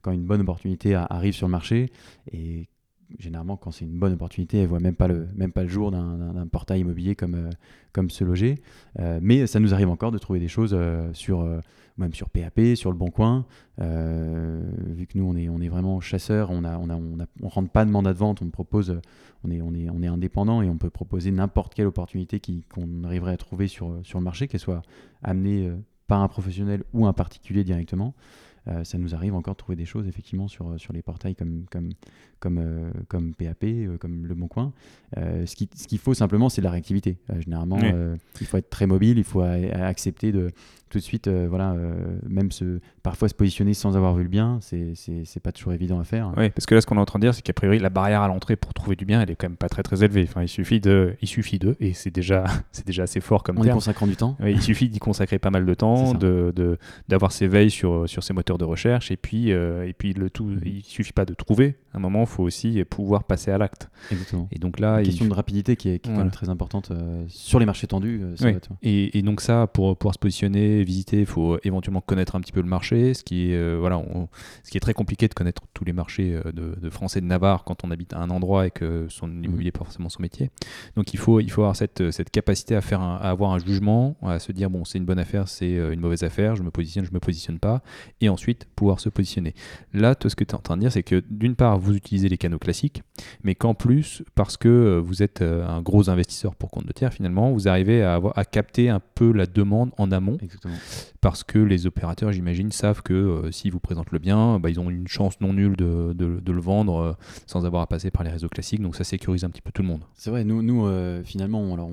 quand 0.00 0.12
une 0.12 0.24
bonne 0.24 0.40
opportunité 0.40 0.94
arrive 0.94 1.34
sur 1.34 1.46
le 1.46 1.52
marché 1.52 1.90
et 2.32 2.68
généralement, 3.18 3.56
quand 3.56 3.70
c'est 3.70 3.84
une 3.84 3.98
bonne 3.98 4.12
opportunité, 4.12 4.58
elle 4.58 4.64
ne 4.64 4.68
voit 4.68 4.80
même 4.80 4.94
pas 4.94 5.08
le, 5.08 5.28
même 5.34 5.52
pas 5.52 5.62
le 5.62 5.68
jour 5.68 5.90
d'un 5.90 6.46
portail 6.50 6.80
immobilier 6.80 7.14
comme, 7.14 7.34
euh, 7.34 7.50
comme 7.92 8.10
se 8.10 8.24
loger. 8.24 8.62
Euh, 8.98 9.18
mais 9.22 9.46
ça 9.46 9.60
nous 9.60 9.74
arrive 9.74 9.88
encore 9.88 10.12
de 10.12 10.18
trouver 10.18 10.40
des 10.40 10.48
choses 10.48 10.74
euh, 10.74 11.12
sur, 11.12 11.46
même 11.98 12.12
sur 12.12 12.30
PAP, 12.30 12.60
sur 12.74 12.90
le 12.90 12.96
Bon 12.96 13.10
Coin. 13.10 13.46
vu 13.78 15.06
que 15.06 15.16
nous, 15.16 15.24
on 15.24 15.36
est, 15.36 15.48
on 15.48 15.60
est 15.60 15.68
vraiment 15.68 16.00
chasseurs, 16.00 16.50
on 16.50 16.62
ne 16.62 16.68
on 16.68 16.90
a, 16.90 17.26
on, 17.42 17.48
rentre 17.48 17.70
pas 17.70 17.84
de 17.84 17.90
mandat 17.90 18.12
de 18.12 18.18
vente, 18.18 18.42
on 18.42 18.50
propose, 18.50 19.00
on 19.44 19.50
est, 19.50 19.62
on 19.62 19.74
est, 19.74 19.88
on 19.88 20.02
est 20.02 20.08
indépendant 20.08 20.62
et 20.62 20.68
on 20.68 20.78
peut 20.78 20.90
proposer 20.90 21.30
n'importe 21.30 21.74
quelle 21.74 21.86
opportunité 21.86 22.40
qu'on 22.72 23.04
arriverait 23.04 23.32
à 23.32 23.36
trouver 23.36 23.68
sur, 23.68 24.00
sur 24.02 24.18
le 24.18 24.24
marché, 24.24 24.48
qu'elle 24.48 24.60
soit 24.60 24.82
amenée 25.22 25.70
par 26.06 26.22
un 26.22 26.28
professionnel 26.28 26.84
ou 26.92 27.06
un 27.06 27.12
particulier 27.12 27.64
directement. 27.64 28.14
Ça 28.82 28.98
nous 28.98 29.14
arrive 29.14 29.32
encore 29.36 29.54
de 29.54 29.58
trouver 29.58 29.76
des 29.76 29.84
choses 29.84 30.08
effectivement 30.08 30.48
sur, 30.48 30.74
sur 30.80 30.92
les 30.92 31.00
portails 31.00 31.36
comme, 31.36 31.66
comme, 31.70 31.90
comme, 32.40 32.58
euh, 32.58 32.90
comme 33.08 33.34
PAP, 33.34 33.64
euh, 33.64 33.96
comme 33.98 34.26
Le 34.26 34.34
Bon 34.34 34.48
Coin. 34.48 34.72
ce 35.14 35.54
qu'il 35.54 35.68
ce 35.74 35.86
qu'il 35.86 35.98
faut 35.98 36.14
simplement, 36.14 36.48
c'est 36.48 36.60
de 36.60 36.66
la 36.66 36.70
réactivité. 36.70 37.18
généralement, 37.40 37.78
il 38.40 38.46
faut 38.46 38.56
être 38.56 38.70
très 38.70 38.86
mobile, 38.86 39.18
il 39.18 39.24
faut 39.24 39.40
accepter 39.40 40.32
de 40.32 40.50
tout 40.88 40.98
de 40.98 41.02
suite, 41.02 41.28
voilà, 41.28 41.74
même 42.28 42.52
se, 42.52 42.78
parfois 43.02 43.28
se 43.28 43.34
positionner 43.34 43.74
sans 43.74 43.96
avoir 43.96 44.14
vu 44.14 44.22
le 44.22 44.28
bien, 44.28 44.60
c'est 44.60 45.40
pas 45.42 45.52
toujours 45.52 45.72
évident 45.72 45.98
à 45.98 46.04
faire. 46.04 46.32
Oui, 46.36 46.50
parce 46.50 46.66
que 46.66 46.74
là, 46.74 46.80
ce 46.80 46.86
qu'on 46.86 46.96
est 46.96 47.00
en 47.00 47.06
train 47.06 47.18
de 47.18 47.24
dire, 47.24 47.34
c'est 47.34 47.42
qu'a 47.42 47.52
priori, 47.52 47.78
la 47.78 47.90
barrière 47.90 48.22
à 48.22 48.28
l'entrée 48.28 48.56
pour 48.56 48.72
trouver 48.72 48.94
du 48.94 49.04
bien, 49.04 49.20
elle 49.20 49.30
est 49.30 49.36
quand 49.36 49.48
même 49.48 49.56
pas 49.56 49.68
très 49.68 49.82
très 49.82 50.04
élevée. 50.04 50.26
Enfin, 50.28 50.42
il 50.42 50.48
suffit 50.48 50.80
de, 50.80 51.16
il 51.20 51.28
suffit 51.28 51.58
de, 51.58 51.76
et 51.80 51.92
c'est 51.92 52.14
déjà, 52.14 52.44
c'est 52.72 52.86
déjà 52.86 53.04
assez 53.04 53.20
fort 53.20 53.42
comme 53.42 53.58
On 53.58 53.64
y 53.64 53.70
consacrant 53.70 54.06
du 54.06 54.16
temps. 54.16 54.36
il 54.44 54.62
suffit 54.62 54.88
d'y 54.88 54.98
consacrer 54.98 55.38
pas 55.38 55.50
mal 55.50 55.66
de 55.66 55.74
temps, 55.74 56.14
de 56.14 56.78
d'avoir 57.08 57.32
ses 57.32 57.48
veilles 57.48 57.70
sur 57.70 58.08
sur 58.08 58.22
ses 58.22 58.32
moteurs 58.32 58.58
de 58.58 58.64
recherche 58.64 59.10
et 59.10 59.16
puis 59.16 59.52
euh, 59.52 59.86
et 59.86 59.92
puis 59.92 60.12
le 60.12 60.30
tout 60.30 60.50
il 60.64 60.82
suffit 60.82 61.12
pas 61.12 61.24
de 61.24 61.34
trouver 61.34 61.76
à 61.92 61.98
un 61.98 62.00
moment 62.00 62.25
il 62.26 62.34
faut 62.34 62.42
aussi 62.42 62.82
pouvoir 62.84 63.24
passer 63.24 63.50
à 63.50 63.58
l'acte. 63.58 63.88
Et 64.50 64.58
donc 64.58 64.78
là 64.78 64.98
une 64.98 65.04
question 65.04 65.26
de 65.26 65.34
rapidité 65.34 65.76
qui 65.76 65.88
est, 65.88 65.98
quand 65.98 66.16
même 66.16 66.30
très 66.30 66.48
importante 66.48 66.90
euh, 66.90 67.24
sur 67.28 67.58
les 67.58 67.66
marchés 67.66 67.86
tendus 67.86 68.20
euh, 68.22 68.58
et, 68.82 69.18
et, 69.18 69.22
donc 69.22 69.40
ça 69.40 69.66
pour 69.66 69.96
pouvoir 69.96 70.14
se 70.14 70.18
positionner 70.18 70.84
visiter 70.84 71.20
il 71.20 71.26
faut 71.26 71.58
éventuellement 71.64 72.00
connaître 72.00 72.36
un 72.36 72.40
petit 72.40 72.52
peu 72.52 72.60
le 72.60 72.68
marché 72.68 73.14
ce 73.14 73.24
qui 73.24 73.52
est 73.52 73.76
voilà 73.76 74.02
ce 74.62 74.70
qui 74.70 74.76
est 74.76 74.80
très 74.80 74.94
compliqué 74.94 75.26
de 75.28 75.34
connaître 75.34 75.62
tous 75.74 75.84
les 75.84 75.92
marchés 75.92 76.38
de, 76.52 76.76
de 76.80 76.90
France 76.90 77.16
et 77.16 77.20
de 77.20 77.26
Navarre 77.26 77.64
quand 77.64 77.84
on 77.84 77.90
habite 77.90 78.12
à 78.12 78.18
un 78.18 78.30
endroit 78.30 78.66
et 78.66 78.70
que 78.70 79.06
son 79.08 79.26
mhm. 79.26 79.44
immobilier 79.44 79.68
n'est 79.68 79.72
pas 79.72 79.84
forcément 79.84 80.08
son 80.08 80.22
métier. 80.22 80.50
Donc 80.96 81.14
il 81.14 81.18
faut 81.18 81.40
il 81.40 81.50
faut 81.50 81.62
avoir 81.62 81.76
cette, 81.76 82.10
cette 82.10 82.30
capacité 82.30 82.76
à 82.76 82.80
faire 82.80 83.00
à 83.00 83.16
avoir 83.30 83.52
un 83.52 83.58
jugement 83.58 84.16
à 84.22 84.38
se 84.38 84.52
dire 84.52 84.70
bon 84.70 84.84
c'est 84.84 84.98
une 84.98 85.06
bonne 85.06 85.18
affaire 85.18 85.48
c'est 85.48 85.76
une 85.76 86.00
mauvaise 86.00 86.22
affaire 86.22 86.56
je 86.56 86.62
me 86.62 86.70
positionne 86.70 87.04
je 87.04 87.12
me 87.12 87.20
positionne 87.20 87.58
pas 87.58 87.82
et 88.20 88.28
ensuite 88.28 88.66
pouvoir 88.76 89.00
se 89.00 89.08
positionner. 89.08 89.54
Là, 89.92 90.14
tout 90.14 90.28
ce 90.28 90.36
que 90.36 90.44
tu 90.44 90.52
es 90.52 90.54
en 90.54 90.60
train 90.60 90.76
de 90.76 90.82
dire, 90.82 90.92
c'est 90.92 91.02
que 91.02 91.22
d'une 91.30 91.56
part, 91.56 91.78
vous 91.78 91.94
utilisez 91.94 92.15
les 92.16 92.38
canaux 92.38 92.58
classiques, 92.58 93.02
mais 93.42 93.54
qu'en 93.54 93.74
plus, 93.74 94.22
parce 94.34 94.56
que 94.56 94.68
euh, 94.68 95.00
vous 95.00 95.22
êtes 95.22 95.42
euh, 95.42 95.66
un 95.66 95.82
gros 95.82 96.10
investisseur 96.10 96.54
pour 96.54 96.70
compte 96.70 96.86
de 96.86 96.92
tiers, 96.92 97.12
finalement, 97.12 97.52
vous 97.52 97.68
arrivez 97.68 98.02
à, 98.02 98.14
avoir, 98.14 98.36
à 98.38 98.44
capter 98.44 98.88
un 98.88 99.00
peu 99.14 99.32
la 99.32 99.46
demande 99.46 99.90
en 99.98 100.10
amont. 100.12 100.38
Parce 101.20 101.44
que 101.44 101.58
les 101.58 101.86
opérateurs, 101.86 102.32
j'imagine, 102.32 102.70
savent 102.72 103.02
que 103.02 103.14
euh, 103.14 103.52
s'ils 103.52 103.72
vous 103.72 103.80
présentent 103.80 104.12
le 104.12 104.18
bien, 104.18 104.58
bah, 104.58 104.70
ils 104.70 104.80
ont 104.80 104.90
une 104.90 105.08
chance 105.08 105.40
non 105.40 105.52
nulle 105.52 105.76
de, 105.76 106.12
de, 106.12 106.52
le 106.52 106.60
vendre 106.60 107.16
sans 107.46 107.66
avoir 107.66 107.82
à 107.82 107.86
passer 107.86 108.10
par 108.10 108.24
les 108.24 108.30
réseaux 108.30 108.48
classiques. 108.48 108.80
Donc 108.80 108.96
ça 108.96 109.04
sécurise 109.04 109.44
un 109.44 109.50
petit 109.50 109.62
peu 109.62 109.70
tout 109.72 109.82
le 109.82 109.88
monde. 109.88 110.02
C'est 110.14 110.30
vrai, 110.30 110.44
nous, 110.44 110.62
nous 110.62 110.88
finalement, 111.24 111.74
alors 111.74 111.90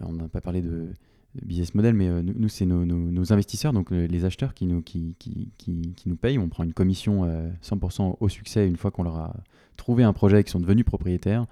on 0.00 0.12
n'a 0.12 0.28
pas 0.28 0.40
parlé 0.40 0.60
de 0.60 0.88
business 1.34 1.74
model, 1.74 1.94
mais 1.94 2.08
euh, 2.08 2.22
nous, 2.22 2.48
c'est 2.48 2.66
nos, 2.66 3.32
investisseurs, 3.32 3.72
donc 3.72 3.92
euh, 3.92 4.06
les 4.06 4.24
acheteurs 4.24 4.54
qui 4.54 4.66
nous, 4.66 4.82
qui, 4.82 5.14
qui, 5.18 5.52
qui, 5.56 6.08
nous 6.08 6.16
payent. 6.16 6.38
On 6.38 6.48
prend 6.48 6.64
une 6.64 6.72
commission 6.72 7.24
100% 7.62 8.02
euh, 8.10 8.12
au 8.20 8.28
succès 8.28 8.66
une 8.66 8.76
fois 8.76 8.90
qu'on 8.90 9.04
leur 9.04 9.16
a 9.16 9.36
trouvé 9.76 10.02
un 10.02 10.12
projet 10.12 10.40
et 10.40 10.44
qu'ils 10.44 10.50
sont 10.50 10.60
devenus 10.60 10.84
propriétaires 10.84 11.46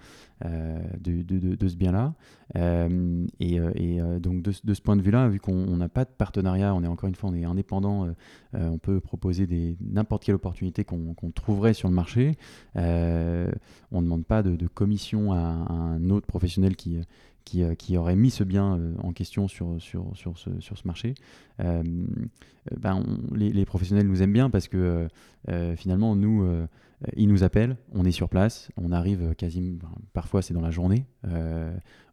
de, 0.45 1.23
de, 1.23 1.57
de, 1.57 1.69
ce 1.69 1.77
bien-là. 1.77 2.13
et, 2.55 3.57
et 3.57 4.01
donc 4.21 4.43
de, 4.43 4.53
ce 4.53 4.81
point 4.83 4.97
de 4.97 5.03
vue-là, 5.03 5.29
vu 5.29 5.41
qu'on 5.41 5.77
n'a 5.77 5.89
pas 5.89 6.05
de 6.05 6.11
partenariat, 6.11 6.75
on 6.75 6.85
est 6.85 6.87
encore 6.87 7.09
une 7.09 7.15
fois 7.15 7.31
on 7.31 7.35
est 7.35 7.47
indépendant, 7.47 8.07
on 8.53 8.79
peut 8.79 9.01
proposer 9.01 9.77
n'importe 9.81 10.25
quelle 10.25 10.35
opportunité 10.35 10.85
qu'on 10.85 11.15
trouverait 11.35 11.73
sur 11.73 11.89
le 11.89 11.95
marché. 11.95 12.37
on 12.77 12.81
ne 12.81 14.03
demande 14.03 14.27
pas 14.27 14.43
de, 14.43 14.67
commission 14.67 15.33
à, 15.33 15.39
un 15.39 16.11
autre 16.11 16.27
professionnel 16.27 16.77
qui 16.77 17.01
qui, 17.49 17.65
qui, 17.77 17.97
aurait 17.97 18.17
mis 18.17 18.31
ce 18.31 18.45
bien 18.45 18.79
en 19.03 19.13
question 19.13 19.49
sur, 19.49 19.81
sur, 19.81 20.11
sur, 20.15 20.39
ce, 20.39 20.51
sur 20.61 20.79
ce 20.79 20.87
marché. 20.87 21.15
ben, 21.59 23.05
les, 23.35 23.65
professionnels 23.65 24.07
nous 24.07 24.23
aiment 24.23 24.33
bien 24.33 24.51
parce 24.51 24.69
que 24.69 25.09
finalement, 25.77 26.15
nous, 26.15 26.47
ils 27.17 27.29
nous 27.29 27.43
appellent, 27.43 27.77
on 27.93 28.05
est 28.05 28.13
sur 28.13 28.29
place, 28.29 28.71
on 28.77 28.93
arrive 28.93 29.35
quasiment, 29.35 29.79
parfois 30.13 30.43
c'est 30.43 30.55
dans 30.55 30.61
la 30.61 30.71
journée, 30.71 31.07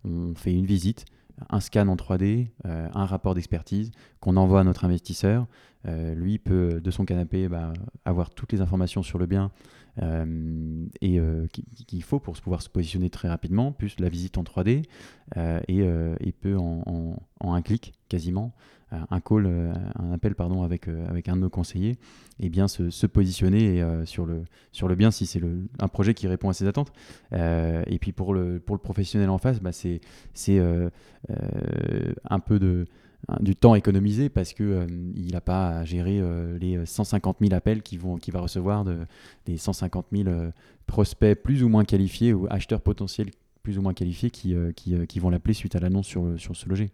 on 0.03 0.33
fait 0.35 0.53
une 0.53 0.65
visite, 0.65 1.05
un 1.49 1.59
scan 1.59 1.87
en 1.87 1.95
3D, 1.95 2.47
euh, 2.65 2.87
un 2.93 3.05
rapport 3.05 3.35
d'expertise 3.35 3.91
qu'on 4.19 4.37
envoie 4.37 4.61
à 4.61 4.63
notre 4.63 4.85
investisseur. 4.85 5.47
Euh, 5.87 6.15
lui 6.15 6.39
peut, 6.39 6.81
de 6.81 6.91
son 6.91 7.05
canapé, 7.05 7.47
bah, 7.47 7.73
avoir 8.05 8.31
toutes 8.31 8.51
les 8.53 8.61
informations 8.61 9.03
sur 9.03 9.19
le 9.19 9.25
bien 9.25 9.45
euh, 9.45 9.49
et 10.01 11.19
qu'il 11.87 12.03
faut 12.03 12.19
pour 12.19 12.35
pouvoir 12.35 12.61
se 12.61 12.69
positionner 12.69 13.09
très 13.09 13.27
rapidement, 13.27 13.71
plus 13.71 13.99
la 13.99 14.09
visite 14.09 14.37
en 14.37 14.43
3D, 14.43 14.83
et 15.35 15.85
il 16.21 16.33
peut 16.33 16.57
en, 16.57 17.17
un 17.41 17.61
clic 17.61 17.93
quasiment 18.09 18.53
un 19.09 19.19
call, 19.19 19.45
euh, 19.45 19.73
un 19.95 20.11
appel 20.11 20.35
pardon, 20.35 20.63
avec, 20.63 20.87
euh, 20.87 21.07
avec 21.09 21.27
un 21.27 21.35
de 21.35 21.41
nos 21.41 21.49
conseillers, 21.49 21.97
et 22.39 22.49
bien 22.49 22.67
se, 22.67 23.05
positionner 23.05 23.81
euh, 23.81 24.05
sur, 24.05 24.25
le, 24.25 24.43
sur 24.71 24.87
le 24.87 24.95
bien 24.95 25.11
si 25.11 25.25
c'est 25.25 25.41
un 25.79 25.87
projet 25.87 26.13
qui 26.13 26.27
répond 26.27 26.49
à 26.49 26.53
ses 26.53 26.67
attentes. 26.67 26.91
et 27.31 27.97
puis 27.99 28.11
pour 28.11 28.33
le, 28.33 28.59
pour 28.59 28.75
le 28.75 28.81
professionnel 28.81 29.29
en 29.29 29.37
face, 29.37 29.59
bah, 29.61 29.71
c'est 29.71 30.01
un 31.29 32.39
peu 32.39 32.59
de 32.59 32.85
du 33.39 33.55
temps 33.55 33.75
économisé 33.75 34.29
parce 34.29 34.53
que 34.53 34.87
il 35.15 35.31
n'a 35.31 35.41
pas 35.41 35.79
à 35.79 35.85
gérer 35.85 36.21
les 36.59 36.85
150 36.85 37.37
000 37.41 37.53
appels 37.53 37.81
qu'il 37.81 37.99
qui 38.21 38.31
va 38.31 38.39
recevoir 38.39 38.83
de, 38.83 38.97
des 39.45 39.57
150 39.57 40.07
000 40.11 40.29
prospects 40.85 41.35
plus 41.41 41.63
ou 41.63 41.69
moins 41.69 41.85
qualifiés 41.85 42.33
ou 42.33 42.47
acheteurs 42.49 42.81
potentiels 42.81 43.31
plus 43.63 43.77
ou 43.79 43.81
moins 43.81 43.93
qualifiés 43.93 44.29
qui, 44.29 44.55
qui 44.75 45.19
vont 45.19 45.29
l'appeler 45.29 45.53
suite 45.53 45.75
à 45.75 45.79
l'annonce 45.79 46.07
sur 46.07 46.55
ce 46.55 46.69
loger. 46.69 46.91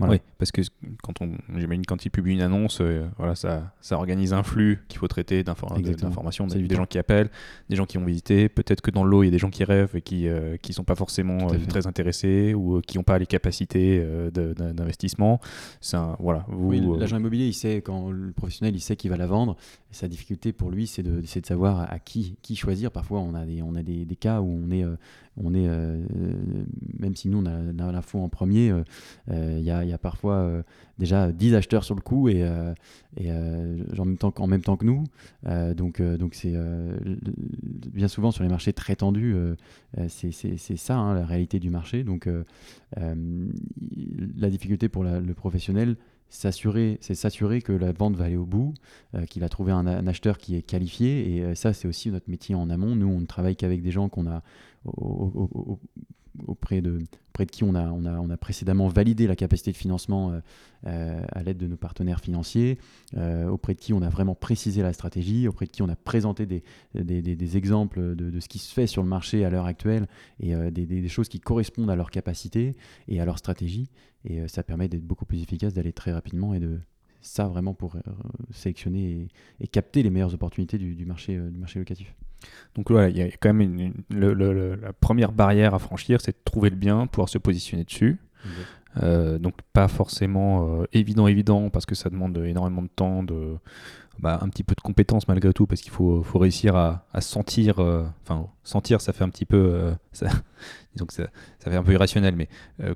Oui, 0.00 0.20
parce 0.38 0.52
que 0.52 0.60
quand 1.02 1.22
on, 1.22 1.32
j'imagine 1.56 1.84
quand 1.86 2.04
il 2.04 2.10
publie 2.10 2.34
une 2.34 2.40
annonce, 2.42 2.80
euh, 2.80 3.06
voilà, 3.18 3.34
ça, 3.34 3.72
ça 3.80 3.96
organise 3.96 4.32
un 4.32 4.42
flux 4.42 4.80
qu'il 4.88 4.98
faut 4.98 5.08
traiter 5.08 5.44
d'informations, 5.44 6.46
des 6.46 6.74
gens 6.74 6.86
qui 6.86 6.98
appellent, 6.98 7.30
des 7.68 7.76
gens 7.76 7.86
qui 7.86 7.98
ont 7.98 8.04
visité. 8.04 8.48
Peut-être 8.48 8.80
que 8.80 8.90
dans 8.90 9.04
le 9.04 9.10
lot, 9.10 9.22
il 9.22 9.26
y 9.26 9.28
a 9.28 9.32
des 9.32 9.38
gens 9.38 9.50
qui 9.50 9.64
rêvent 9.64 9.94
et 9.94 10.02
qui 10.02 10.24
ne 10.24 10.30
euh, 10.30 10.56
sont 10.70 10.84
pas 10.84 10.94
forcément 10.94 11.50
euh, 11.50 11.56
très 11.68 11.86
intéressés 11.86 12.54
ou 12.54 12.80
qui 12.80 12.98
n'ont 12.98 13.04
pas 13.04 13.18
les 13.18 13.26
capacités 13.26 14.04
d'investissement. 14.32 15.40
C'est 15.80 15.96
voilà. 16.18 16.44
Vous, 16.48 16.96
l'agent 16.96 17.18
immobilier, 17.18 17.46
il 17.46 17.54
sait 17.54 17.82
quand 17.82 18.10
le 18.10 18.32
professionnel, 18.32 18.74
il 18.74 18.80
sait 18.80 18.96
qu'il 18.96 19.10
va 19.10 19.16
la 19.16 19.26
vendre. 19.26 19.56
Et 19.90 19.94
sa 19.94 20.08
difficulté 20.08 20.52
pour 20.52 20.70
lui, 20.70 20.86
c'est 20.86 21.02
de, 21.02 21.20
de 21.20 21.46
savoir 21.46 21.92
à 21.92 21.98
qui, 21.98 22.36
qui 22.42 22.56
choisir. 22.56 22.90
Parfois, 22.90 23.20
on 23.20 23.34
a 23.34 23.44
des, 23.44 23.62
on 23.62 23.74
a 23.74 23.82
des, 23.82 24.04
des 24.04 24.16
cas 24.16 24.40
où 24.40 24.62
on 24.64 24.70
est 24.70 24.84
on 25.36 25.54
est, 25.54 25.66
euh, 25.66 26.04
même 26.98 27.16
si 27.16 27.28
nous 27.28 27.42
on 27.42 27.46
a, 27.46 28.02
foi 28.02 28.20
en 28.20 28.28
premier, 28.28 28.70
euh, 28.70 28.82
euh, 29.30 29.56
il 29.58 29.64
y, 29.64 29.70
a, 29.70 29.98
parfois 29.98 30.62
déjà 30.98 31.32
10 31.32 31.54
acheteurs 31.54 31.84
sur 31.84 31.94
le 31.94 32.00
coup 32.00 32.28
et, 32.28 32.44
en, 32.44 34.04
même 34.04 34.18
temps, 34.18 34.46
même 34.46 34.62
temps 34.62 34.76
que 34.76 34.84
nous. 34.84 35.04
donc 35.74 36.02
donc 36.02 36.34
c'est 36.34 36.54
bien 37.92 38.08
souvent 38.08 38.30
sur 38.30 38.42
les 38.42 38.48
marchés 38.48 38.72
très 38.72 38.96
tendus, 38.96 39.36
c'est 40.08 40.76
ça 40.76 40.96
hein, 40.96 41.14
la 41.14 41.24
réalité 41.24 41.60
du 41.60 41.70
marché. 41.70 42.04
Donc 42.04 42.28
la 42.96 44.50
difficulté 44.50 44.88
pour 44.88 45.04
le 45.04 45.34
professionnel, 45.34 45.96
c'est 46.28 47.14
s'assurer 47.14 47.62
que 47.62 47.72
la 47.72 47.92
vente 47.92 48.16
va 48.16 48.24
aller 48.24 48.36
au 48.36 48.46
bout, 48.46 48.72
qu'il 49.28 49.44
a 49.44 49.48
trouvé 49.48 49.72
un, 49.72 50.06
acheteur 50.06 50.38
qui 50.38 50.56
est 50.56 50.62
qualifié. 50.62 51.36
Et 51.36 51.54
ça, 51.54 51.72
c'est 51.74 51.86
aussi 51.86 52.10
notre 52.10 52.30
métier 52.30 52.54
en 52.54 52.70
amont. 52.70 52.96
Nous, 52.96 53.06
on 53.06 53.20
ne 53.20 53.26
travaille 53.26 53.54
qu'avec 53.54 53.82
des 53.82 53.90
gens 53.90 54.08
qu'on 54.08 54.26
a 54.26 54.42
auprès 54.84 56.80
de, 56.80 56.98
auprès 57.28 57.46
de 57.46 57.50
qui 57.50 57.64
on 57.64 57.74
a, 57.74 57.90
on, 57.90 58.04
a, 58.04 58.18
on 58.18 58.30
a 58.30 58.36
précédemment 58.36 58.88
validé 58.88 59.26
la 59.26 59.36
capacité 59.36 59.72
de 59.72 59.76
financement 59.76 60.32
euh, 60.32 60.40
euh, 60.86 61.22
à 61.32 61.42
l'aide 61.42 61.58
de 61.58 61.66
nos 61.66 61.76
partenaires 61.76 62.20
financiers, 62.20 62.78
euh, 63.16 63.48
auprès 63.48 63.74
de 63.74 63.78
qui 63.78 63.92
on 63.92 64.02
a 64.02 64.08
vraiment 64.08 64.34
précisé 64.34 64.82
la 64.82 64.92
stratégie, 64.92 65.48
auprès 65.48 65.66
de 65.66 65.70
qui 65.70 65.82
on 65.82 65.88
a 65.88 65.96
présenté 65.96 66.46
des, 66.46 66.62
des, 66.94 67.22
des, 67.22 67.56
exemples 67.56 68.14
de, 68.14 68.30
de, 68.30 68.40
ce 68.40 68.48
qui 68.48 68.58
se 68.58 68.72
fait 68.72 68.86
sur 68.86 69.02
le 69.02 69.08
marché 69.08 69.44
à 69.44 69.50
l'heure 69.50 69.66
actuelle 69.66 70.08
et 70.40 70.54
des, 70.70 71.08
choses 71.08 71.28
qui 71.28 71.40
correspondent 71.40 71.90
à 71.90 71.96
leur 71.96 72.10
capacité 72.10 72.76
et 73.08 73.20
à 73.20 73.24
leur 73.24 73.38
stratégie. 73.38 73.90
Et 74.24 74.46
ça 74.48 74.62
permet 74.62 74.88
d'être 74.88 75.04
beaucoup 75.04 75.26
plus 75.26 75.42
efficace, 75.42 75.74
d'aller 75.74 75.92
très 75.92 76.12
rapidement 76.12 76.54
et 76.54 76.60
de, 76.60 76.78
ça 77.20 77.46
vraiment 77.48 77.74
pour 77.74 77.96
sélectionner 78.50 79.28
et, 79.60 79.68
capter 79.68 80.02
les 80.02 80.10
meilleures 80.10 80.34
opportunités 80.34 80.78
du, 80.78 80.94
du 80.94 81.04
marché, 81.04 81.36
du 81.36 81.58
marché 81.58 81.78
locatif. 81.78 82.14
Donc 82.74 82.90
voilà, 82.90 83.08
il 83.08 83.16
y 83.16 83.22
a 83.22 83.26
quand 83.26 83.52
même 83.52 83.92
la 84.10 84.92
première 84.92 85.32
barrière 85.32 85.74
à 85.74 85.78
franchir, 85.78 86.20
c'est 86.20 86.32
de 86.32 86.42
trouver 86.44 86.70
le 86.70 86.76
bien, 86.76 87.06
pouvoir 87.06 87.28
se 87.28 87.38
positionner 87.38 87.84
dessus. 87.84 88.18
Euh, 89.02 89.38
donc 89.38 89.54
pas 89.72 89.88
forcément 89.88 90.80
euh, 90.80 90.84
évident 90.92 91.26
évident 91.26 91.70
parce 91.70 91.86
que 91.86 91.94
ça 91.94 92.10
demande 92.10 92.36
énormément 92.36 92.82
de 92.82 92.90
temps, 92.94 93.22
de 93.22 93.56
bah, 94.18 94.38
un 94.42 94.50
petit 94.50 94.64
peu 94.64 94.74
de 94.74 94.82
compétence 94.82 95.26
malgré 95.28 95.54
tout 95.54 95.66
parce 95.66 95.80
qu'il 95.80 95.92
faut, 95.92 96.22
faut, 96.22 96.38
réussir 96.38 96.76
à, 96.76 97.02
sentir, 97.20 97.78
euh, 97.78 98.04
enfin 98.22 98.46
sentir 98.64 99.00
ça 99.00 99.14
fait 99.14 99.24
un 99.24 99.30
petit 99.30 99.46
peu, 99.46 99.94
ça, 100.12 100.26
disons 100.94 101.06
que 101.06 101.14
ça, 101.14 101.28
ça, 101.58 101.70
fait 101.70 101.76
un 101.76 101.82
peu 101.82 101.92
irrationnel, 101.92 102.36
mais 102.36 102.48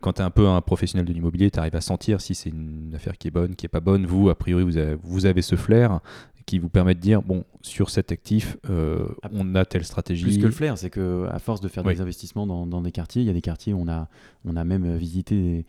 quand 0.02 0.14
tu 0.14 0.20
es 0.20 0.24
un 0.24 0.30
peu 0.30 0.46
un 0.46 0.61
professionnel 0.61 1.06
de 1.06 1.12
l'immobilier, 1.14 1.50
tu 1.50 1.59
arrives 1.59 1.76
à 1.76 1.80
sentir 1.80 2.20
si 2.20 2.35
c'est 2.35 2.50
une 2.50 2.92
affaire 2.94 3.16
qui 3.16 3.28
est 3.28 3.30
bonne, 3.30 3.56
qui 3.56 3.64
est 3.64 3.70
pas 3.70 3.80
bonne. 3.80 4.04
Vous, 4.04 4.28
a 4.28 4.35
priori, 4.35 4.64
vous 4.64 4.76
avez, 4.76 4.96
vous 5.02 5.24
avez 5.24 5.40
ce 5.40 5.56
flair 5.56 6.00
qui 6.46 6.61
vous 6.61 6.68
permet 6.68 6.94
de 6.94 7.00
dire 7.00 7.22
bon 7.22 7.44
sur 7.61 7.90
cet 7.90 8.12
actif 8.12 8.56
euh, 8.70 9.09
on 9.32 9.56
a 9.56 9.64
telle 9.64 9.85
stratégie. 9.85 10.22
plus 10.22 10.38
que 10.38 10.46
le 10.46 10.52
flair 10.52 10.78
c'est 10.78 10.90
que 10.90 11.26
à 11.30 11.40
force 11.40 11.61
de 11.61 11.66
faire 11.66 11.82
des 11.82 12.00
investissements 12.00 12.46
dans, 12.46 12.66
dans, 12.66 12.80
des 12.80 12.92
quartiers 12.92 13.22
il 13.22 13.26
y 13.26 13.30
a 13.30 13.35
des 13.35 13.42
quartiers 13.42 13.72
où 13.72 13.80
on 13.80 13.88
a 13.88 14.09
on 14.44 14.56
a 14.56 14.64
même 14.64 14.96
visité 14.96 15.66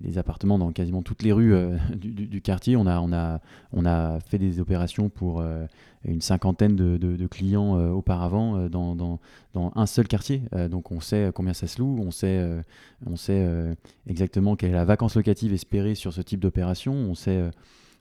des, 0.00 0.18
appartements 0.18 0.56
dans 0.56 0.70
quasiment 0.70 1.02
toutes 1.02 1.24
les 1.24 1.32
rues 1.32 1.52
euh, 1.52 1.76
du, 1.96 2.12
du, 2.12 2.40
quartier. 2.42 2.76
On 2.76 2.86
a 2.86 3.00
on 3.00 3.12
a 3.12 3.40
on 3.72 3.84
a 3.84 4.20
fait 4.20 4.38
des 4.38 4.60
opérations 4.60 5.08
pour 5.08 5.40
euh, 5.40 5.66
une 6.04 6.20
cinquantaine 6.20 6.76
de, 6.76 6.96
de, 6.96 7.26
clients 7.26 7.74
auparavant 7.90 8.68
dans, 8.68 8.94
dans, 8.94 9.18
dans, 9.52 9.72
un 9.74 9.86
seul 9.86 10.06
quartier. 10.06 10.42
Donc 10.70 10.92
on 10.92 11.00
sait 11.00 11.32
combien 11.34 11.54
ça 11.54 11.66
se 11.66 11.80
loue 11.80 11.98
on 12.00 12.10
sait 12.10 12.42
on 13.04 13.16
sait 13.16 13.46
exactement 14.06 14.54
quelle 14.54 14.70
est 14.70 14.74
la 14.74 14.84
vacance 14.84 15.16
locative 15.16 15.52
espérée 15.52 15.94
sur 15.94 16.12
ce 16.12 16.22
type 16.22 16.40
d'opération. 16.40 16.94
On 16.94 17.14
sait 17.14 17.50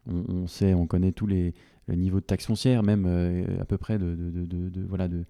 on, 0.07 0.47
sait, 0.47 0.73
on 0.73 0.87
connaît 0.87 1.11
tous 1.11 1.27
les, 1.27 1.53
le 1.89 1.95
niveau 1.95 2.19
de 2.19 2.25
taxe 2.25 2.45
foncière, 2.45 2.84
même 2.84 3.06
euh, 3.08 3.62
à 3.62 3.65
peu 3.65 3.78
près 3.78 3.97
de, 3.97 4.15
voilà, 4.88 5.08
de, 5.08 5.25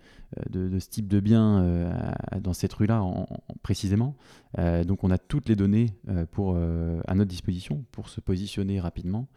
ce 0.79 0.89
type 0.89 1.07
de 1.07 1.19
bien 1.19 1.63
euh, 1.63 1.91
dans 2.41 2.53
cette 2.53 2.73
rue-là 2.73 3.03
précisément. 3.63 4.15
Euh, 4.57 4.83
donc 4.83 5.03
on 5.03 5.11
a 5.11 5.17
toutes 5.17 5.47
les 5.47 5.55
données 5.55 5.87
à 6.07 7.15
notre 7.15 7.29
disposition 7.29 7.85
pour 7.91 8.09
se 8.09 8.21
positionner 8.21 8.79
rapidement. 8.79 9.27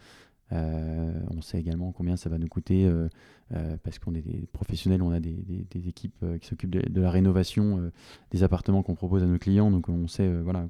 On 0.52 1.40
sait 1.40 1.58
également 1.58 1.92
combien 1.92 2.16
ça 2.16 2.28
va 2.28 2.38
nous 2.38 2.48
coûter 2.48 2.90
parce 3.82 3.98
qu'on 3.98 4.14
est 4.14 4.22
des 4.22 4.46
professionnels, 4.52 5.02
on 5.02 5.12
a 5.12 5.20
des, 5.20 5.34
équipes 5.88 6.24
qui 6.40 6.46
s'occupent 6.46 6.70
de, 6.70 7.00
la 7.00 7.10
rénovation 7.10 7.90
des 8.30 8.42
appartements 8.42 8.82
qu'on 8.82 8.94
propose 8.94 9.22
à 9.22 9.26
nos 9.26 9.38
clients. 9.38 9.70
Donc 9.70 9.88
on 9.88 10.08
sait 10.08 10.30
voilà, 10.42 10.66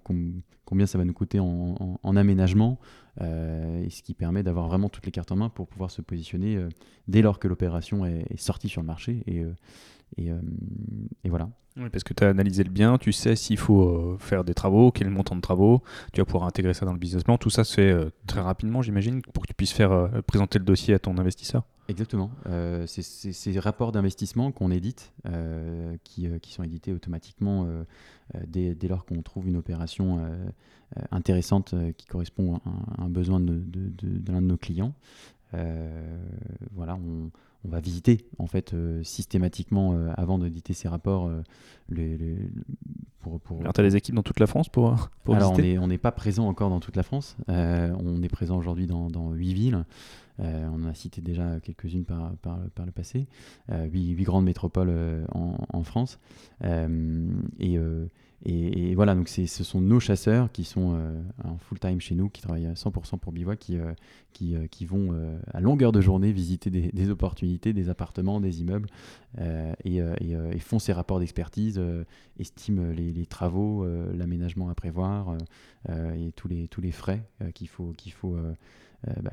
combien 0.64 0.86
ça 0.86 0.98
va 0.98 1.04
nous 1.04 1.12
coûter 1.12 1.40
en, 1.40 1.98
en 2.02 2.16
aménagement, 2.16 2.78
euh, 3.20 3.84
ce 3.90 4.02
qui 4.02 4.14
permet 4.14 4.42
d'avoir 4.42 4.68
vraiment 4.68 4.88
toutes 4.88 5.04
les 5.04 5.12
cartes 5.12 5.32
en 5.32 5.36
main 5.36 5.50
pour 5.50 5.66
pouvoir 5.66 5.90
se 5.90 6.00
positionner 6.00 6.56
euh, 6.56 6.68
dès 7.08 7.20
lors 7.20 7.38
que 7.38 7.46
l'opération 7.46 8.06
est, 8.06 8.38
sortie 8.38 8.68
sur 8.68 8.80
le 8.80 8.86
marché. 8.86 9.22
Euh, 10.20 10.40
et, 11.24 11.28
voilà. 11.28 11.48
Oui, 11.76 11.88
parce 11.90 12.04
que 12.04 12.12
tu 12.12 12.22
as 12.22 12.28
analysé 12.28 12.64
le 12.64 12.70
bien, 12.70 12.98
tu 12.98 13.12
sais 13.12 13.34
s'il 13.34 13.56
faut 13.56 14.16
faire 14.18 14.44
des 14.44 14.52
travaux, 14.52 14.90
quel 14.90 15.06
est 15.06 15.10
le 15.10 15.16
montant 15.16 15.34
de 15.34 15.40
travaux, 15.40 15.82
tu 16.12 16.20
vas 16.20 16.26
pouvoir 16.26 16.44
intégrer 16.44 16.74
ça 16.74 16.84
dans 16.84 16.92
le 16.92 16.98
business 16.98 17.24
plan. 17.24 17.38
Tout 17.38 17.48
ça 17.48 17.64
se 17.64 17.74
fait 17.74 17.96
très 18.26 18.42
rapidement, 18.42 18.82
j'imagine, 18.82 19.22
pour 19.22 19.42
que 19.42 19.48
tu 19.48 19.54
puisses 19.54 19.72
faire 19.72 20.10
présenter 20.26 20.58
le 20.58 20.66
dossier 20.66 20.92
à 20.92 20.98
ton 20.98 21.16
investisseur. 21.16 21.64
Exactement. 21.88 22.30
c'est 22.86 23.02
ces 23.02 23.58
rapports 23.58 23.90
d'investissement 23.90 24.52
qu'on 24.52 24.70
édite, 24.70 25.14
qui, 26.04 26.28
qui, 26.42 26.52
sont 26.52 26.62
édités 26.62 26.92
automatiquement 26.92 27.66
dès, 28.46 28.74
dès, 28.74 28.88
lors 28.88 29.06
qu'on 29.06 29.22
trouve 29.22 29.48
une 29.48 29.56
opération 29.56 30.20
euh, 30.98 31.02
intéressante 31.10 31.74
euh, 31.74 31.92
qui 31.92 32.06
correspond 32.06 32.56
à 32.56 33.02
un, 33.02 33.08
besoin 33.08 33.40
de, 33.40 33.62
l'un 34.26 34.42
de, 34.42 34.46
nos 34.46 34.56
clients. 34.56 34.94
Euh, 35.54 36.18
voilà, 36.72 36.96
on, 36.96 37.30
va 37.64 37.80
visiter 37.80 38.26
en 38.38 38.46
fait 38.46 38.74
systématiquement 39.02 39.94
avant 40.16 40.38
d'éditer 40.38 40.74
ces 40.74 40.88
rapports. 40.88 41.30
Les, 41.88 42.36
pour, 43.20 43.40
pour, 43.40 43.60
Alors, 43.60 43.72
tu 43.72 43.80
as 43.80 43.84
des 43.84 43.96
équipes 43.96 44.14
dans 44.14 44.22
toute 44.22 44.40
la 44.40 44.46
France 44.46 44.68
pour, 44.68 44.96
pour 45.24 45.34
Alors, 45.34 45.52
on 45.52 45.86
n'est 45.86 45.98
pas 45.98 46.12
présent 46.12 46.48
encore 46.48 46.70
dans 46.70 46.80
toute 46.80 46.96
la 46.96 47.02
France. 47.02 47.36
on 47.48 48.22
est 48.22 48.28
présent 48.28 48.56
aujourd'hui 48.56 48.86
dans, 48.86 49.10
dans 49.10 49.32
8 49.32 49.54
villes. 49.54 49.84
on 50.38 50.84
en 50.84 50.86
a 50.86 50.94
cité 50.94 51.20
déjà 51.20 51.60
quelques-unes 51.60 52.04
par, 52.04 52.32
par, 52.42 52.58
par, 52.74 52.86
le 52.86 52.92
passé. 52.92 53.26
Huit, 53.70 54.14
grandes 54.22 54.44
métropoles 54.44 54.92
en, 55.32 55.56
en, 55.72 55.82
France. 55.84 56.18
et 56.62 57.78
et, 58.44 58.94
voilà, 58.96 59.14
donc 59.14 59.28
ce 59.28 59.46
sont 59.46 59.80
nos 59.80 60.00
chasseurs 60.00 60.50
qui 60.50 60.64
sont 60.64 60.94
euh, 60.96 61.22
en 61.44 61.58
full-time 61.58 62.00
chez 62.00 62.16
nous, 62.16 62.28
qui 62.28 62.42
travaillent 62.42 62.66
à 62.66 62.72
100% 62.72 63.18
pour 63.18 63.32
Bivouac, 63.32 63.58
qui, 63.58 63.78
euh, 63.78 63.92
qui, 64.32 64.56
euh, 64.56 64.66
qui, 64.66 64.84
vont 64.84 65.12
à 65.52 65.60
longueur 65.60 65.92
de 65.92 66.00
journée 66.00 66.32
visiter 66.32 66.70
des, 66.70 67.10
opportunités, 67.10 67.72
des 67.72 67.88
appartements, 67.88 68.40
des 68.40 68.60
immeubles, 68.60 68.88
et, 69.84 70.00
font 70.58 70.78
ces 70.78 70.92
rapports 70.92 71.20
d'expertise, 71.20 71.80
estiment 72.38 72.90
les, 72.92 73.12
les 73.12 73.26
travaux, 73.26 73.86
l'aménagement 74.12 74.68
à 74.68 74.74
prévoir, 74.74 75.36
et 75.88 76.32
tous 76.32 76.48
les, 76.48 76.68
tous 76.68 76.80
les 76.80 76.92
frais 76.92 77.22
qu'il 77.54 77.68
faut, 77.68 77.92
qu'il 77.96 78.12
faut 78.12 78.36
bah, 79.22 79.32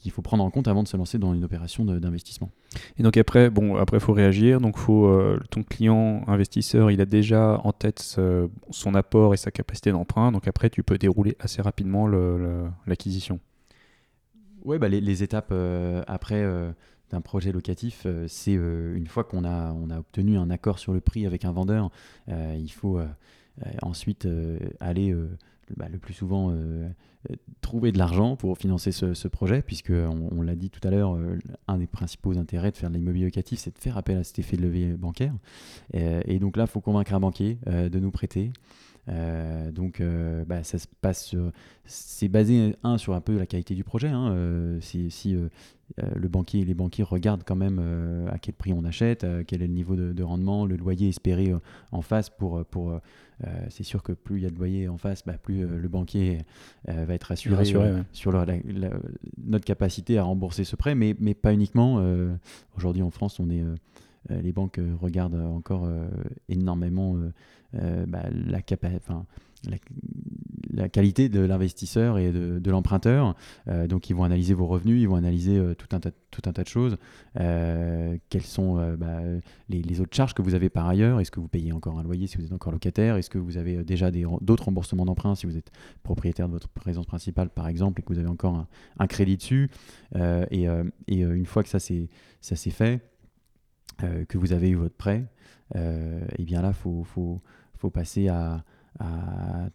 qu'il 0.00 0.10
faut 0.10 0.22
prendre 0.22 0.42
en 0.42 0.50
compte 0.50 0.66
avant 0.66 0.82
de 0.82 0.88
se 0.88 0.96
lancer 0.96 1.18
dans 1.18 1.32
une 1.32 1.44
opération 1.44 1.84
d'investissement. 1.84 2.50
Et 2.98 3.02
donc 3.02 3.16
après, 3.16 3.50
bon, 3.50 3.76
après 3.76 4.00
faut 4.00 4.12
réagir. 4.12 4.60
Donc 4.60 4.78
faut 4.78 5.06
euh, 5.06 5.38
ton 5.50 5.62
client 5.62 6.24
investisseur, 6.26 6.90
il 6.90 7.00
a 7.00 7.06
déjà 7.06 7.60
en 7.62 7.72
tête 7.72 8.00
son 8.00 8.94
apport 8.94 9.34
et 9.34 9.36
sa 9.36 9.50
capacité 9.50 9.92
d'emprunt. 9.92 10.32
Donc 10.32 10.48
après, 10.48 10.70
tu 10.70 10.82
peux 10.82 10.98
dérouler 10.98 11.36
assez 11.38 11.62
rapidement 11.62 12.08
l'acquisition. 12.86 13.38
Oui, 14.64 14.78
bah 14.78 14.88
les, 14.88 15.22
étapes 15.22 15.50
euh, 15.52 16.02
après 16.06 16.44
d'un 17.10 17.20
projet 17.20 17.52
locatif, 17.52 18.06
c'est 18.26 18.54
une 18.54 19.06
fois 19.06 19.24
qu'on 19.24 19.44
a, 19.44 19.72
on 19.72 19.90
a 19.90 19.98
obtenu 19.98 20.36
un 20.36 20.50
accord 20.50 20.78
sur 20.78 20.92
le 20.92 21.00
prix 21.00 21.26
avec 21.26 21.44
un 21.44 21.52
vendeur, 21.52 21.90
il 22.28 22.72
faut 22.72 23.00
ensuite 23.82 24.26
aller 24.80 25.14
bah, 25.76 25.86
le 25.90 25.98
plus 25.98 26.14
souvent 26.14 26.50
euh, 26.50 26.88
trouver 27.60 27.92
de 27.92 27.98
l'argent 27.98 28.36
pour 28.36 28.56
financer 28.56 28.92
ce, 28.92 29.28
projet, 29.28 29.62
puisque 29.62 29.92
on, 29.92 30.42
l'a 30.42 30.54
dit 30.54 30.70
tout 30.70 30.80
à 30.86 30.90
l'heure, 30.90 31.14
euh, 31.14 31.38
un 31.68 31.78
des 31.78 31.86
principaux 31.86 32.36
intérêts 32.38 32.70
de 32.70 32.76
faire 32.76 32.90
de 32.90 32.96
l'immobilier 32.96 33.26
locatif, 33.26 33.60
c'est 33.60 33.74
de 33.74 33.78
faire 33.78 33.96
appel 33.96 34.16
à 34.16 34.24
cet 34.24 34.38
effet 34.38 34.56
de 34.56 34.62
levier 34.62 34.92
bancaire. 34.94 35.34
Et, 35.92 36.38
donc 36.38 36.56
là, 36.56 36.64
il 36.64 36.70
faut 36.70 36.80
convaincre 36.80 37.14
un 37.14 37.20
banquier 37.20 37.58
euh, 37.66 37.88
de 37.88 37.98
nous 37.98 38.10
prêter. 38.10 38.52
Donc, 39.72 40.02
bah, 40.46 40.62
ça 40.62 40.78
se 40.78 40.86
passe. 41.00 41.34
C'est 41.84 42.28
basé 42.28 42.76
un 42.82 42.98
sur 42.98 43.14
un 43.14 43.20
peu 43.20 43.36
la 43.38 43.46
qualité 43.46 43.74
du 43.74 43.84
projet. 43.84 44.08
Hein, 44.08 44.78
si, 44.80 45.10
si 45.10 45.36
le 45.98 46.28
banquier, 46.28 46.64
les 46.64 46.74
banquiers 46.74 47.04
regardent 47.04 47.44
quand 47.44 47.56
même 47.56 48.28
à 48.30 48.38
quel 48.38 48.54
prix 48.54 48.72
on 48.72 48.84
achète, 48.84 49.26
quel 49.46 49.62
est 49.62 49.66
le 49.66 49.74
niveau 49.74 49.96
de, 49.96 50.12
de 50.12 50.22
rendement, 50.22 50.66
le 50.66 50.76
loyer 50.76 51.08
espéré 51.08 51.52
en 51.92 52.02
face 52.02 52.30
pour 52.30 52.64
pour 52.66 53.00
euh, 53.46 53.48
c'est 53.70 53.84
sûr 53.84 54.02
que 54.02 54.12
plus 54.12 54.38
il 54.38 54.42
y 54.42 54.46
a 54.46 54.50
de 54.50 54.56
loyers 54.56 54.88
en 54.88 54.98
face, 54.98 55.24
bah, 55.24 55.34
plus 55.42 55.64
euh, 55.64 55.78
le 55.78 55.88
banquier 55.88 56.40
euh, 56.88 57.04
va 57.06 57.14
être 57.14 57.32
assuré, 57.32 57.64
sur 58.12 58.44
notre 59.38 59.64
capacité 59.64 60.18
à 60.18 60.24
rembourser 60.24 60.64
ce 60.64 60.76
prêt, 60.76 60.94
mais, 60.94 61.16
mais 61.18 61.34
pas 61.34 61.52
uniquement. 61.52 62.02
Aujourd'hui 62.76 63.02
en 63.02 63.10
France, 63.10 63.40
on 63.40 63.50
est, 63.50 63.62
les 64.28 64.52
banques 64.52 64.80
regardent 65.00 65.34
encore 65.34 65.88
énormément 66.48 67.16
la, 70.72 70.88
qualité 70.88 71.28
de 71.28 71.40
l'investisseur 71.40 72.18
et 72.18 72.32
de, 72.32 72.70
l'emprunteur. 72.70 73.34
Euh, 73.68 73.86
donc, 73.86 74.10
ils 74.10 74.16
vont 74.16 74.24
analyser 74.24 74.54
vos 74.54 74.66
revenus, 74.66 75.00
ils 75.00 75.08
vont 75.08 75.16
analyser 75.16 75.58
euh, 75.58 75.74
tout, 75.74 75.88
un 75.92 76.00
tas, 76.00 76.62
de 76.62 76.68
choses. 76.68 76.96
Euh, 77.38 78.16
quelles 78.28 78.42
sont 78.42 78.76
bah, 78.96 79.20
les, 79.68 80.00
autres 80.00 80.14
charges 80.14 80.34
que 80.34 80.42
vous 80.42 80.54
avez 80.54 80.70
par 80.70 80.88
ailleurs? 80.88 81.20
Est-ce 81.20 81.30
que 81.30 81.40
vous 81.40 81.48
payez 81.48 81.72
encore 81.72 81.98
un 81.98 82.02
loyer 82.02 82.26
si 82.26 82.36
vous 82.38 82.44
êtes 82.44 82.52
encore 82.52 82.72
locataire? 82.72 83.16
Est-ce 83.16 83.30
que 83.30 83.38
vous 83.38 83.56
avez 83.56 83.84
déjà 83.84 84.10
d'autres 84.10 84.64
remboursements 84.64 85.04
d'emprunt 85.04 85.34
si 85.34 85.46
vous 85.46 85.56
êtes 85.56 85.70
propriétaire 86.02 86.46
de 86.46 86.52
votre 86.52 86.68
présence 86.68 87.06
principale, 87.06 87.50
par 87.50 87.68
exemple, 87.68 88.00
et 88.00 88.04
que 88.04 88.12
vous 88.12 88.18
avez 88.18 88.28
encore 88.28 88.66
un, 88.98 89.06
crédit 89.06 89.36
dessus? 89.36 89.70
Et, 90.14 90.66
et, 91.08 91.20
une 91.20 91.46
fois 91.46 91.62
que 91.62 91.68
ça 91.68 91.78
c'est 91.78 92.08
fait, 92.70 93.00
que 93.96 94.38
vous 94.38 94.52
avez 94.52 94.70
eu 94.70 94.76
votre 94.76 94.96
prêt, 94.96 95.26
et 95.74 95.78
eh 96.38 96.44
bien 96.44 96.62
là, 96.62 96.68
il 96.68 96.74
faut, 96.74 97.04
faut, 97.04 97.40
faut 97.76 97.90
passer 97.90 98.28
à 98.28 98.64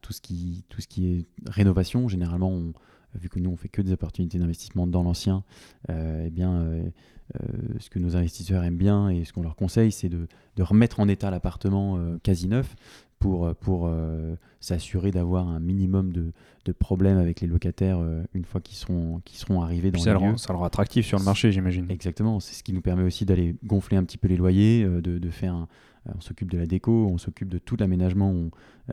tout 0.01 0.13
ce 0.13 0.22
qui, 0.22 0.63
tout 0.70 0.82
ce 0.82 0.88
qui 0.88 1.07
est 1.07 1.26
rénovation. 1.49 2.07
Généralement, 2.07 2.74
vu 3.20 3.30
que 3.30 3.39
nous, 3.39 3.49
on 3.49 3.57
fait 3.57 3.70
que 3.70 3.82
des 3.82 3.91
opportunités 3.91 4.38
d'investissement 4.38 4.88
dans 4.88 5.03
l'ancien, 5.03 5.43
euh, 5.89 6.26
eh 6.28 6.30
bien, 6.30 6.53
euh, 6.53 6.84
euh, 7.36 7.47
ce 7.80 7.89
que 7.89 7.99
nos 7.99 8.16
investisseurs 8.16 8.63
aiment 8.63 8.78
bien 8.78 9.09
et 9.09 9.26
ce 9.26 9.34
qu'on 9.34 9.41
leur 9.41 9.55
conseille, 9.55 9.91
c'est 9.91 10.09
de, 10.09 10.28
de, 10.55 10.63
remettre 10.63 10.99
en 10.99 11.07
état 11.07 11.32
l'appartement 11.32 11.99
quasi 12.24 12.47
neuf 12.47 12.76
pour, 13.20 13.55
pour 13.55 13.91
s'assurer 14.59 15.11
d'avoir 15.11 15.47
un 15.47 15.59
minimum 15.59 16.11
de, 16.11 16.32
de, 16.66 16.72
problèmes 16.72 17.18
avec 17.18 17.41
les 17.41 17.47
locataires 17.47 17.99
une 18.34 18.45
fois 18.45 18.61
qu'ils 18.61 18.78
seront, 18.78 19.22
qu'ils 19.26 19.39
seront 19.39 19.61
arrivés 19.61 19.91
dans 19.91 19.99
ça 19.99 20.11
le 20.11 20.18
rend, 20.18 20.38
ça 20.38 20.53
le 20.53 20.59
rend 20.59 20.66
attractif 20.66 21.05
sur 21.05 21.18
le 21.18 21.24
marché, 21.24 21.51
j'imagine. 21.51 21.89
Exactement, 21.89 22.39
c'est 22.39 22.53
ce 22.53 22.63
qui 22.63 22.74
nous 22.74 22.82
permet 22.82 23.03
aussi 23.03 23.26
d'aller 23.26 23.55
gonfler 23.63 23.97
un 23.97 24.03
petit 24.03 24.18
peu 24.18 24.28
les 24.28 24.38
loyers, 24.38 24.84
de, 24.84 25.18
de 25.18 25.30
faire 25.30 25.55
un, 25.55 25.68
euh, 26.07 26.11
on 26.16 26.22
s'occupe 26.22 26.51
de 26.51 26.57
la 26.57 26.66
déco, 26.66 27.07
on 27.11 27.18
s'occupe 27.18 27.49
de 27.49 27.57
tout 27.57 27.76
l'aménagement 27.78 28.34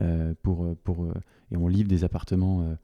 euh, 0.01 0.33
pour, 0.41 0.63
euh, 0.63 0.77
pour, 0.83 1.07
et 1.51 1.57
on 1.57 1.67
livre 1.67 1.87
des 1.87 2.03
appartements 2.03 2.75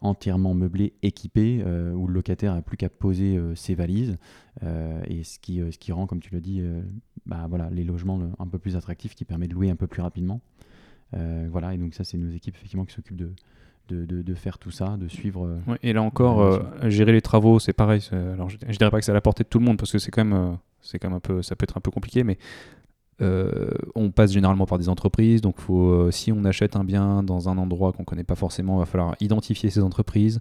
entièrement 0.00 0.54
meublés, 0.54 0.94
équipés, 1.02 1.62
où 1.64 2.06
le 2.06 2.14
locataire 2.14 2.54
n'a 2.54 2.62
plus 2.62 2.76
qu'à 2.76 2.88
poser 2.88 3.40
ses 3.54 3.74
valises, 3.74 4.16
et 4.62 5.24
ce 5.24 5.38
qui, 5.38 5.60
ce 5.70 5.78
qui 5.78 5.92
rend, 5.92 6.06
comme 6.06 6.20
tu 6.20 6.32
l'as 6.34 6.40
dit, 6.40 6.62
bah, 7.26 7.46
voilà, 7.48 7.68
les 7.70 7.84
logements 7.84 8.20
un 8.38 8.46
peu 8.46 8.58
plus 8.58 8.76
attractifs, 8.76 9.14
qui 9.14 9.24
permet 9.24 9.48
de 9.48 9.54
louer 9.54 9.70
un 9.70 9.76
peu 9.76 9.86
plus 9.86 10.02
rapidement. 10.02 10.40
voilà, 11.12 11.74
et 11.74 11.78
donc 11.78 11.94
ça, 11.94 12.04
c'est 12.04 12.18
nos 12.18 12.30
équipes 12.30 12.54
effectivement 12.56 12.84
qui 12.84 12.94
s'occupent 12.94 13.16
de, 13.16 13.32
de, 13.88 14.22
de, 14.22 14.34
faire 14.34 14.58
tout 14.58 14.70
ça, 14.70 14.96
de 14.96 15.08
suivre. 15.08 15.60
et 15.82 15.92
là 15.92 16.02
encore, 16.02 16.62
gérer 16.88 17.12
les 17.12 17.22
travaux, 17.22 17.58
c'est 17.58 17.72
pareil. 17.72 18.00
Alors, 18.12 18.48
je, 18.48 18.58
je, 18.68 18.76
dirais 18.76 18.90
pas 18.90 18.98
que 18.98 19.04
c'est 19.04 19.12
à 19.12 19.14
la 19.14 19.20
portée 19.20 19.44
de 19.44 19.48
tout 19.48 19.58
le 19.58 19.64
monde 19.64 19.76
parce 19.76 19.92
que 19.92 19.98
c'est 19.98 20.10
quand 20.10 20.24
même, 20.24 20.58
c'est 20.86 20.98
quand 20.98 21.08
même 21.08 21.16
un 21.16 21.20
peu, 21.20 21.42
ça 21.42 21.56
peut 21.56 21.64
être 21.64 21.76
un 21.76 21.80
peu 21.80 21.90
compliqué, 21.90 22.24
mais 22.24 22.38
euh, 23.22 23.70
on 23.94 24.10
passe 24.10 24.32
généralement 24.32 24.66
par 24.66 24.78
des 24.78 24.90
entreprises, 24.90 25.40
donc 25.40 25.56
euh, 25.70 26.10
si 26.10 26.32
on 26.32 26.44
achète 26.44 26.76
un 26.76 26.84
bien 26.84 27.22
dans 27.22 27.48
un 27.48 27.56
endroit 27.56 27.92
qu'on 27.92 28.02
ne 28.02 28.06
connaît 28.06 28.24
pas 28.24 28.34
forcément, 28.34 28.76
il 28.76 28.80
va 28.80 28.84
falloir 28.84 29.16
identifier 29.20 29.70
ces 29.70 29.82
entreprises, 29.82 30.40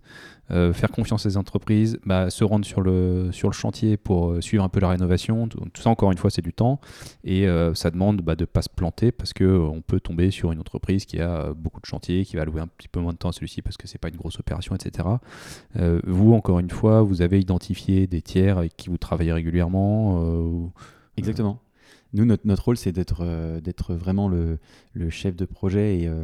euh, 0.52 0.74
faire 0.74 0.92
confiance 0.92 1.26
à 1.26 1.30
ces 1.30 1.38
entreprises, 1.38 2.00
bah, 2.06 2.30
se 2.30 2.44
rendre 2.44 2.66
sur 2.66 2.82
le, 2.82 3.32
chantier 3.32 3.96
pour 3.96 4.44
suivre 4.44 4.64
un 4.64 4.70
peu 4.70 4.82
la 4.82 4.90
rénovation. 4.90 5.48
Tout, 5.48 5.62
ça, 5.76 5.90
encore 5.90 6.12
une 6.12 6.18
fois, 6.18 6.30
c'est 6.30 6.42
du 6.42 6.52
temps 6.52 6.82
et 7.24 7.48
ça 7.76 7.92
demande 7.92 8.22
bah, 8.22 8.36
de 8.36 8.44
ne 8.44 8.46
pas 8.46 8.64
se 8.64 8.70
planter 8.70 9.12
parce 9.12 9.34
qu'on 9.34 9.84
peut 9.86 10.00
tomber 10.00 10.32
sur 10.32 10.52
une 10.52 10.60
entreprise 10.60 11.06
qui 11.06 11.22
a 11.22 11.54
beaucoup 11.54 11.80
de 11.80 11.86
chantiers, 11.86 12.26
qui 12.26 12.36
va 12.36 12.44
louer 12.44 12.60
un 12.60 12.68
petit 12.68 12.88
peu 12.88 13.00
moins 13.00 13.14
de 13.14 13.18
temps 13.18 13.30
à 13.30 13.32
celui-ci 13.32 13.62
parce 13.62 13.78
que 13.78 13.88
c'est 13.88 14.00
pas 14.00 14.10
une 14.10 14.18
grosse 14.18 14.40
opération, 14.40 14.76
etc. 14.76 15.08
vous, 16.06 16.34
encore 16.34 16.60
une 16.60 16.72
fois, 16.72 17.04
vous 17.04 17.22
avez 17.22 17.40
identifié 17.40 18.08
des 18.08 18.22
tiers 18.22 18.58
avec 18.58 18.76
qui 18.76 18.90
vous 18.90 18.98
travaillez 18.98 19.32
régulièrement. 19.32 20.72
Exactement. 21.18 21.60
Nous, 22.16 22.24
notre, 22.24 22.64
rôle, 22.64 22.78
c'est 22.78 22.94
d'être 22.94 23.22
euh, 23.22 23.60
d'être 23.60 23.94
vraiment 23.94 24.30
le, 24.30 24.58
le, 24.94 25.10
chef 25.10 25.36
de 25.36 25.44
projet 25.44 26.00
et, 26.00 26.08
euh, 26.08 26.24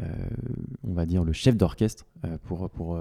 euh, 0.00 0.06
on 0.84 0.94
va 0.94 1.04
dire, 1.04 1.24
le 1.24 1.32
chef 1.32 1.56
d'orchestre 1.56 2.06
pour, 2.44 2.70
pour 2.70 2.98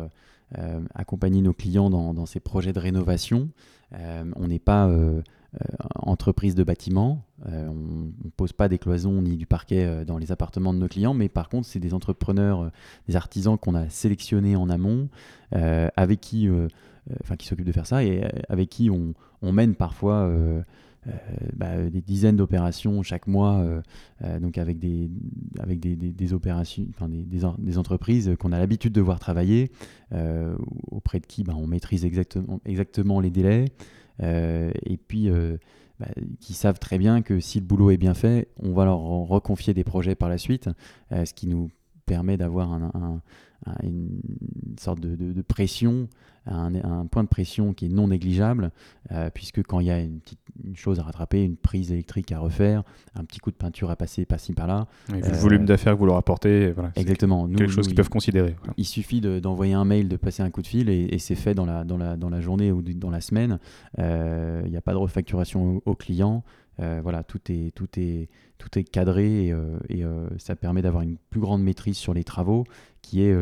accompagner 0.96 1.42
nos 1.42 1.54
clients 1.54 1.90
dans, 1.90 2.14
dans, 2.14 2.26
ces 2.26 2.40
projets 2.40 2.74
de 2.74 2.80
rénovation. 2.80 3.50
on 3.94 4.48
n'est 4.48 4.60
pas 4.60 4.92
entreprise 5.96 6.56
de 6.56 6.64
bâtiment, 6.64 7.24
on 7.46 7.74
ne 7.74 8.30
pose 8.36 8.52
pas 8.52 8.68
des 8.68 8.78
cloisons 8.78 9.22
ni 9.22 9.38
du 9.38 9.46
parquet 9.46 10.04
dans 10.04 10.18
les 10.18 10.34
appartements 10.34 10.74
de 10.74 10.80
nos 10.80 10.90
clients, 10.90 11.14
mais 11.14 11.30
par 11.30 11.48
contre, 11.48 11.68
c'est 11.68 11.80
des 11.80 11.94
entrepreneurs, 11.94 12.70
des 13.08 13.16
artisans 13.16 13.58
qu'on 13.58 13.76
a 13.76 13.88
sélectionnés 13.90 14.58
en 14.58 14.70
amont, 14.70 15.08
avec 15.52 16.20
qui, 16.20 16.50
qui 17.38 17.48
s'occupent 17.48 17.68
de 17.68 17.72
faire 17.72 17.88
ça 17.88 18.04
et 18.04 18.24
avec 18.50 18.68
qui 18.68 18.90
on, 18.90 19.14
on 19.42 19.54
mène 19.54 19.76
parfois 19.76 20.30
euh, 21.08 21.12
bah, 21.56 21.90
des 21.90 22.02
dizaines 22.02 22.36
d'opérations 22.36 23.02
chaque 23.02 23.26
mois, 23.26 23.62
euh, 23.62 23.82
euh, 24.24 24.40
donc 24.40 24.60
avec 24.60 24.78
des, 24.78 25.10
avec 25.60 25.80
des, 25.80 25.96
des, 25.96 26.34
opérations, 26.34 26.86
enfin 26.92 27.10
des, 27.10 27.78
entreprises 27.78 28.36
qu'on 28.40 28.52
a 28.52 28.60
l'habitude 28.60 28.94
de 28.94 29.02
voir 29.02 29.20
travailler, 29.20 29.72
auprès 30.92 31.20
de 31.20 31.26
qui 31.26 31.44
bah, 31.44 31.54
on 31.58 31.66
maîtrise 31.66 32.06
exactement, 32.06 32.62
exactement 32.66 33.20
les 33.20 33.32
délais, 33.32 33.66
et 34.22 34.98
puis 35.08 35.30
bah, 36.00 36.08
qui 36.40 36.54
savent 36.54 36.78
très 36.78 37.00
bien 37.00 37.24
que 37.24 37.40
si 37.40 37.60
le 37.60 37.66
boulot 37.66 37.90
est 37.90 37.98
bien 37.98 38.14
fait, 38.14 38.50
on 38.62 38.74
va 38.74 38.86
leur 38.86 39.00
reconfier 39.00 39.74
des 39.74 39.84
projets 39.84 40.14
par 40.14 40.30
la 40.30 40.38
suite, 40.38 40.70
ce 41.12 41.34
qui 41.34 41.48
nous 41.48 41.72
permet 42.06 42.38
d'avoir 42.38 42.74
un, 42.74 43.22
une 43.84 44.22
sorte 44.80 45.00
de, 45.00 45.16
de, 45.16 45.42
pression, 45.42 46.08
un, 46.46 46.74
un, 46.76 47.06
point 47.06 47.24
de 47.24 47.30
pression 47.30 47.74
qui 47.74 47.86
est 47.86 47.90
non 47.90 48.08
négligeable, 48.08 48.72
puisque 49.34 49.64
quand 49.64 49.80
il 49.80 49.88
y 49.88 49.92
a 49.92 50.00
une 50.00 50.20
petite 50.20 50.40
une 50.64 50.76
chose 50.76 51.00
à 51.00 51.04
rattraper, 51.04 51.44
une 51.44 51.56
prise 51.56 51.92
électrique 51.92 52.32
à 52.32 52.40
refaire, 52.40 52.84
un 53.16 53.24
petit 53.24 53.40
coup 53.40 53.52
de 53.52 53.56
peinture 53.56 53.90
à 53.90 53.96
passer 53.96 54.26
par-ci 54.26 54.54
par-là. 54.54 54.88
le 55.10 55.24
euh, 55.24 55.32
volume 55.34 55.66
d'affaires 55.66 55.94
que 55.94 56.00
vous 56.00 56.06
leur 56.06 56.18
apportez, 56.18 56.72
voilà, 56.72 56.92
exactement. 56.96 57.48
Nous, 57.48 57.58
quelque 57.58 57.72
chose 57.72 57.88
qu'ils 57.88 57.96
peuvent 57.96 58.10
considérer. 58.10 58.56
Il 58.78 58.86
suffit 58.86 59.22
d'envoyer 59.22 59.74
un 59.74 59.86
mail, 59.86 60.08
de 60.08 60.18
passer 60.18 60.44
un 60.44 60.50
coup 60.50 60.62
de 60.62 60.68
fil 60.68 60.90
et, 60.90 61.18
c'est 61.20 61.36
fait 61.36 61.54
dans 61.54 61.66
la, 61.66 61.84
dans, 61.84 61.98
la, 61.98 62.18
dans 62.18 62.30
la 62.30 62.42
journée 62.42 62.72
ou 62.72 62.82
dans 62.82 63.12
la 63.12 63.22
semaine. 63.22 63.60
Euh, 64.00 64.62
il 64.66 64.72
n'y 64.72 64.78
a 64.78 64.82
pas 64.82 64.94
de 64.94 64.98
refacturation 64.98 65.82
au, 65.86 65.96
client. 65.96 66.44
Voilà, 66.78 67.24
tout 67.24 67.40
est, 67.50 67.76
tout 67.76 67.88
est, 67.98 68.30
tout 68.58 68.80
est 68.80 68.84
cadré 68.84 69.54
et, 69.90 70.04
ça 70.38 70.56
permet 70.56 70.82
d'avoir 70.82 71.04
une 71.04 71.18
plus 71.30 71.40
grande 71.40 71.62
maîtrise 71.62 71.98
sur 71.98 72.14
les 72.14 72.24
travaux, 72.24 72.66
qui 73.02 73.22
est, 73.22 73.36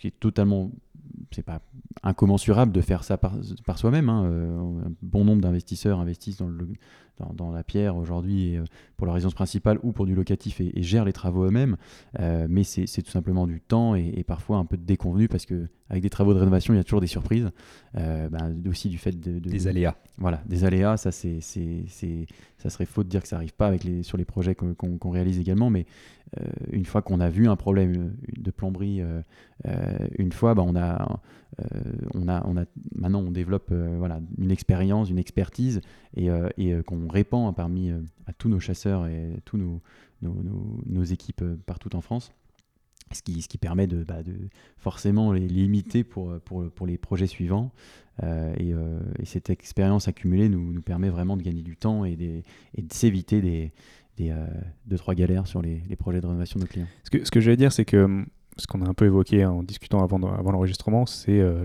qui 0.00 0.08
est 0.08 0.20
totalement 0.20 0.70
c'est 1.30 1.42
pas 1.42 1.60
incommensurable 2.02 2.70
de 2.72 2.80
faire 2.80 3.02
ça 3.02 3.16
par, 3.16 3.34
par 3.64 3.78
soi-même. 3.78 4.08
Hein. 4.08 4.24
Un 4.86 4.92
bon 5.02 5.24
nombre 5.24 5.40
d'investisseurs 5.40 6.00
investissent 6.00 6.36
dans 6.36 6.48
le, 6.48 6.68
dans, 7.32 7.50
la 7.50 7.64
pierre 7.64 7.96
aujourd'hui 7.96 8.56
euh, 8.56 8.64
pour 8.96 9.06
leur 9.06 9.14
résidence 9.14 9.34
principale 9.34 9.78
ou 9.82 9.92
pour 9.92 10.06
du 10.06 10.14
locatif 10.14 10.60
et, 10.60 10.82
gèrent 10.82 11.04
les 11.04 11.12
travaux 11.12 11.44
eux-mêmes. 11.44 11.76
Euh, 12.20 12.46
mais 12.48 12.64
c'est 12.64 13.02
tout 13.02 13.10
simplement 13.10 13.46
du 13.46 13.60
temps 13.60 13.94
et, 13.94 14.24
parfois 14.26 14.58
un 14.58 14.64
peu 14.64 14.76
de 14.76 14.84
déconvenu 14.84 15.28
parce 15.28 15.46
que 15.46 15.68
avec 15.90 16.02
des 16.02 16.10
travaux 16.10 16.34
de 16.34 16.38
rénovation, 16.38 16.74
il 16.74 16.76
y 16.76 16.80
a 16.80 16.84
toujours 16.84 17.00
des 17.00 17.06
surprises. 17.06 17.50
Euh, 17.96 18.28
bah, 18.28 18.50
aussi 18.68 18.88
du 18.88 18.98
fait 18.98 19.18
de, 19.18 19.38
des 19.38 19.68
aléas. 19.68 19.96
Voilà, 20.18 20.42
des 20.46 20.64
aléas. 20.64 20.98
Ça, 20.98 21.10
c'est, 21.10 21.40
ça 21.40 22.70
serait 22.70 22.84
faux 22.84 23.04
de 23.04 23.08
dire 23.08 23.22
que 23.22 23.28
ça 23.28 23.36
n'arrive 23.36 23.54
pas 23.54 23.66
avec 23.66 23.84
les, 23.84 24.02
sur 24.02 24.18
les 24.18 24.26
projets 24.26 24.54
qu'on, 24.54 25.10
réalise 25.10 25.38
également. 25.38 25.70
Mais 25.70 25.86
une 26.72 26.84
fois 26.84 27.00
qu'on 27.00 27.20
a 27.20 27.30
vu 27.30 27.48
un 27.48 27.56
problème 27.56 28.14
de 28.36 28.50
plomberie, 28.50 29.00
une 30.18 30.32
fois, 30.32 30.54
bah, 30.54 30.62
on 30.66 30.76
a 30.76 31.20
on 32.14 32.28
a, 32.28 32.46
on 32.46 32.56
a, 32.56 32.64
maintenant 32.94 33.20
on 33.20 33.30
développe 33.30 33.72
voilà, 33.72 34.20
une 34.38 34.50
expérience, 34.50 35.10
une 35.10 35.18
expertise 35.18 35.80
et, 36.16 36.28
et 36.56 36.82
qu'on 36.84 37.08
répand 37.08 37.54
parmi 37.54 37.90
euh, 37.90 38.00
à 38.26 38.32
tous 38.32 38.48
nos 38.48 38.60
chasseurs 38.60 39.06
et 39.06 39.40
tous 39.44 39.56
nos, 39.56 39.80
nos, 40.22 41.04
équipes 41.04 41.42
euh, 41.42 41.56
partout 41.66 41.94
en 41.96 42.00
France. 42.00 42.32
Ce 43.12 43.22
qui, 43.22 43.40
ce 43.40 43.48
qui 43.48 43.56
permet 43.56 43.86
de, 43.86 44.04
bah, 44.04 44.22
de 44.22 44.34
forcément 44.76 45.32
les 45.32 45.48
limiter 45.48 46.04
pour, 46.04 46.38
pour, 46.40 46.70
pour 46.70 46.86
les 46.86 46.98
projets 46.98 47.26
suivants. 47.26 47.72
Euh, 48.22 48.54
et, 48.58 49.24
cette 49.24 49.48
expérience 49.48 50.08
accumulée 50.08 50.50
nous, 50.50 50.72
nous, 50.72 50.82
permet 50.82 51.08
vraiment 51.08 51.36
de 51.36 51.42
gagner 51.42 51.62
du 51.62 51.76
temps 51.76 52.04
et, 52.04 52.16
de 52.16 52.42
s'éviter 52.92 53.40
des, 53.40 54.32
deux, 54.86 54.98
trois 54.98 55.14
galères 55.14 55.46
sur 55.46 55.62
les, 55.62 55.82
les, 55.88 55.96
projets 55.96 56.20
de 56.20 56.26
rénovation 56.26 56.58
de 56.58 56.64
nos 56.64 56.68
clients. 56.68 56.88
Ce 57.04 57.10
que, 57.10 57.24
ce 57.24 57.30
que 57.30 57.40
je 57.40 57.50
vais 57.50 57.56
dire, 57.56 57.72
c'est 57.72 57.86
que 57.86 57.96
hum, 57.96 58.26
ce 58.58 58.66
qu'on 58.66 58.82
a 58.82 58.88
un 58.88 58.94
peu 58.94 59.06
évoqué 59.06 59.44
en 59.44 59.62
discutant 59.62 60.02
avant, 60.02 60.20
avant 60.32 60.52
l'enregistrement, 60.52 61.06
c'est 61.06 61.40
euh, 61.40 61.64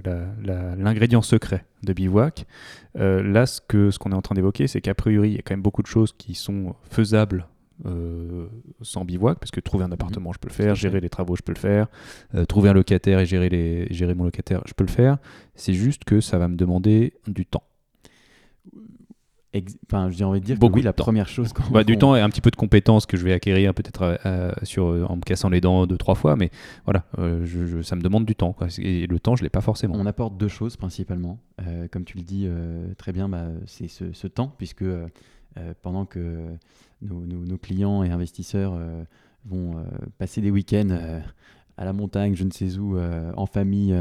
l'ingrédient 0.78 1.22
secret 1.22 1.66
de 1.84 1.94
Bivouac. 1.94 2.46
Euh, 2.98 3.24
là, 3.24 3.46
ce 3.46 3.60
qu'on 3.62 3.92
ce 3.92 4.00
qu'on 4.00 4.12
est 4.12 4.16
en 4.16 4.22
train 4.22 4.36
d'évoquer, 4.36 4.68
c'est 4.68 4.82
qu'a 4.82 4.94
priori, 4.94 5.32
il 5.32 5.36
y 5.36 5.40
a 5.40 5.42
quand 5.42 5.54
même 5.54 5.62
beaucoup 5.62 5.82
de 5.82 5.88
choses 5.88 6.14
qui 6.14 6.36
sont 6.36 6.76
faisables 6.90 7.48
euh, 7.86 8.48
sans 8.82 9.04
bivouac, 9.04 9.40
parce 9.40 9.52
que 9.52 9.60
trouver 9.60 9.84
un 9.84 9.88
mhm. 9.88 9.94
appartement, 9.94 10.32
je 10.34 10.40
peux 10.40 10.48
le 10.48 10.54
faire, 10.54 10.76
gérer 10.76 11.02
les 11.02 11.10
travaux, 11.10 11.36
je 11.36 11.42
peux 11.42 11.54
le 11.54 11.60
faire, 11.60 11.88
trouver 12.48 12.70
un 12.70 12.74
locataire 12.74 13.20
et 13.20 13.26
gérer, 13.26 13.50
les, 13.50 13.88
gérer 13.92 14.14
mon 14.14 14.24
locataire, 14.24 14.62
je 14.66 14.74
peux 14.74 14.84
le 14.84 14.92
faire. 14.92 15.18
C'est 15.56 15.74
juste 15.74 16.04
que 16.04 16.22
ça 16.22 16.38
va 16.38 16.48
me 16.48 16.56
demander 16.56 17.14
du 17.28 17.46
temps. 17.46 17.64
Enfin, 19.88 20.10
j'ai 20.10 20.24
envie 20.24 20.40
de 20.40 20.46
dire 20.46 20.58
Beaucoup 20.58 20.74
que 20.74 20.80
oui, 20.80 20.84
la 20.84 20.94
première 20.94 21.28
chose. 21.28 21.54
Bah, 21.72 21.84
du 21.84 21.98
temps 21.98 22.16
et 22.16 22.22
un 22.22 22.30
petit 22.30 22.42
peu 22.42 22.50
de 22.50 22.56
compétences 22.56 23.06
que 23.06 23.18
je 23.18 23.24
vais 23.24 23.34
acquérir 23.34 23.74
peut-être 23.74 24.02
euh, 24.02 24.18
euh, 24.26 24.52
sur 24.64 24.88
euh, 24.88 25.06
en 25.08 25.16
me 25.18 25.22
cassant 25.22 25.50
les 25.50 25.62
dents 25.62 25.86
deux 25.86 25.98
trois 25.98 26.16
fois, 26.16 26.36
mais 26.36 26.50
voilà, 26.86 27.06
je, 27.18 27.82
ça 27.84 27.96
me 27.96 28.02
demande 28.02 28.26
du 28.26 28.36
temps. 28.36 28.54
Quoi. 28.54 28.68
Et 28.80 29.06
le 29.06 29.20
temps, 29.20 29.36
je 29.36 29.44
l'ai 29.44 29.50
pas 29.50 29.62
forcément. 29.62 29.96
On 29.96 30.06
apporte 30.06 30.38
deux 30.38 30.48
choses 30.48 30.76
principalement. 30.76 31.40
comme 31.92 32.04
tu 32.04 32.18
le 32.18 32.24
dis 32.24 32.48
très 32.98 33.14
bien, 33.14 33.30
bah, 33.30 33.46
c'est 33.68 33.88
ce, 33.88 34.28
temps, 34.28 34.54
puisque 34.58 34.86
pendant 35.82 36.06
que 36.06 36.40
nos, 37.02 37.26
nos, 37.26 37.58
clients 37.58 38.04
et 38.04 38.10
investisseurs 38.10 38.76
vont 39.46 39.76
passer 40.18 40.42
des 40.42 40.50
week-ends 40.50 41.22
à 41.78 41.86
la 41.86 41.94
montagne, 41.94 42.36
je 42.36 42.44
ne 42.44 42.52
sais 42.52 42.78
où, 42.78 42.98
en 42.98 43.46
famille, 43.46 43.96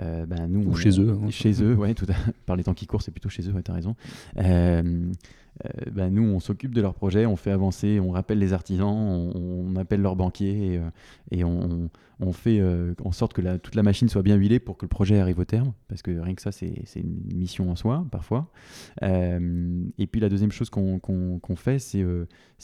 euh, 0.00 0.26
ben, 0.26 0.46
nous, 0.48 0.70
Ou 0.70 0.74
chez 0.74 1.00
eux. 1.00 1.18
Hein. 1.22 1.30
Chez 1.30 1.62
eux, 1.62 1.74
ouais, 1.74 1.94
tout 1.94 2.06
par 2.46 2.56
les 2.56 2.64
temps 2.64 2.74
qui 2.74 2.86
courent, 2.86 3.02
c'est 3.02 3.10
plutôt 3.10 3.28
chez 3.28 3.48
eux, 3.48 3.52
ouais, 3.52 3.62
tu 3.62 3.70
as 3.70 3.74
raison. 3.74 3.94
Euh, 4.38 5.12
euh, 5.64 5.90
ben, 5.92 6.08
nous, 6.10 6.22
on 6.22 6.40
s'occupe 6.40 6.74
de 6.74 6.80
leurs 6.80 6.94
projets, 6.94 7.26
on 7.26 7.36
fait 7.36 7.50
avancer, 7.50 8.00
on 8.00 8.10
rappelle 8.10 8.38
les 8.38 8.54
artisans, 8.54 8.88
on, 9.34 9.76
appelle 9.76 10.00
leurs 10.00 10.16
banquiers 10.16 10.80
et, 11.30 11.38
et 11.38 11.44
on, 11.44 11.90
on, 12.20 12.32
fait 12.32 12.62
en 13.04 13.12
sorte 13.12 13.34
que 13.34 13.42
la, 13.42 13.58
toute 13.58 13.74
la 13.74 13.82
machine 13.82 14.08
soit 14.08 14.22
bien 14.22 14.36
huilée 14.36 14.60
pour 14.60 14.78
que 14.78 14.86
le 14.86 14.88
projet 14.88 15.18
arrive 15.18 15.38
au 15.38 15.44
terme, 15.44 15.74
parce 15.88 16.00
que 16.00 16.10
rien 16.18 16.34
que 16.34 16.42
ça, 16.42 16.52
c'est 16.52 16.72
une 16.96 17.36
mission 17.36 17.70
en 17.70 17.76
soi, 17.76 18.06
parfois. 18.10 18.50
et 19.02 20.06
puis 20.10 20.20
la 20.20 20.30
deuxième 20.30 20.52
chose 20.52 20.70
qu'on 20.70 21.56
fait, 21.56 21.78
c'est 21.78 22.02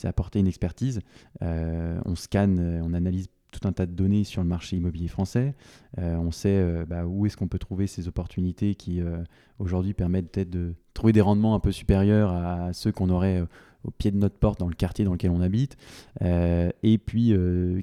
apporter 0.05 0.38
une 0.38 0.49
expertise. 0.49 1.01
on 1.42 2.14
scanne, 2.14 2.80
on 2.82 2.94
analyse 2.94 3.28
tout 3.51 3.66
un 3.66 3.72
tas 3.72 3.86
de 3.86 3.92
données 3.92 4.24
sur 4.24 4.42
le 4.42 4.49
marché 4.49 4.76
immobilier 4.76 5.09
français. 5.09 5.55
Euh, 5.99 6.16
on 6.16 6.30
sait 6.30 6.49
euh, 6.49 6.84
bah, 6.86 7.07
où 7.07 7.26
est-ce 7.26 7.36
qu'on 7.36 7.49
peut 7.49 7.59
trouver 7.59 7.86
ces 7.86 8.09
opportunités 8.09 8.74
qui 8.74 9.01
euh, 9.01 9.18
aujourd'hui 9.59 9.94
permettent 9.94 10.30
peut-être 10.30 10.51
de 10.51 10.74
trouver 10.94 11.12
des 11.12 11.20
rendements 11.20 11.55
un 11.55 11.61
peu 11.61 11.72
supérieurs 11.72 12.30
à 12.30 12.72
ceux 12.72 12.92
qu'on 12.92 13.11
aurait 13.11 13.44
au 13.84 13.90
pied 13.90 14.11
de 14.11 14.16
notre 14.16 14.36
porte 14.36 14.59
dans 14.59 14.68
le 14.68 14.74
quartier 14.74 15.05
dans 15.05 15.12
lequel 15.12 15.30
on 15.30 15.40
habite. 15.40 15.76
et 16.20 16.99
puis 16.99 17.32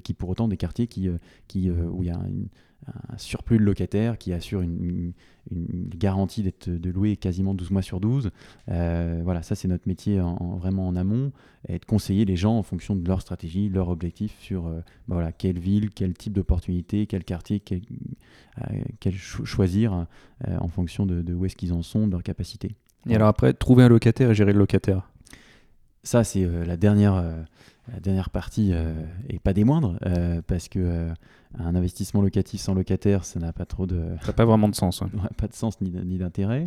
qui 0.04 0.14
pour 0.14 0.28
autant 0.28 0.48
des 0.48 0.58
quartiers 0.58 0.86
qui, 0.86 1.08
qui, 1.48 1.70
où 1.70 2.02
il 2.02 2.08
y 2.08 2.10
a 2.10 2.20
une, 2.28 2.48
un 2.88 3.18
surplus 3.18 3.58
de 3.58 3.64
locataires 3.64 4.18
qui 4.18 4.32
assure 4.32 4.60
une, 4.60 5.12
garantie 5.48 6.42
d'être 6.42 6.68
de 6.68 6.90
louer 6.90 7.16
quasiment 7.16 7.54
12 7.54 7.70
mois 7.70 7.82
sur 7.82 8.00
12. 8.00 8.30
Euh, 8.68 9.20
voilà, 9.22 9.42
ça 9.42 9.54
c'est 9.54 9.68
notre 9.68 9.86
métier 9.86 10.20
en, 10.20 10.56
vraiment 10.56 10.88
en 10.88 10.96
amont, 10.96 11.30
et 11.68 11.78
de 11.78 11.84
conseiller 11.84 12.24
les 12.24 12.34
gens 12.34 12.58
en 12.58 12.64
fonction 12.64 12.96
de 12.96 13.06
leur 13.06 13.20
stratégie, 13.20 13.68
leur 13.68 13.88
objectif 13.88 14.34
sur 14.40 14.66
euh, 14.66 14.80
bah 15.06 15.14
voilà, 15.14 15.30
quelle 15.30 15.60
ville, 15.60 15.90
quel 15.90 16.14
type 16.14 16.32
d'opportunité, 16.32 17.06
quel 17.06 17.22
quartier, 17.22 17.60
quel, 17.60 17.82
euh, 18.60 19.10
choisir 19.44 20.06
en 20.46 20.68
fonction 20.68 21.06
de, 21.06 21.32
où 21.32 21.44
est-ce 21.44 21.54
qu'ils 21.54 21.72
en 21.72 21.82
sont, 21.82 22.08
de 22.08 22.12
leur 22.12 22.24
capacité. 22.24 22.74
Et 23.08 23.14
alors 23.14 23.28
après, 23.28 23.52
trouver 23.52 23.84
un 23.84 23.88
locataire 23.88 24.30
et 24.32 24.34
gérer 24.34 24.52
le 24.52 24.58
locataire? 24.58 25.08
Ça 26.02 26.24
c'est 26.24 26.44
la 26.44 26.76
dernière 26.76 27.46
la 27.92 28.00
dernière 28.00 28.30
partie 28.30 28.72
et 29.28 29.38
pas 29.38 29.52
des 29.52 29.64
moindres, 29.64 29.98
parce 30.46 30.68
que 30.68 31.10
un 31.58 31.74
investissement 31.74 32.20
locatif 32.20 32.60
sans 32.60 32.74
locataire, 32.74 33.24
ça 33.24 33.40
n'a 33.40 33.52
pas 33.52 33.64
trop 33.64 33.86
de. 33.86 34.02
Ça 34.20 34.28
n'a 34.28 34.32
pas 34.32 34.44
vraiment 34.44 34.68
de 34.68 34.74
sens. 34.74 35.02
pas 35.36 35.48
de 35.48 35.54
sens 35.54 35.80
ni, 35.80 36.18
d'intérêt. 36.18 36.66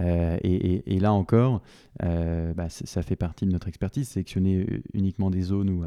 Euh, 0.00 0.36
et, 0.42 1.00
là 1.00 1.12
encore, 1.12 1.62
euh, 2.02 2.52
bah, 2.54 2.68
ça 2.68 3.02
fait 3.02 3.16
partie 3.16 3.46
de 3.46 3.52
notre 3.52 3.68
expertise, 3.68 4.08
sélectionner 4.08 4.82
uniquement 4.92 5.30
des 5.30 5.42
zones 5.42 5.70
où, 5.70 5.84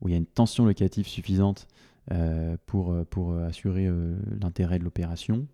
où 0.00 0.08
il 0.08 0.12
y 0.12 0.14
a 0.14 0.18
une 0.18 0.26
tension 0.26 0.64
locative 0.64 1.06
suffisante 1.06 1.68
euh, 2.10 2.56
pour, 2.66 2.94
pour 3.10 3.36
assurer 3.36 3.88
l'intérêt 4.40 4.78
de 4.78 4.84
l'opération. 4.84 5.46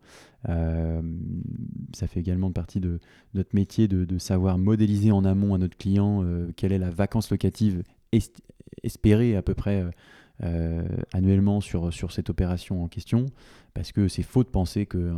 ça 0.46 2.06
fait 2.06 2.20
également 2.20 2.52
partie 2.52 2.80
de 2.80 3.00
notre 3.34 3.50
métier 3.54 3.88
de, 3.88 4.04
de, 4.04 4.18
savoir 4.18 4.58
modéliser 4.58 5.10
en 5.10 5.24
amont 5.24 5.54
à 5.54 5.58
notre 5.58 5.76
client 5.76 6.24
quelle 6.56 6.72
est 6.72 6.78
la 6.78 6.90
vacance 6.90 7.30
locative 7.30 7.82
espérée 8.82 9.36
à 9.36 9.42
peu 9.42 9.54
près 9.54 9.84
euh, 10.44 10.86
annuellement 11.12 11.60
sur, 11.60 11.92
sur 11.92 12.12
cette 12.12 12.30
opération 12.30 12.84
en 12.84 12.86
question, 12.86 13.26
parce 13.74 13.90
que 13.90 14.06
c'est 14.06 14.22
faux 14.22 14.44
de 14.44 14.48
penser 14.48 14.86
que 14.86 15.12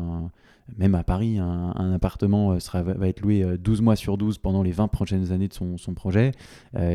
même 0.79 0.95
à 0.95 1.05
Paris, 1.05 1.37
un, 1.39 1.93
appartement 1.93 2.53
euh, 2.53 2.59
sera, 2.59 2.83
va 2.83 3.07
être 3.07 3.21
loué 3.21 3.45
12 3.59 3.81
euh, 3.81 3.83
mois 3.83 3.97
sur 3.97 4.17
12 4.17 4.39
pendant 4.39 4.63
les 4.63 4.73
20 4.73 4.89
prochaines 4.89 5.31
années 5.31 5.49
de 5.49 5.53
son, 5.53 5.77
son 5.77 5.93
projet, 5.93 6.33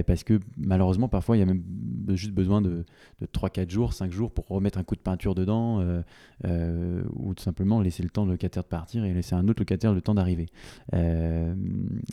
parce 0.07 0.23
que 0.23 0.39
malheureusement, 0.57 1.07
parfois, 1.07 1.37
il 1.37 1.41
y 1.41 1.43
a 1.43 1.45
même 1.45 1.61
juste 2.13 2.31
besoin 2.31 2.61
de, 2.61 2.83
de 3.21 3.25
3-4 3.27 3.69
jours, 3.69 3.93
5 3.93 4.11
jours 4.11 4.31
pour 4.31 4.47
remettre 4.47 4.79
un 4.79 4.83
coup 4.83 4.95
de 4.95 5.01
peinture 5.01 5.35
dedans, 5.35 5.85
ou 6.43 7.33
tout 7.35 7.43
simplement 7.43 7.79
laisser 7.79 8.01
le 8.01 8.09
temps 8.09 8.23
au 8.23 8.27
locataire 8.27 8.63
de 8.63 8.69
partir 8.69 9.05
et 9.05 9.13
laisser 9.13 9.35
un 9.35 9.47
autre 9.47 9.61
locataire 9.61 9.93
le 9.93 10.01
temps 10.01 10.15
d'arriver. 10.15 10.47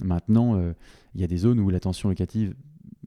maintenant, 0.02 0.60
il 1.14 1.20
y 1.20 1.24
a 1.24 1.28
des 1.28 1.38
zones 1.38 1.60
où 1.60 1.70
la 1.70 1.80
tension 1.80 2.10
locative 2.10 2.54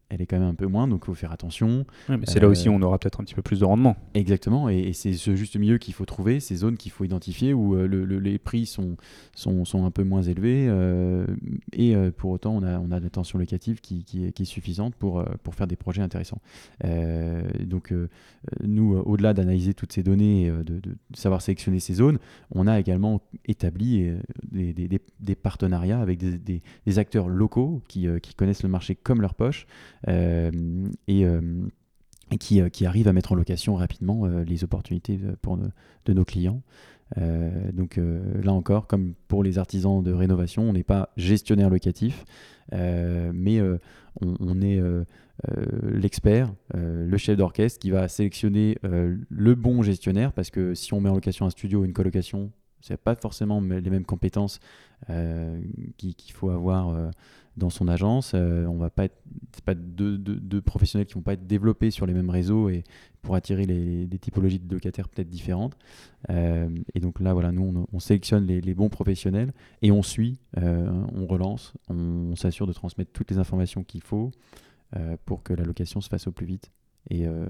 elle 0.09 0.21
est 0.21 0.27
quand 0.27 0.37
même 0.37 0.47
un 0.47 0.55
peu 0.55 0.67
moins, 0.67 0.87
donc 0.87 1.01
il 1.03 1.05
faut 1.07 1.13
faire 1.15 1.31
attention. 1.31 1.85
mais 2.09 2.19
c'est 2.23 2.39
là 2.39 2.47
aussi 2.47 2.69
où 2.69 2.73
on 2.73 2.81
aura 2.81 2.99
peut-être 2.99 3.21
un 3.21 3.23
petit 3.23 3.33
peu 3.33 3.41
plus 3.41 3.59
de 3.59 3.65
rendement. 3.65 3.95
Exactement, 4.13 4.69
et, 4.69 4.93
c'est 4.93 5.13
ce 5.13 5.35
juste 5.35 5.57
milieu 5.57 5.77
qu'il 5.77 5.93
faut 5.93 6.05
trouver, 6.05 6.39
ces 6.39 6.55
zones 6.55 6.77
qu'il 6.77 6.91
faut 6.91 7.03
identifier 7.03 7.53
où 7.53 7.75
euh, 7.75 7.87
les 7.87 8.37
prix 8.37 8.65
sont, 8.65 8.97
sont, 9.33 9.65
sont, 9.65 9.85
un 9.85 9.91
peu 9.91 10.03
moins 10.03 10.21
élevés, 10.21 10.67
euh, 10.69 11.25
et 11.73 11.95
euh, 11.95 12.11
pour 12.15 12.31
autant 12.31 12.55
on 12.55 12.63
a, 12.63 12.79
on 12.79 12.91
a 12.91 12.99
de 12.99 13.03
la 13.03 13.09
tension 13.09 13.39
locative 13.39 13.81
qui, 13.81 14.03
qui, 14.03 14.25
est, 14.25 14.45
suffisante 14.45 14.93
pour, 14.95 15.25
pour 15.41 15.55
faire 15.55 15.65
des 15.65 15.75
projets 15.75 16.03
intéressants. 16.03 16.39
donc 17.61 17.93
nous, 18.63 18.95
au-delà 18.95 19.33
d'analyser 19.33 19.73
toutes 19.73 19.91
ces 19.91 20.03
données 20.03 20.45
et 20.45 20.51
de, 20.51 20.79
de, 20.79 20.95
savoir 21.13 21.41
sélectionner 21.41 21.79
ces 21.79 21.95
zones, 21.95 22.19
on 22.51 22.67
a 22.67 22.79
également 22.79 23.21
établi 23.45 24.11
des, 24.51 24.73
des, 24.73 25.01
des 25.19 25.35
partenariats 25.35 25.99
avec 25.99 26.19
des, 26.19 26.61
acteurs 26.99 27.27
locaux 27.27 27.81
qui, 27.87 28.07
qui 28.21 28.35
connaissent 28.35 28.63
le 28.63 28.69
marché 28.69 28.95
comme 28.95 29.21
leur 29.21 29.33
poche. 29.33 29.65
Euh, 30.07 30.51
et 31.07 31.25
euh, 31.25 31.41
qui, 32.39 32.61
euh, 32.61 32.69
qui, 32.69 32.85
arrive 32.85 33.07
à 33.07 33.13
mettre 33.13 33.31
en 33.31 33.35
location 33.35 33.75
rapidement 33.75 34.27
les 34.27 34.63
opportunités 34.63 35.19
pour 35.41 35.57
de 35.57 36.13
nos 36.13 36.25
clients. 36.25 36.61
donc 37.73 37.99
là 38.43 38.51
encore, 38.51 38.87
comme 38.87 39.13
pour 39.27 39.43
les 39.43 39.57
artisans 39.57 40.03
de 40.03 40.11
rénovation, 40.11 40.63
on 40.63 40.73
n'est 40.73 40.83
pas 40.83 41.09
gestionnaire 41.17 41.69
locatif, 41.69 42.25
mais 42.71 43.61
on, 44.21 44.61
est 44.61 44.81
l'expert, 45.83 46.53
le 46.73 47.17
chef 47.17 47.37
d'orchestre 47.37 47.79
qui 47.79 47.91
va 47.91 48.07
sélectionner 48.07 48.77
le 48.83 49.55
bon 49.55 49.83
gestionnaire, 49.83 50.33
parce 50.33 50.49
que 50.49 50.73
si 50.73 50.93
on 50.93 51.01
met 51.01 51.09
en 51.09 51.15
location 51.15 51.45
un 51.45 51.51
studio 51.51 51.81
ou 51.81 51.85
une 51.85 51.93
colocation, 51.93 52.51
C'est 52.81 52.97
pas 52.97 53.15
forcément 53.15 53.61
les 53.61 53.89
mêmes 53.89 54.05
compétences 54.05 54.59
qu'il 55.07 56.31
faut 56.33 56.49
avoir 56.49 57.11
dans 57.57 57.69
son 57.69 57.87
agence. 57.87 58.33
on 58.33 58.77
va 58.77 58.89
pas 58.89 59.05
être, 59.05 59.21
pas 59.65 59.75
deux, 59.75 60.61
professionnels 60.61 61.07
qui 61.07 61.13
vont 61.13 61.21
pas 61.21 61.33
être 61.33 61.47
développés 61.47 61.91
sur 61.91 62.05
les 62.05 62.13
mêmes 62.13 62.29
réseaux 62.29 62.69
et 62.69 62.83
pour 63.21 63.35
attirer 63.35 63.65
les, 63.65 64.05
des 64.05 64.19
typologies 64.19 64.59
de 64.59 64.73
locataires 64.73 65.09
peut-être 65.09 65.29
différentes. 65.29 65.77
et 66.29 66.99
donc 66.99 67.19
là, 67.19 67.33
voilà, 67.33 67.51
nous, 67.51 67.85
on, 67.91 67.99
sélectionne 67.99 68.45
les, 68.45 68.73
bons 68.73 68.89
professionnels 68.89 69.53
et 69.81 69.91
on 69.91 70.03
suit, 70.03 70.39
on 70.57 71.25
relance, 71.25 71.73
on 71.89 72.35
s'assure 72.35 72.67
de 72.67 72.73
transmettre 72.73 73.11
toutes 73.13 73.31
les 73.31 73.37
informations 73.37 73.83
qu'il 73.83 74.01
faut. 74.01 74.31
Euh, 74.95 75.17
pour 75.25 75.43
que 75.43 75.53
la 75.53 75.63
location 75.63 75.99
se 75.99 76.07
fasse 76.07 76.27
au 76.27 76.31
plus 76.31 76.45
vite. 76.45 76.71
Et, 77.09 77.27
euh, 77.27 77.45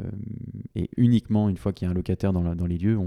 uniquement 0.98 1.50
une 1.50 1.58
fois 1.58 1.72
qu'il 1.72 1.86
y 1.86 1.88
a 1.88 1.92
un 1.92 1.94
locataire 1.94 2.34
dans, 2.34 2.66
les 2.66 2.78
lieux, 2.78 3.00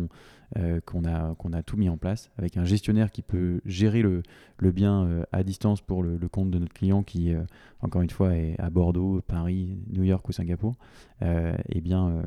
euh, 0.56 0.80
qu'on 0.86 1.04
a, 1.04 1.62
tout 1.62 1.76
mis 1.76 1.88
en 1.88 1.96
place 1.96 2.30
avec 2.38 2.56
un 2.56 2.64
gestionnaire 2.64 3.10
qui 3.10 3.22
peut 3.22 3.60
gérer 3.64 4.02
le, 4.02 4.22
le 4.58 4.72
bien 4.72 5.24
à 5.32 5.42
distance 5.42 5.80
pour 5.80 6.02
le, 6.02 6.18
compte 6.28 6.50
de 6.50 6.58
notre 6.58 6.72
client 6.72 7.02
qui, 7.02 7.34
encore 7.80 8.02
une 8.02 8.10
fois, 8.10 8.34
est 8.36 8.58
à 8.58 8.70
Bordeaux, 8.70 9.20
Paris, 9.26 9.78
New 9.90 10.04
York 10.04 10.26
ou 10.28 10.32
Singapour. 10.32 10.76
et 11.20 11.54
eh 11.68 11.80
bien, 11.80 12.22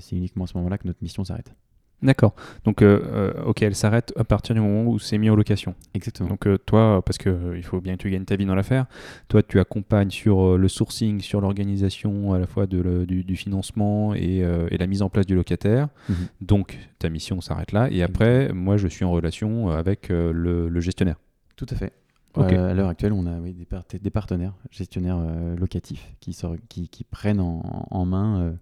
c'est 0.00 0.16
uniquement 0.16 0.44
à 0.44 0.46
ce 0.48 0.56
moment-là 0.56 0.78
que 0.78 0.88
notre 0.88 1.02
mission 1.02 1.24
s'arrête. 1.24 1.54
D'accord. 2.02 2.34
Donc, 2.64 2.80
euh, 2.80 3.00
euh, 3.12 3.44
ok, 3.44 3.62
elle 3.62 3.74
s'arrête 3.74 4.12
à 4.16 4.24
partir 4.24 4.54
du 4.54 4.60
moment 4.60 4.90
où 4.90 4.98
c'est 4.98 5.18
mis 5.18 5.28
en 5.28 5.36
location. 5.36 5.74
Exactement. 5.94 6.30
Donc, 6.30 6.46
euh, 6.46 6.56
toi, 6.56 7.02
parce 7.04 7.18
qu'il 7.18 7.36
il 7.56 7.62
faut 7.62 7.80
bien 7.80 7.96
que 7.96 8.02
tu 8.02 8.10
gagnes 8.10 8.24
ta 8.24 8.36
vie 8.36 8.46
dans 8.46 8.54
l'affaire, 8.54 8.86
toi, 9.28 9.42
tu 9.42 9.60
accompagnes 9.60 10.10
sur 10.10 10.56
le 10.56 10.68
sourcing, 10.68 11.20
sur 11.20 11.40
l'organisation 11.40 12.32
à 12.32 12.38
la 12.38 12.46
fois 12.46 12.66
de 12.66 13.04
du, 13.04 13.36
financement 13.36 14.14
et, 14.14 14.42
la 14.70 14.86
mise 14.86 15.02
en 15.02 15.10
place 15.10 15.26
du 15.26 15.34
locataire. 15.34 15.88
Mhm. 16.08 16.16
Donc, 16.40 16.78
ta 16.98 17.10
mission 17.10 17.40
s'arrête 17.40 17.72
là. 17.72 17.88
Et 17.90 18.02
après, 18.02 18.52
moi, 18.52 18.76
je 18.78 18.88
suis 18.88 19.04
en 19.04 19.10
relation 19.10 19.68
avec 19.68 20.08
le, 20.08 20.80
gestionnaire. 20.80 21.16
Tout 21.56 21.66
à 21.68 21.74
fait. 21.74 21.92
à 22.34 22.72
l'heure 22.72 22.88
actuelle, 22.88 23.12
on 23.12 23.26
a 23.26 23.38
des, 23.40 23.98
des, 23.98 24.10
partenaires 24.10 24.54
gestionnaires 24.70 25.18
locatifs 25.58 26.10
qui, 26.20 26.34
qui, 26.70 26.88
qui, 26.88 27.04
prennent 27.04 27.40
en, 27.40 28.04
main 28.06 28.54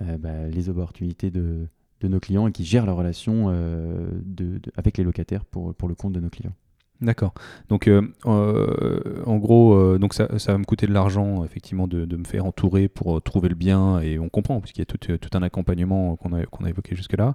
bah, 0.00 0.48
les 0.50 0.70
opportunités 0.70 1.30
de 1.30 1.66
de 2.00 2.08
nos 2.08 2.20
clients 2.20 2.46
et 2.46 2.52
qui 2.52 2.64
gèrent 2.64 2.86
la 2.86 2.92
relation 2.92 3.46
euh, 3.48 4.08
de, 4.24 4.60
avec 4.76 4.98
les 4.98 5.04
locataires 5.04 5.44
pour, 5.44 5.74
pour 5.74 5.88
le 5.88 5.94
compte 5.94 6.12
de 6.12 6.20
nos 6.20 6.30
clients. 6.30 6.54
D'accord. 7.00 7.34
Donc, 7.68 7.88
euh, 7.88 8.02
euh, 8.24 9.22
en 9.26 9.36
gros, 9.36 9.74
euh, 9.74 9.98
donc 9.98 10.14
ça, 10.14 10.38
ça, 10.38 10.52
va 10.52 10.58
me 10.58 10.64
coûter 10.64 10.86
de 10.86 10.92
l'argent, 10.92 11.44
effectivement, 11.44 11.86
de, 11.86 12.06
de, 12.06 12.16
me 12.16 12.24
faire 12.24 12.46
entourer 12.46 12.88
pour 12.88 13.20
trouver 13.20 13.50
le 13.50 13.54
bien, 13.54 14.00
et 14.00 14.18
on 14.18 14.30
comprend, 14.30 14.60
puisqu'il 14.60 14.80
y 14.80 14.82
a 14.82 14.86
tout, 14.86 14.96
tout 14.96 15.30
un 15.34 15.42
accompagnement 15.42 16.16
qu'on 16.16 16.32
a, 16.32 16.38
a 16.40 16.68
évoqué 16.68 16.96
jusque-là, 16.96 17.34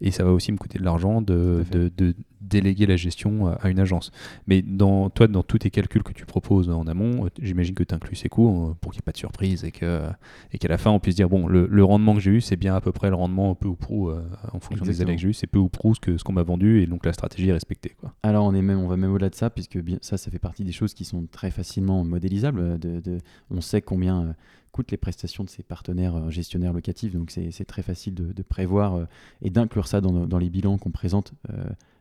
et 0.00 0.12
ça 0.12 0.22
va 0.22 0.30
aussi 0.30 0.52
me 0.52 0.58
coûter 0.58 0.78
de 0.78 0.84
l'argent 0.84 1.22
de, 1.22 1.64
de, 1.72 2.14
déléguer 2.40 2.86
la 2.86 2.96
gestion 2.96 3.48
à 3.48 3.68
une 3.70 3.78
agence. 3.78 4.12
Mais 4.46 4.62
dans, 4.62 5.10
toi, 5.10 5.26
dans 5.28 5.42
tous 5.42 5.58
tes 5.58 5.70
calculs 5.70 6.02
que 6.02 6.12
tu 6.12 6.24
proposes 6.24 6.70
en 6.70 6.86
amont, 6.86 7.28
j'imagine 7.40 7.74
que 7.74 7.84
tu 7.84 7.94
inclus 7.94 8.16
ces 8.16 8.28
coûts 8.28 8.74
pour 8.80 8.92
qu'il 8.92 8.98
n'y 8.98 9.02
ait 9.02 9.06
pas 9.06 9.12
de 9.12 9.18
surprise 9.18 9.64
et 9.64 9.72
qu'à 9.72 10.18
et 10.52 10.58
qu'à 10.58 10.68
la 10.68 10.78
fin, 10.78 10.90
on 10.90 11.00
puisse 11.00 11.16
dire, 11.16 11.28
bon, 11.28 11.46
le, 11.46 11.66
le 11.66 11.84
rendement 11.84 12.14
que 12.14 12.20
j'ai 12.20 12.30
eu, 12.30 12.40
c'est 12.40 12.56
bien 12.56 12.74
à 12.74 12.80
peu 12.80 12.92
près 12.92 13.08
le 13.08 13.16
rendement 13.16 13.54
peu 13.54 13.68
ou 13.68 13.76
prou, 13.76 14.10
en 14.10 14.60
fonction 14.60 14.84
des 14.84 15.00
années 15.02 15.16
que 15.16 15.22
j'ai 15.22 15.28
eu, 15.28 15.34
c'est 15.34 15.46
peu 15.46 15.58
ou 15.58 15.68
prou 15.68 15.94
ce 15.94 16.00
qu'on 16.00 16.18
ce 16.18 16.24
qu'on 16.24 16.32
m'a 16.32 16.42
vendu, 16.42 16.82
et 16.82 16.86
donc 16.86 17.06
la 17.06 17.12
stratégie 17.12 17.48
est 17.48 17.52
respectée. 17.52 17.96
Quoi. 17.98 18.14
Alors, 18.22 18.44
on 18.44 18.54
est 18.54 18.62
même, 18.62 18.78
on 18.78 18.88
va 18.88 18.96
même 18.96 19.12
au-delà 19.12 19.30
de 19.30 19.34
ça, 19.34 19.50
puisque 19.50 19.78
bien, 19.78 19.98
ça, 20.02 20.16
ça 20.16 20.30
fait 20.30 20.38
partie 20.38 20.64
des 20.64 20.72
choses 20.72 20.94
qui 20.94 21.04
sont 21.04 21.26
très 21.30 21.50
facilement 21.50 22.04
modélisables. 22.04 22.78
De, 22.78 23.18
on 23.50 23.60
sait 23.60 23.82
combien 23.82 24.22
euh, 24.22 24.32
coûtent 24.72 24.90
les 24.90 24.96
prestations 24.96 25.44
de 25.44 25.50
ces 25.50 25.62
partenaires 25.62 26.16
euh, 26.16 26.30
gestionnaires 26.30 26.72
locatifs, 26.72 27.14
donc 27.14 27.30
c'est 27.30 27.64
très 27.64 27.82
facile 27.82 28.14
de, 28.14 28.42
prévoir 28.42 28.94
euh, 28.94 29.04
et 29.42 29.50
d'inclure 29.50 29.86
ça 29.86 30.00
dans, 30.00 30.26
dans, 30.26 30.38
les 30.38 30.50
bilans 30.50 30.78
qu'on 30.78 30.90
présente 30.90 31.32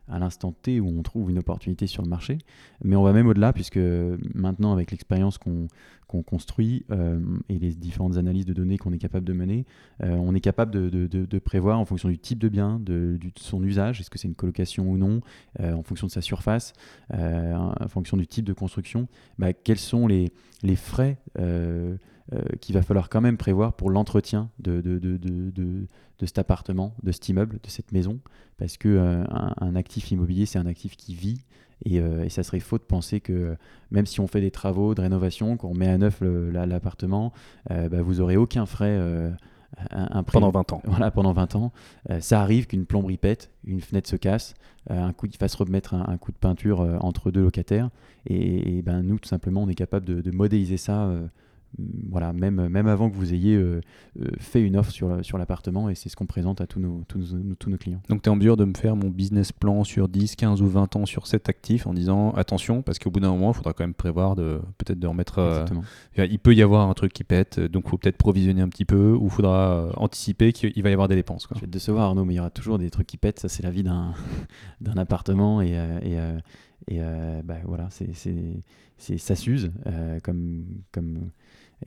à 0.10 0.20
l'instant 0.20 0.52
T 0.52 0.80
où 0.80 0.88
on 0.88 1.02
trouve 1.04 1.30
une 1.30 1.40
opportunité 1.40 1.88
sur 1.88 2.04
le 2.04 2.10
marché. 2.10 2.40
Mais 2.84 2.96
on 2.96 3.04
va 3.04 3.14
même 3.14 3.28
au-delà, 3.28 3.54
puisque 3.54 3.80
maintenant, 4.34 4.74
avec 4.74 4.92
l'expérience 4.92 5.38
qu'on 5.38 5.68
construit 6.24 6.86
euh, 6.92 7.20
et 7.50 7.60
les 7.60 7.72
différentes 7.72 8.18
analyses 8.18 8.46
de 8.46 8.54
données 8.54 8.78
qu'on 8.78 8.94
est 8.94 8.98
capable 8.98 9.26
de 9.26 9.34
mener, 9.34 9.66
euh, 10.04 10.16
on 10.16 10.34
est 10.36 10.40
capable 10.40 10.72
de, 10.72 11.40
prévoir 11.40 11.80
en 11.80 11.86
fonction 11.86 12.10
du 12.10 12.18
type 12.18 12.40
de 12.40 12.50
bien, 12.50 12.80
de, 12.80 13.18
son 13.38 13.64
usage, 13.64 14.02
est-ce 14.02 14.10
que 14.10 14.20
c'est 14.20 14.28
une 14.28 14.36
colocation 14.36 14.90
ou 14.90 14.98
non, 14.98 15.22
euh, 15.60 15.74
en 15.74 15.84
fonction 15.84 16.08
de 16.08 16.12
sa 16.12 16.22
surface, 16.22 16.74
en 17.12 17.88
fonction 17.88 18.18
du 18.18 18.28
type 18.28 18.46
de 18.46 18.54
construction, 18.54 19.08
bah, 19.38 19.54
quels 19.54 19.80
sont 19.80 20.08
les, 20.08 20.32
les 20.64 20.76
frais 20.76 21.18
qu'il 22.62 22.76
va 22.76 22.82
falloir 22.82 23.10
quand 23.10 23.22
même 23.22 23.38
prévoir 23.38 23.74
pour 23.74 23.90
l'entretien 23.90 24.50
de, 24.60 24.82
de, 24.82 25.00
de, 25.00 25.18
de, 25.18 26.26
cet 26.26 26.38
appartement, 26.38 26.96
de 27.04 27.12
cet 27.12 27.30
immeuble, 27.30 27.60
de 27.64 27.70
cette 27.70 27.92
maison, 27.92 28.20
parce 28.60 28.78
que 28.78 28.90
euh, 28.90 29.24
un, 29.58 29.76
actif 29.76 30.12
immobilier, 30.12 30.46
c'est 30.46 30.60
un 30.60 30.66
actif 30.66 30.96
qui 30.96 31.16
vit, 31.16 31.42
et, 31.86 32.02
euh, 32.02 32.26
et, 32.26 32.30
ça 32.30 32.44
serait 32.44 32.60
faux 32.60 32.78
de 32.78 32.84
penser 32.84 33.22
que 33.22 33.56
même 33.90 34.06
si 34.06 34.20
on 34.20 34.28
fait 34.28 34.42
des 34.42 34.52
travaux 34.52 34.94
de 34.94 35.02
rénovation, 35.02 35.56
qu'on 35.56 35.74
met 35.74 35.88
à 35.88 35.98
neuf 35.98 36.22
l'appartement, 36.22 37.32
euh, 37.72 37.88
bah, 37.88 38.02
vous 38.02 38.22
aurez 38.22 38.38
aucun 38.38 38.66
frais. 38.66 39.00
Un, 39.92 40.24
pendant 40.24 40.50
20 40.50 40.74
ans. 40.74 40.82
Voilà, 40.86 41.12
pendant 41.12 41.32
20 41.32 41.56
ans. 41.56 41.72
ça 42.20 42.42
arrive 42.42 42.66
qu'une 42.66 42.86
plomberie 42.88 43.18
pète, 43.18 43.52
une 43.64 43.82
fenêtre 43.82 44.10
se 44.10 44.16
casse, 44.16 44.56
un 44.90 45.14
coup, 45.14 45.28
il 45.28 45.38
fasse 45.38 45.54
remettre 45.54 45.94
un, 45.94 46.18
coup 46.18 46.32
de 46.32 46.38
peinture 46.38 46.82
entre 47.02 47.30
deux 47.30 47.44
locataires. 47.44 47.92
Et, 48.26 48.82
ben, 48.82 49.04
nous, 49.04 49.20
tout 49.20 49.30
simplement, 49.30 49.62
on 49.62 49.70
est 49.70 49.76
capable 49.76 50.08
de, 50.08 50.22
de 50.22 50.32
modéliser 50.32 50.78
ça 50.78 51.08
voilà, 51.78 52.34
même, 52.34 52.68
même 52.68 52.88
avant 52.88 53.10
que 53.10 53.16
vous 53.16 53.34
ayez 53.34 53.56
euh, 53.56 53.82
euh, 54.20 54.28
fait 54.40 54.62
une 54.62 54.76
offre 54.76 54.92
sur, 54.92 55.24
sur 55.24 55.38
l'appartement, 55.38 55.90
et 55.90 55.96
c'est 55.96 56.10
ce 56.10 56.16
qu'on 56.16 56.26
présente 56.26 56.62
à 56.62 56.68
tous 56.68 56.80
nos, 56.80 57.04
tous 57.08 57.36
nos, 57.36 57.56
tous 57.56 57.70
nos 57.70 57.78
clients. 57.78 58.02
Donc 58.10 58.22
tu 58.22 58.30
es 58.30 58.32
en 58.32 58.36
mesure 58.36 58.58
de 58.58 58.66
me 58.66 58.74
faire 58.74 58.96
mon 58.96 59.10
business 59.10 59.52
plan 59.52 59.84
sur 59.84 60.10
10, 60.10 60.36
15 60.36 60.62
ou 60.62 60.68
20 60.68 60.96
ans 60.96 61.06
sur 61.06 61.28
cet 61.28 61.48
actif 61.48 61.88
en 61.88 61.94
disant 61.94 62.32
attention, 62.32 62.82
parce 62.82 63.00
qu'au 63.00 63.12
bout 63.12 63.20
d'un 63.20 63.32
moment, 63.32 63.52
il 63.52 63.56
faudra 63.56 63.74
quand 63.74 63.84
même 63.84 63.94
prévoir 63.94 64.36
de 64.36 64.60
peut-être 64.78 65.00
de 65.00 65.08
remettre. 65.08 65.40
Euh, 65.40 65.66
il 66.18 66.40
peut 66.40 66.56
y 66.56 66.62
avoir 66.62 66.90
un 66.90 66.94
truc 66.94 67.14
qui 67.14 67.24
pète, 67.24 67.60
donc 67.60 67.84
il 67.86 67.90
faut 67.90 67.98
peut-être 67.98 68.18
provisionner 68.18 68.62
un 68.62 68.70
petit 68.70 68.86
peu, 68.86 69.14
ou 69.14 69.26
il 69.26 69.32
faudra 69.32 69.92
anticiper 69.96 70.52
qu'il 70.52 70.84
va 70.84 70.90
y 70.90 70.94
avoir 70.94 71.08
des 71.08 71.16
dépenses. 71.16 71.48
Quoi. 71.48 71.56
Je 71.56 71.62
vais 71.62 71.68
te 71.68 71.72
décevoir 71.72 72.06
Arnaud, 72.06 72.26
mais 72.26 72.34
il 72.34 72.38
y 72.38 72.40
aura 72.40 72.50
toujours 72.50 72.80
des 72.80 72.90
trucs 72.90 73.08
qui 73.08 73.18
pètent, 73.18 73.40
ça 73.40 73.48
c'est 73.48 73.64
la 73.64 73.72
vie 73.72 73.84
d'un, 73.84 74.14
d'un 74.82 74.98
appartement, 74.98 75.62
et, 75.62 75.78
et, 76.04 76.18
et 76.94 77.00
bah, 77.44 77.58
voilà, 77.66 77.88
c'est, 77.92 78.10
c'est, 78.98 79.18
ça 79.18 79.36
s'use, 79.36 79.72
comme. 80.24 80.66
comme 80.92 81.30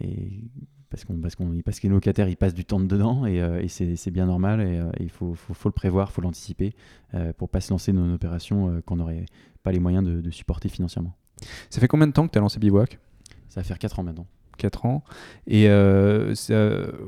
et 0.01 0.45
parce, 0.93 1.05
qu'on, 1.05 1.15
parce, 1.15 1.35
qu'on, 1.37 1.61
parce 1.65 1.81
que 1.81 1.87
les 1.87 1.93
locataires 1.93 2.29
ils 2.29 2.37
passent 2.37 2.55
du 2.55 2.67
temps 2.67 2.79
dedans 2.79 3.25
et, 3.25 3.41
euh, 3.41 3.63
et 3.63 3.69
c'est, 3.69 4.11
bien 4.11 4.27
normal 4.27 4.61
et 4.61 4.79
euh, 4.79 4.91
il 5.01 5.09
faut, 5.09 5.35
faut, 5.35 5.55
faut, 5.55 5.69
le 5.69 5.73
prévoir, 5.73 6.09
il 6.11 6.13
faut 6.13 6.21
l'anticiper 6.21 6.75
euh, 7.15 7.33
pour 7.33 7.49
pas 7.49 7.61
se 7.61 7.71
lancer 7.71 7.93
dans 7.93 8.05
une 8.05 8.13
opération 8.13 8.83
qu'on 8.85 8.97
n'aurait 8.97 9.25
pas 9.63 9.73
les 9.73 9.81
moyens 9.81 10.05
de, 10.05 10.31
supporter 10.31 10.69
financièrement. 10.69 11.15
Ça 11.71 11.81
fait 11.81 11.89
combien 11.89 12.07
de 12.07 12.13
temps 12.13 12.27
que 12.27 12.33
tu 12.33 12.39
as 12.39 12.43
lancé 12.43 12.59
Bivouac? 12.59 12.99
Ça 13.49 13.61
va 13.61 13.65
faire 13.65 13.79
4 13.79 14.01
ans 14.01 14.03
maintenant. 14.03 14.27
4 14.59 14.87
ans. 14.87 15.03
Et 15.47 15.69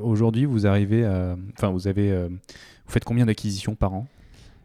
aujourd'hui, 0.00 0.44
vous 0.44 0.66
arrivez. 0.66 1.06
Enfin, 1.56 1.70
vous 1.70 1.88
avez. 1.88 2.26
vous 2.26 2.92
faites 2.92 3.04
combien 3.04 3.26
d'acquisitions 3.26 3.74
par 3.74 3.94
an? 3.94 4.06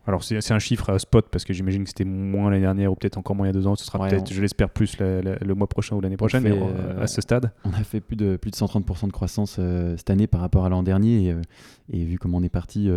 Alors 0.10 0.24
c'est 0.24 0.52
un 0.52 0.60
chiffre 0.60 0.90
à 0.90 0.98
spot 0.98 1.28
parce 1.32 1.46
que 1.46 1.54
j'imagine 1.54 1.84
que 1.84 1.90
c'était 1.90 2.04
moins 2.04 2.50
l'année 2.50 2.64
dernière 2.64 2.92
ou 2.92 2.96
peut-être 2.96 3.18
encore 3.18 3.36
moins 3.36 3.46
il 3.46 3.50
y 3.50 3.52
a 3.52 3.54
deux 3.54 3.68
ans. 3.68 3.76
Ce 3.76 3.86
sera 3.86 4.08
peut-être, 4.08 4.34
je 4.34 4.42
l'espère, 4.42 4.72
plus 4.72 4.98
le 5.00 5.54
mois 5.54 5.68
prochain 5.68 5.96
ou 5.96 6.02
l'année 6.02 6.18
prochaine 6.18 6.46
euh, 6.48 7.02
à 7.02 7.06
ce 7.06 7.22
stade. 7.22 7.52
On 7.64 7.72
a 7.74 7.84
fait 7.84 8.02
plus 8.02 8.16
de, 8.16 8.36
plus 8.36 8.50
de 8.50 8.56
130% 8.56 9.06
de 9.06 9.12
croissance 9.12 9.58
euh, 9.60 9.96
cette 9.98 10.10
année 10.10 10.26
par 10.26 10.42
rapport 10.42 10.66
à 10.66 10.70
l'an 10.70 10.82
dernier. 10.82 11.28
Et, 11.28 11.32
euh, 11.34 12.06
vu 12.06 12.18
comment 12.18 12.40
on 12.40 12.44
est 12.44 12.50
parti, 12.50 12.90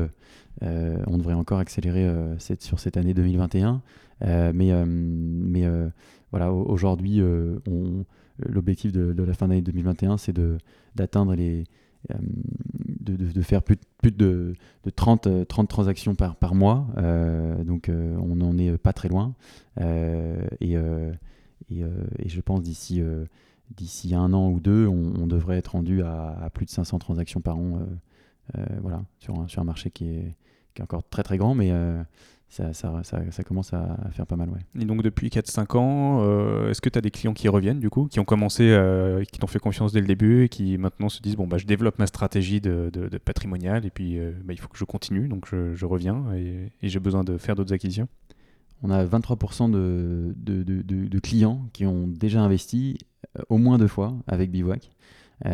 on 0.62 1.18
devrait 1.18 1.34
encore 1.34 1.58
accélérer 1.58 2.10
sur 2.58 2.80
cette 2.80 2.96
année 2.96 3.12
2021. 3.12 3.82
mais 4.22 4.72
mais 4.86 5.66
voilà, 6.30 6.50
aujourd'hui, 6.50 7.20
l'objectif 8.38 8.90
de, 8.90 9.12
de, 9.12 9.22
la 9.22 9.34
fin 9.34 9.48
d'année 9.48 9.60
2021, 9.60 10.16
c'est 10.16 10.34
d'atteindre 10.94 11.34
les 11.34 11.64
euh, 12.10 12.16
de, 13.00 13.16
de, 13.16 13.42
faire 13.42 13.62
plus, 13.62 13.76
plus 13.98 14.12
de, 14.12 14.54
de 14.84 14.90
30, 14.90 15.46
30 15.46 15.64
euh, 15.64 15.66
transactions 15.66 16.14
par, 16.14 16.36
par 16.36 16.54
mois. 16.54 16.86
Euh, 16.98 17.62
donc 17.64 17.90
on 17.90 18.36
n'en 18.36 18.56
est 18.58 18.76
pas 18.78 18.92
très 18.92 19.08
loin. 19.08 19.34
Et, 19.80 20.74
et, 21.70 21.84
je 22.26 22.40
pense 22.40 22.62
d'ici 22.62 23.02
d'ici 23.76 24.14
un 24.14 24.32
an 24.32 24.50
ou 24.50 24.60
deux, 24.60 24.86
on, 24.86 25.26
devrait 25.26 25.56
être 25.56 25.72
rendu 25.72 26.02
à, 26.02 26.50
plus 26.52 26.66
de 26.66 26.70
500 26.70 26.98
transactions 26.98 27.40
par 27.40 27.56
an. 27.56 27.80
voilà, 28.80 29.02
sur 29.18 29.38
un, 29.40 29.48
sur 29.48 29.62
un 29.62 29.64
marché 29.64 29.90
qui 29.90 30.06
est, 30.06 30.36
qui 30.74 30.80
est 30.80 30.84
encore 30.84 31.08
très 31.08 31.22
très 31.22 31.38
grand, 31.38 31.54
mais 31.54 31.72
ça, 32.52 32.74
ça, 32.74 33.02
ça, 33.02 33.44
commence 33.44 33.72
à, 33.72 33.96
faire 34.10 34.26
pas 34.26 34.36
mal. 34.36 34.50
Ouais. 34.50 34.58
Et 34.78 34.84
donc 34.84 35.02
depuis 35.02 35.28
4-5 35.28 35.78
ans, 35.78 36.20
euh, 36.22 36.68
est-ce 36.68 36.82
que 36.82 36.90
tu 36.90 36.98
as 36.98 37.00
des 37.00 37.10
clients 37.10 37.32
qui 37.32 37.48
reviennent 37.48 37.80
du 37.80 37.88
coup, 37.88 38.08
qui 38.08 38.20
ont 38.20 38.26
commencé, 38.26 38.64
euh, 38.68 39.24
qui 39.24 39.38
t'ont 39.38 39.46
fait 39.46 39.58
confiance 39.58 39.94
dès 39.94 40.02
le 40.02 40.06
début 40.06 40.44
et 40.44 40.48
qui 40.50 40.76
maintenant 40.76 41.08
se 41.08 41.22
disent 41.22 41.36
bon 41.36 41.46
bah 41.46 41.56
je 41.56 41.64
développe 41.64 41.98
ma 41.98 42.06
stratégie 42.06 42.60
de, 42.60 42.90
de, 42.92 43.16
patrimonial 43.16 43.86
et 43.86 43.90
puis 43.90 44.18
euh, 44.18 44.32
bah, 44.44 44.52
il 44.52 44.60
faut 44.60 44.68
que 44.68 44.76
je 44.76 44.84
continue, 44.84 45.28
donc 45.28 45.46
je, 45.50 45.74
je 45.74 45.86
reviens 45.86 46.26
et, 46.34 46.70
j'ai 46.82 47.00
besoin 47.00 47.24
de 47.24 47.38
faire 47.38 47.56
d'autres 47.56 47.72
acquisitions? 47.72 48.08
On 48.82 48.90
a 48.90 49.02
23% 49.02 49.70
de, 49.70 50.34
de, 50.36 51.18
clients 51.20 51.64
qui 51.72 51.86
ont 51.86 52.06
déjà 52.06 52.42
investi 52.42 52.98
au 53.48 53.56
moins 53.56 53.78
deux 53.78 53.88
fois 53.88 54.14
avec 54.26 54.50
Bivouac. 54.50 54.90
et 55.46 55.50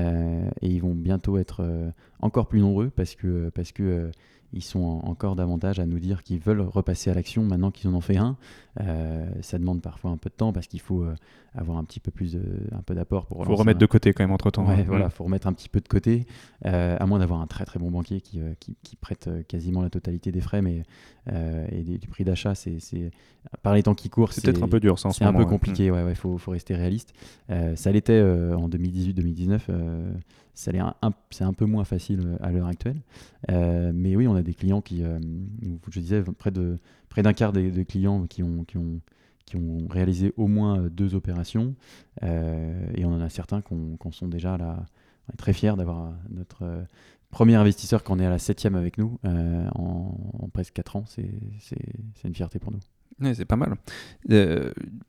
ils 0.63 0.81
vont 0.81 0.95
bientôt 0.95 1.39
être 1.39 1.93
encore 2.21 2.49
plus 2.49 2.61
nombreux 2.61 2.91
parce 2.91 3.15
que, 3.15 3.51
parce 3.51 3.71
que 3.71 4.11
ils 4.53 4.63
sont 4.63 5.01
encore 5.05 5.37
davantage 5.37 5.79
à 5.79 5.87
nous 5.87 5.99
dire 5.99 6.23
qu'ils 6.23 6.41
veulent 6.41 6.61
repasser 6.61 7.11
à 7.11 7.15
l'action 7.15 7.43
maintenant 7.43 7.71
qu'ils 7.71 7.89
en 7.91 7.95
ont 7.95 8.01
fait 8.01 8.17
un. 8.17 8.37
Euh, 8.81 9.27
ça 9.41 9.59
demande 9.59 9.83
parfois 9.83 10.11
un 10.11 10.17
peu 10.17 10.31
de 10.31 10.35
temps 10.35 10.53
parce 10.53 10.69
qu'il 10.69 10.81
faut 10.81 11.03
euh, 11.03 11.15
avoir 11.55 11.79
un 11.79 11.85
petit 11.85 11.99
peu 11.99 12.11
plus 12.11 12.35
de, 12.35 12.43
un 12.73 12.83
peu 12.83 12.95
d'apport 12.95 13.27
pour. 13.27 13.41
Il 13.41 13.47
faut 13.47 13.57
remettre 13.57 13.81
de 13.81 13.87
côté 13.87 14.13
quand 14.13 14.23
même 14.23 14.33
entre 14.33 14.51
temps. 14.51 14.67
Ouais, 14.67 14.85
voilà, 14.85 15.11
faut 15.11 15.25
remettre 15.25 15.47
un 15.47 15.53
petit 15.53 15.69
peu 15.69 15.81
de 15.81 15.89
côté, 15.89 16.27
euh, 16.65 16.97
à 16.99 17.07
moins 17.07 17.19
d'avoir 17.19 17.41
un 17.41 17.47
très 17.47 17.65
très 17.65 17.79
bon 17.79 17.91
banquier 17.91 18.21
qui, 18.21 18.41
qui, 18.61 18.77
qui, 18.83 18.97
prête 18.97 19.29
quasiment 19.49 19.83
la 19.83 19.91
totalité 19.91 20.31
des 20.31 20.41
frais, 20.41 20.63
mais 20.63 20.83
et 21.73 21.83
du 21.83 22.09
prix 22.09 22.25
d'achat, 22.25 22.55
c'est 22.55 22.79
par 23.63 23.75
les 23.75 23.83
temps 23.83 23.95
qui 23.95 24.09
courent, 24.09 24.33
c'est 24.33 24.43
peut-être 24.43 24.63
un 24.63 24.69
peu 24.69 24.81
dur, 24.81 24.99
ça 24.99 25.11
C'est 25.11 25.25
un 25.25 25.33
peu 25.33 25.45
compliqué, 25.45 25.91
mm. 25.91 25.95
ouais, 25.95 26.03
ouais, 26.05 26.15
faut, 26.15 26.39
faut 26.39 26.53
rester 26.53 26.75
réaliste. 26.75 27.13
ça 27.75 27.93
l'était 27.93 28.21
en 28.21 28.69
2018-2019 28.69 29.61
c'est 30.59 30.77
un, 31.45 31.53
peu 31.53 31.67
moins 31.67 31.85
facile 31.85 32.37
à 32.41 32.51
l'heure 32.51 32.67
actuelle. 32.67 33.01
Mais 33.49 34.17
oui, 34.17 34.27
on 34.27 34.35
a 34.35 34.43
des 34.43 34.55
clients 34.55 34.81
qui, 34.81 35.03
je 35.03 36.01
disais, 36.01 36.23
près 36.37 36.51
d'un 36.51 36.77
près 37.09 37.23
quart 37.35 37.53
des, 37.53 37.85
clients 37.85 38.27
qui 38.27 38.43
ont, 38.43 38.65
qui, 38.69 38.79
ont, 38.79 39.01
qui 39.45 39.57
ont 39.57 39.89
réalisé 39.89 40.33
au 40.37 40.47
moins 40.47 40.89
deux 40.89 41.15
opérations. 41.15 41.75
et 42.23 43.05
on 43.05 43.13
en 43.13 43.21
a 43.21 43.29
certains 43.29 43.61
qu'on 43.61 44.13
sont 44.13 44.29
déjà 44.29 44.57
là. 44.57 44.87
Est 45.33 45.37
très 45.37 45.53
fiers 45.53 45.75
d'avoir 45.77 46.15
notre 46.31 46.87
premier 47.31 47.57
investisseur 47.57 48.03
qu'on 48.03 48.19
est 48.19 48.25
à 48.25 48.31
la 48.31 48.39
septième 48.39 48.77
avec 48.77 48.97
nous 48.97 49.19
en, 49.25 50.49
presque 50.53 50.75
quatre 50.75 50.97
ans. 50.97 51.05
C'est 51.07 52.25
une 52.25 52.35
fierté 52.35 52.59
pour 52.59 52.73
nous. 52.73 52.81
Oui, 53.21 53.35
c'est 53.35 53.45
pas 53.45 53.57
mal. 53.57 53.75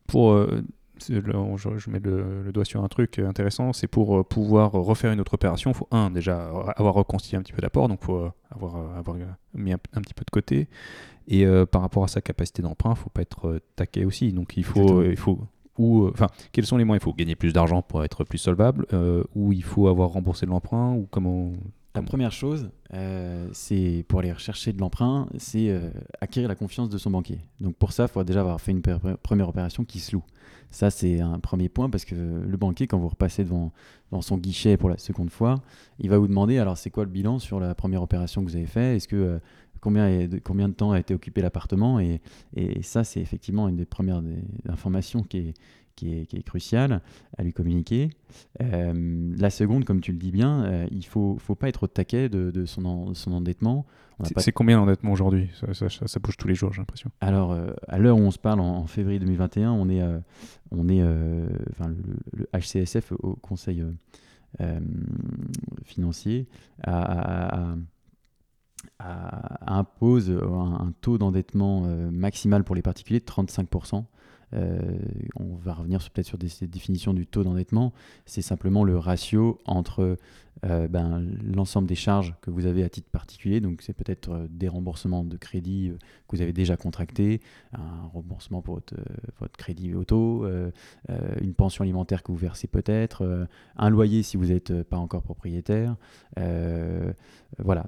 pour 0.07 0.35
je, 1.07 1.89
mets 1.89 1.99
le, 1.99 2.51
doigt 2.51 2.65
sur 2.65 2.83
un 2.83 2.87
truc 2.87 3.19
intéressant, 3.19 3.73
c'est 3.73 3.87
pour 3.87 4.19
euh, 4.19 4.23
pouvoir 4.23 4.71
refaire 4.71 5.11
une 5.11 5.19
autre 5.21 5.33
opération, 5.33 5.71
il 5.71 5.75
faut, 5.75 5.87
un, 5.91 6.11
déjà 6.11 6.49
avoir 6.75 6.93
reconstitué 6.93 7.37
un 7.37 7.41
petit 7.41 7.53
peu 7.53 7.61
d'apport, 7.61 7.87
donc 7.87 7.99
il 8.01 8.05
faut 8.05 8.17
euh, 8.17 8.31
avoir, 8.51 8.75
euh, 8.75 8.97
avoir 8.97 9.17
mis 9.53 9.73
un, 9.73 9.77
petit 9.77 10.13
peu 10.13 10.25
de 10.25 10.31
côté. 10.31 10.67
Et 11.29 11.45
par 11.71 11.81
rapport 11.81 12.03
à 12.03 12.07
sa 12.07 12.21
capacité 12.21 12.61
d'emprunt, 12.61 12.89
il 12.89 12.97
ne 12.97 13.03
faut 13.03 13.09
pas 13.11 13.21
être 13.21 13.61
taqué 13.75 14.03
aussi. 14.03 14.33
Donc 14.33 14.57
il 14.57 14.63
faut, 14.63 15.03
il 15.03 15.15
faut 15.15 15.39
ou, 15.77 16.07
enfin, 16.09 16.27
quels 16.51 16.65
sont 16.65 16.75
les 16.75 16.83
moyens? 16.83 17.01
Il 17.01 17.05
faut 17.05 17.13
gagner 17.13 17.35
plus 17.35 17.53
d'argent 17.53 17.81
pour 17.81 18.03
être 18.03 18.25
plus 18.25 18.39
solvable, 18.39 18.85
ou 19.35 19.53
il 19.53 19.63
faut 19.63 19.87
avoir 19.87 20.09
remboursé 20.09 20.45
de 20.45 20.51
l'emprunt, 20.51 20.93
ou 20.93 21.07
comment? 21.09 21.53
La 21.95 22.01
première 22.01 22.31
chose, 22.31 22.69
c'est 23.51 24.05
pour 24.07 24.19
aller 24.19 24.31
rechercher 24.31 24.73
de 24.73 24.79
l'emprunt, 24.79 25.27
c'est 25.37 25.73
acquérir 26.19 26.49
la 26.49 26.55
confiance 26.55 26.89
de 26.89 26.97
son 26.97 27.11
banquier. 27.11 27.39
Donc 27.61 27.75
pour 27.75 27.91
ça, 27.93 28.03
il 28.03 28.09
faut 28.09 28.23
déjà 28.23 28.41
avoir 28.41 28.59
fait 28.59 28.71
une 28.71 28.81
première 28.81 29.49
opération 29.49 29.85
qui 29.85 29.99
se 29.99 30.15
loue. 30.15 30.23
Ça, 30.71 30.91
c'est 30.91 31.19
un 31.19 31.39
premier 31.39 31.67
point 31.67 31.89
parce 31.89 32.05
que 32.05 32.15
le 32.15 32.57
banquier, 32.57 32.85
quand 32.85 32.99
vous 32.99 33.07
repassez 33.07 33.43
devant, 33.43 33.71
son 34.21 34.37
guichet 34.37 34.77
pour 34.77 34.89
la 34.89 34.97
seconde 34.97 35.31
fois, 35.31 35.61
il 35.99 36.09
va 36.09 36.17
vous 36.17 36.27
demander 36.27 36.59
alors 36.59 36.77
c'est 36.77 36.89
quoi 36.91 37.05
le 37.05 37.09
bilan 37.09 37.39
sur 37.39 37.59
la 37.59 37.73
première 37.73 38.03
opération 38.03 38.43
que 38.43 38.49
vous 38.49 38.55
avez 38.55 38.67
fait? 38.67 38.97
Est-ce 38.97 39.07
que 39.07 39.15
euh, 39.15 39.39
combien, 39.81 40.27
combien 40.43 40.69
de 40.69 40.73
temps 40.73 40.91
a 40.91 40.99
été 40.99 41.13
occupé 41.13 41.41
l'appartement 41.41 41.99
et, 41.99 42.21
et, 42.55 42.81
ça, 42.81 43.03
c'est 43.03 43.21
effectivement 43.21 43.67
une 43.67 43.75
des 43.75 43.85
premières 43.85 44.21
informations 44.67 45.23
qui 45.23 45.37
est, 45.37 45.53
qui 45.99 46.17
est, 46.17 46.25
qui 46.25 46.41
cruciale 46.43 47.01
à 47.37 47.43
lui 47.43 47.51
communiquer. 47.51 48.09
Euh, 48.61 49.33
la 49.37 49.49
seconde, 49.49 49.83
comme 49.83 49.99
tu 49.99 50.13
le 50.13 50.17
dis 50.17 50.31
bien, 50.31 50.63
euh, 50.63 50.87
il 50.91 50.99
ne 50.99 51.03
faut, 51.03 51.37
faut 51.39 51.55
pas 51.55 51.67
être 51.67 51.83
au 51.83 51.87
taquet 51.87 52.29
de, 52.29 52.51
de 52.51 52.65
son, 52.65 53.13
son 53.13 53.33
endettement. 53.33 53.85
C'est 54.37 54.51
combien 54.51 54.77
l'endettement 54.77 55.11
aujourd'hui? 55.11 55.49
Ça, 55.73 55.89
ça, 55.89 56.19
bouge 56.19 56.37
tous 56.37 56.47
les 56.47 56.55
jours, 56.55 56.73
j'ai 56.73 56.81
l'impression. 56.81 57.09
Alors, 57.21 57.51
euh, 57.51 57.71
à 57.87 57.99
l'heure 57.99 58.17
où 58.17 58.21
on 58.21 58.31
se 58.31 58.39
parle, 58.39 58.59
en, 58.59 58.85
février 58.85 59.19
2021, 59.19 59.71
on 59.71 59.89
est, 59.89 60.01
on 60.71 60.89
est 60.89 61.03
enfin, 61.71 61.93
le, 62.33 62.47
HCSF, 62.57 63.13
au 63.19 63.35
Conseil 63.35 63.83
financier, 65.85 66.47
impose 68.99 70.29
un, 70.29 70.93
taux 71.01 71.17
d'endettement 71.17 71.81
maximal 72.11 72.63
pour 72.63 72.75
les 72.75 72.81
particuliers 72.81 73.19
de 73.19 73.25
35%. 73.25 74.05
Euh, 74.53 74.79
on 75.35 75.55
va 75.55 75.73
revenir 75.73 75.99
peut-être 76.09 76.27
sur 76.27 76.37
des, 76.37 76.49
définitions 76.61 77.13
du 77.13 77.27
taux 77.27 77.43
d'endettement. 77.43 77.93
C'est 78.25 78.41
simplement 78.41 78.83
le 78.83 78.97
ratio 78.97 79.59
entre 79.65 80.17
euh, 80.65 80.87
ben, 80.87 81.25
l'ensemble 81.43 81.87
des 81.87 81.95
charges 81.95 82.35
que 82.41 82.49
vous 82.49 82.65
avez 82.65 82.83
à 82.83 82.89
titre 82.89 83.09
particulier. 83.09 83.61
Donc, 83.61 83.81
c'est 83.81 83.93
peut-être 83.93 84.31
euh, 84.31 84.47
des 84.49 84.67
remboursements 84.67 85.23
de 85.23 85.37
crédit 85.37 85.91
que 86.27 86.35
vous 86.35 86.41
avez 86.41 86.53
déjà 86.53 86.77
contractés, 86.77 87.41
un 87.73 88.07
remboursement 88.13 88.61
pour 88.61 88.75
votre, 89.39 89.57
crédit 89.57 89.93
auto, 89.93 90.45
une 91.41 91.53
pension 91.53 91.83
alimentaire 91.83 92.23
que 92.23 92.31
vous 92.31 92.37
versez 92.37 92.67
peut-être, 92.67 93.47
un 93.75 93.89
loyer 93.89 94.23
si 94.23 94.37
vous 94.37 94.45
n'êtes 94.45 94.83
pas 94.83 94.97
encore 94.97 95.23
propriétaire. 95.23 95.95
voilà, 97.57 97.85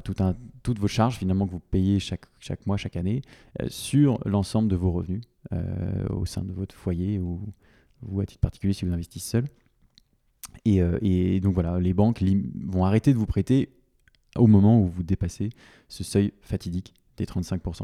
toutes 0.63 0.79
vos 0.79 0.87
charges 0.87 1.17
finalement 1.17 1.45
que 1.45 1.51
vous 1.51 1.59
payez 1.59 1.99
chaque 1.99 2.65
mois, 2.65 2.77
chaque 2.77 2.95
année, 2.95 3.21
sur 3.67 4.19
l'ensemble 4.25 4.69
de 4.69 4.75
vos 4.75 4.91
revenus. 4.91 5.21
Euh, 5.53 6.07
au 6.09 6.25
sein 6.25 6.43
de 6.43 6.53
votre 6.53 6.75
foyer 6.75 7.19
ou 7.19 7.41
vous 8.03 8.21
à 8.21 8.25
titre 8.27 8.39
particulier 8.39 8.73
si 8.73 8.85
vous 8.85 8.93
investissez 8.93 9.27
seul. 9.27 9.45
Et, 10.65 10.81
euh, 10.81 11.39
donc 11.39 11.55
voilà, 11.55 11.79
les 11.79 11.93
banques 11.93 12.23
vont 12.67 12.85
arrêter 12.85 13.11
de 13.11 13.17
vous 13.17 13.25
prêter 13.25 13.73
au 14.37 14.45
moment 14.45 14.79
où 14.79 14.85
vous 14.85 15.01
dépassez 15.01 15.49
ce 15.87 16.03
seuil 16.03 16.31
fatidique 16.41 16.93
des 17.17 17.25
35%. 17.25 17.81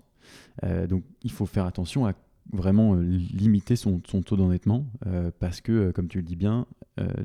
Euh, 0.64 0.86
donc 0.86 1.04
il 1.24 1.32
faut 1.32 1.48
faire 1.48 1.66
attention 1.66 2.06
à 2.06 2.14
vraiment 2.54 2.94
limiter 2.94 3.76
son, 3.76 4.02
son 4.06 4.22
taux 4.22 4.38
d'endettement 4.38 4.86
parce 5.40 5.60
que, 5.60 5.92
comme 5.92 6.08
tu 6.08 6.20
le 6.20 6.24
dis 6.24 6.38
bien, 6.38 6.66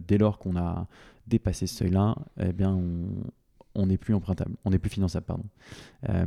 dès 0.08 0.18
lors 0.18 0.38
qu'on 0.38 0.56
a 0.56 0.88
dépassé 1.28 1.68
ce 1.68 1.76
seuil-là, 1.76 2.16
eh 2.40 2.52
bien 2.52 2.72
on, 2.74 3.06
on 3.74 3.86
n'est 3.86 3.96
plus 3.96 4.14
empruntable, 4.14 4.54
on 4.64 4.70
n'est 4.70 4.78
plus 4.78 4.90
finançable, 4.90 5.26
pardon. 5.26 5.44
Euh, 6.08 6.24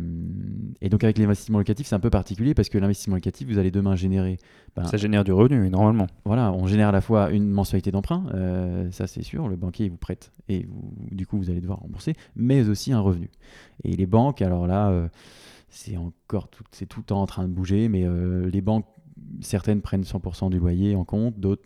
et 0.82 0.90
donc 0.90 1.04
avec 1.04 1.18
l'investissement 1.18 1.58
locatif, 1.58 1.88
c'est 1.88 1.96
un 1.96 2.00
peu 2.00 2.10
particulier 2.10 2.54
parce 2.54 2.70
que 2.70 2.78
l'investissement 2.78 3.16
locatif, 3.16 3.48
vous 3.48 3.58
allez 3.58 3.72
demain 3.72 3.96
générer. 3.96 4.38
Ben, 4.76 4.86
ça 4.86 4.98
génère 4.98 5.24
du 5.24 5.32
revenu, 5.32 5.70
normalement. 5.70 6.08
Voilà, 6.26 6.52
on 6.52 6.68
génère 6.68 6.90
à 6.90 6.92
la 6.92 7.02
fois 7.02 7.32
une 7.32 7.50
mensualité 7.50 7.92
d'emprunt, 7.92 8.26
euh, 8.34 8.90
ça 8.92 9.08
c'est 9.08 9.24
sûr, 9.24 9.48
le 9.48 9.56
banquier 9.56 9.90
vous 9.90 9.98
prête 9.98 10.32
et 10.50 10.68
du 11.12 11.28
coup 11.28 11.38
vous 11.38 11.50
allez 11.50 11.62
devoir 11.62 11.80
rembourser, 11.80 12.14
mais 12.36 12.68
aussi 12.68 12.94
un 12.94 13.00
revenu. 13.00 13.30
Et 13.84 13.96
les 13.96 14.06
banques, 14.06 14.42
alors 14.42 14.68
là, 14.68 14.90
euh, 14.90 15.08
c'est 15.70 15.98
encore 15.98 16.50
tout, 16.50 16.64
c'est 16.72 16.88
tout 16.88 17.00
le 17.00 17.06
temps 17.06 17.22
en 17.22 17.28
train 17.28 17.48
de 17.48 17.54
bouger, 17.54 17.90
mais 17.90 18.06
les 18.50 18.62
banques, 18.62 18.86
certaines 19.42 19.82
prennent 19.82 20.04
100% 20.04 20.50
du 20.50 20.60
loyer 20.60 20.96
en 20.96 21.04
compte, 21.04 21.40
d'autres 21.40 21.64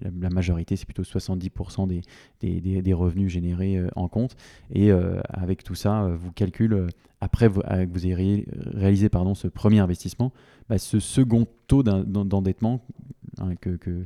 la, 0.00 0.30
majorité, 0.30 0.76
c'est 0.76 0.84
plutôt 0.84 1.02
70% 1.02 1.86
des, 1.86 2.02
des, 2.40 2.82
des, 2.82 2.92
revenus 2.92 3.30
générés 3.30 3.76
euh, 3.76 3.88
en 3.96 4.08
compte. 4.08 4.36
Et 4.72 4.90
euh, 4.90 5.20
avec 5.28 5.62
tout 5.62 5.74
ça, 5.74 6.04
euh, 6.04 6.16
vous 6.16 6.32
calculez, 6.32 6.86
après 7.20 7.48
que 7.48 7.92
vous 7.92 8.06
ayez 8.06 8.46
réalisé 8.52 9.08
pardon, 9.08 9.34
ce 9.34 9.48
premier 9.48 9.78
investissement, 9.78 10.32
bah, 10.68 10.78
ce 10.78 10.98
second 11.00 11.46
taux 11.66 11.82
d'endettement 11.82 12.84
hein, 13.38 13.54
que, 13.60 13.70
que, 13.70 14.04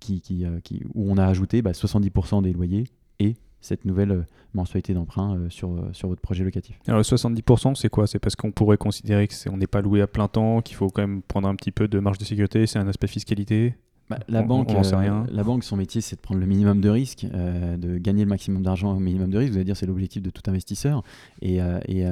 qui, 0.00 0.20
qui, 0.20 0.44
qui, 0.64 0.82
où 0.94 1.10
on 1.10 1.16
a 1.18 1.26
ajouté 1.26 1.62
70% 1.62 2.10
bah, 2.10 2.40
des 2.42 2.52
loyers 2.52 2.84
et 3.20 3.36
cette 3.60 3.84
nouvelle 3.84 4.26
mensualité 4.54 4.94
d'emprunt 4.94 5.38
sur, 5.50 5.88
sur 5.92 6.08
votre 6.08 6.22
projet 6.22 6.42
locatif. 6.42 6.80
Alors 6.88 7.02
70%, 7.02 7.74
c'est 7.74 7.90
quoi? 7.90 8.06
C'est 8.06 8.18
parce 8.18 8.34
qu'on 8.34 8.50
pourrait 8.50 8.78
considérer 8.78 9.28
qu'on 9.28 9.56
n'est 9.58 9.66
pas 9.66 9.82
loué 9.82 10.00
à 10.00 10.06
plein 10.06 10.28
temps, 10.28 10.62
qu'il 10.62 10.76
faut 10.76 10.88
quand 10.88 11.02
même 11.02 11.22
prendre 11.22 11.46
un 11.46 11.54
petit 11.54 11.70
peu 11.70 11.86
de 11.86 11.98
marge 12.00 12.18
de 12.18 12.24
sécurité, 12.24 12.66
c'est 12.66 12.78
un 12.78 12.88
aspect 12.88 13.06
fiscalité? 13.06 13.74
Bah, 14.10 14.18
la, 14.26 14.42
banque, 14.42 14.72
euh, 14.72 15.24
la 15.30 15.44
banque, 15.44 15.62
son 15.62 15.76
métier, 15.76 16.00
c'est 16.00 16.16
de 16.16 16.20
prendre 16.20 16.40
le 16.40 16.46
minimum 16.46 16.80
de 16.80 16.88
risque, 16.88 17.24
euh, 17.32 17.76
de 17.76 17.96
gagner 17.96 18.24
le 18.24 18.28
maximum 18.28 18.60
d'argent 18.60 18.96
au 18.96 18.98
minimum 18.98 19.30
de 19.30 19.38
risque. 19.38 19.52
Vous 19.52 19.56
allez 19.56 19.64
dire, 19.64 19.76
c'est 19.76 19.86
l'objectif 19.86 20.20
de 20.20 20.30
tout 20.30 20.42
investisseur. 20.50 21.04
Et, 21.42 21.62
euh, 21.62 21.78
et, 21.86 22.04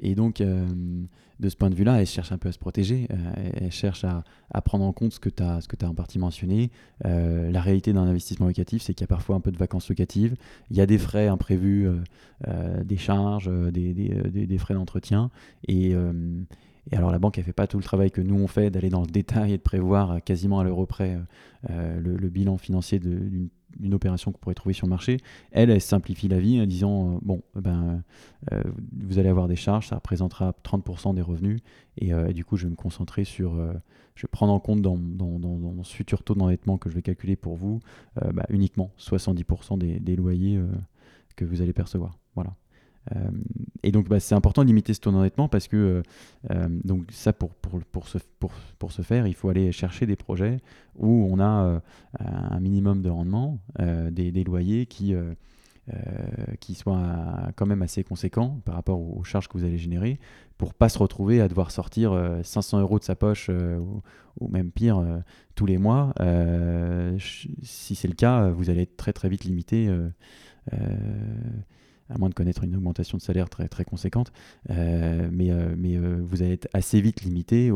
et 0.00 0.14
donc, 0.14 0.42
de 0.42 1.48
ce 1.48 1.56
point 1.56 1.70
de 1.70 1.74
vue-là, 1.74 2.02
elle 2.02 2.06
cherche 2.06 2.32
un 2.32 2.38
peu 2.38 2.50
à 2.50 2.52
se 2.52 2.58
protéger. 2.58 3.08
elle 3.54 3.72
cherche 3.72 4.04
à, 4.04 4.24
à, 4.50 4.60
prendre 4.60 4.84
en 4.84 4.92
compte 4.92 5.14
ce 5.14 5.20
que 5.20 5.30
tu 5.30 5.42
as, 5.42 5.62
ce 5.62 5.68
que 5.68 5.82
as 5.82 5.88
en 5.88 5.94
partie 5.94 6.18
mentionné. 6.18 6.70
la 7.02 7.60
réalité 7.62 7.94
d'un 7.94 8.06
investissement 8.06 8.46
locatif, 8.46 8.82
c'est 8.82 8.92
qu'il 8.92 9.04
y 9.04 9.08
a 9.08 9.08
parfois 9.08 9.36
un 9.36 9.40
peu 9.40 9.50
de 9.50 9.56
vacances 9.56 9.88
locatives. 9.88 10.36
Il 10.70 10.76
y 10.76 10.82
a 10.82 10.86
des 10.86 10.98
frais 10.98 11.28
imprévus, 11.28 11.88
des 12.84 12.96
charges, 12.98 13.50
des, 13.72 13.94
des, 13.94 14.46
des 14.46 14.58
frais 14.58 14.74
d'entretien. 14.74 15.30
Et 15.66 15.94
et 16.90 16.96
alors 16.96 17.10
la 17.10 17.18
banque, 17.18 17.38
elle 17.38 17.44
fait 17.44 17.52
pas 17.52 17.66
tout 17.66 17.76
le 17.76 17.82
travail 17.82 18.10
que 18.10 18.20
nous 18.20 18.36
on 18.36 18.46
fait 18.46 18.70
d'aller 18.70 18.88
dans 18.88 19.02
le 19.02 19.06
détail 19.06 19.52
et 19.52 19.58
de 19.58 19.62
prévoir 19.62 20.12
euh, 20.12 20.18
quasiment 20.20 20.60
à 20.60 20.64
l'euro 20.64 20.86
près 20.86 21.14
euh, 21.14 21.20
euh, 21.70 22.00
le, 22.00 22.28
bilan 22.28 22.56
financier 22.56 22.98
d'une 22.98 23.94
opération 23.94 24.32
qu'on 24.32 24.38
pourrait 24.38 24.54
trouver 24.54 24.72
sur 24.72 24.86
le 24.86 24.90
marché. 24.90 25.18
Elle, 25.50 25.70
elle 25.70 25.80
simplifie 25.80 26.28
la 26.28 26.38
vie 26.40 26.60
en 26.60 26.66
disant 26.66 27.18
bon, 27.22 27.42
ben, 27.54 28.02
vous 28.92 29.18
allez 29.18 29.28
avoir 29.28 29.48
des 29.48 29.56
charges, 29.56 29.88
ça 29.88 29.96
représentera 29.96 30.54
30% 30.64 31.14
des 31.14 31.22
revenus, 31.22 31.60
et, 31.96 32.12
du 32.32 32.44
coup, 32.44 32.56
je 32.56 32.64
vais 32.64 32.70
me 32.70 32.76
concentrer 32.76 33.24
sur, 33.24 33.56
je 34.14 34.22
vais 34.22 34.28
prendre 34.30 34.52
en 34.52 34.60
compte 34.60 34.82
dans, 34.82 34.96
dans, 34.96 35.38
dans, 35.38 35.82
ce 35.82 35.94
futur 35.94 36.22
taux 36.22 36.34
d'endettement 36.34 36.78
que 36.78 36.90
je 36.90 36.94
vais 36.94 37.02
calculer 37.02 37.34
pour 37.34 37.56
vous, 37.56 37.80
bah, 38.16 38.46
uniquement 38.50 38.92
70% 38.98 39.78
des, 39.78 39.98
des 40.00 40.16
loyers 40.16 40.60
que 41.36 41.44
vous 41.44 41.62
allez 41.62 41.72
percevoir. 41.72 42.18
Voilà. 42.34 42.54
Euh, 43.16 43.30
et 43.82 43.92
donc, 43.92 44.08
bah, 44.08 44.20
c'est 44.20 44.34
important 44.34 44.62
de 44.62 44.66
limiter 44.66 44.94
ce 44.94 45.00
taux 45.00 45.10
d'endettement 45.10 45.48
parce 45.48 45.68
que, 45.68 45.76
euh, 45.76 46.02
euh, 46.50 46.68
donc, 46.84 47.06
ça, 47.10 47.32
pour, 47.32 47.50
pour, 47.50 47.80
pour, 47.84 48.08
ce, 48.08 48.18
pour, 48.38 48.52
pour 48.78 48.92
faire, 48.92 49.26
il 49.26 49.34
faut 49.34 49.48
aller 49.48 49.72
chercher 49.72 50.06
des 50.06 50.16
projets 50.16 50.58
où 50.96 51.28
on 51.30 51.38
a 51.38 51.80
un 52.18 52.60
minimum 52.60 53.02
de 53.02 53.08
rendement, 53.08 53.60
des, 53.78 54.32
des, 54.32 54.42
loyers 54.42 54.86
qui, 54.86 55.14
qui 56.58 56.74
soit 56.74 57.52
quand 57.54 57.66
même 57.66 57.82
assez 57.82 58.02
conséquent 58.02 58.60
par 58.64 58.74
rapport 58.74 58.98
aux 59.00 59.22
charges 59.22 59.46
que 59.46 59.56
vous 59.56 59.64
allez 59.64 59.78
générer 59.78 60.18
pour 60.56 60.74
pas 60.74 60.88
se 60.88 60.98
retrouver 60.98 61.40
à 61.40 61.46
devoir 61.46 61.70
sortir 61.70 62.20
500 62.42 62.80
euros 62.80 62.98
de 62.98 63.04
sa 63.04 63.14
poche 63.14 63.48
ou, 63.48 64.48
même 64.48 64.72
pire 64.72 65.04
tous 65.54 65.66
les 65.66 65.78
mois. 65.78 66.12
si 67.20 67.94
c'est 67.94 68.08
le 68.08 68.14
cas, 68.14 68.48
vous 68.48 68.70
allez 68.70 68.82
être 68.82 68.96
très 68.96 69.12
très 69.12 69.28
vite 69.28 69.44
limité 69.44 69.88
à 72.10 72.18
moins 72.18 72.28
de 72.28 72.34
connaître 72.34 72.64
une 72.64 72.74
augmentation 72.76 73.18
de 73.18 73.22
salaire 73.22 73.48
très, 73.48 73.68
très 73.68 73.84
conséquente. 73.84 74.32
Euh, 74.70 75.28
mais 75.30 75.50
euh, 75.50 75.74
mais 75.76 75.96
euh, 75.96 76.20
vous 76.22 76.42
allez 76.42 76.52
être 76.52 76.68
assez 76.72 77.00
vite 77.00 77.22
limité 77.22 77.70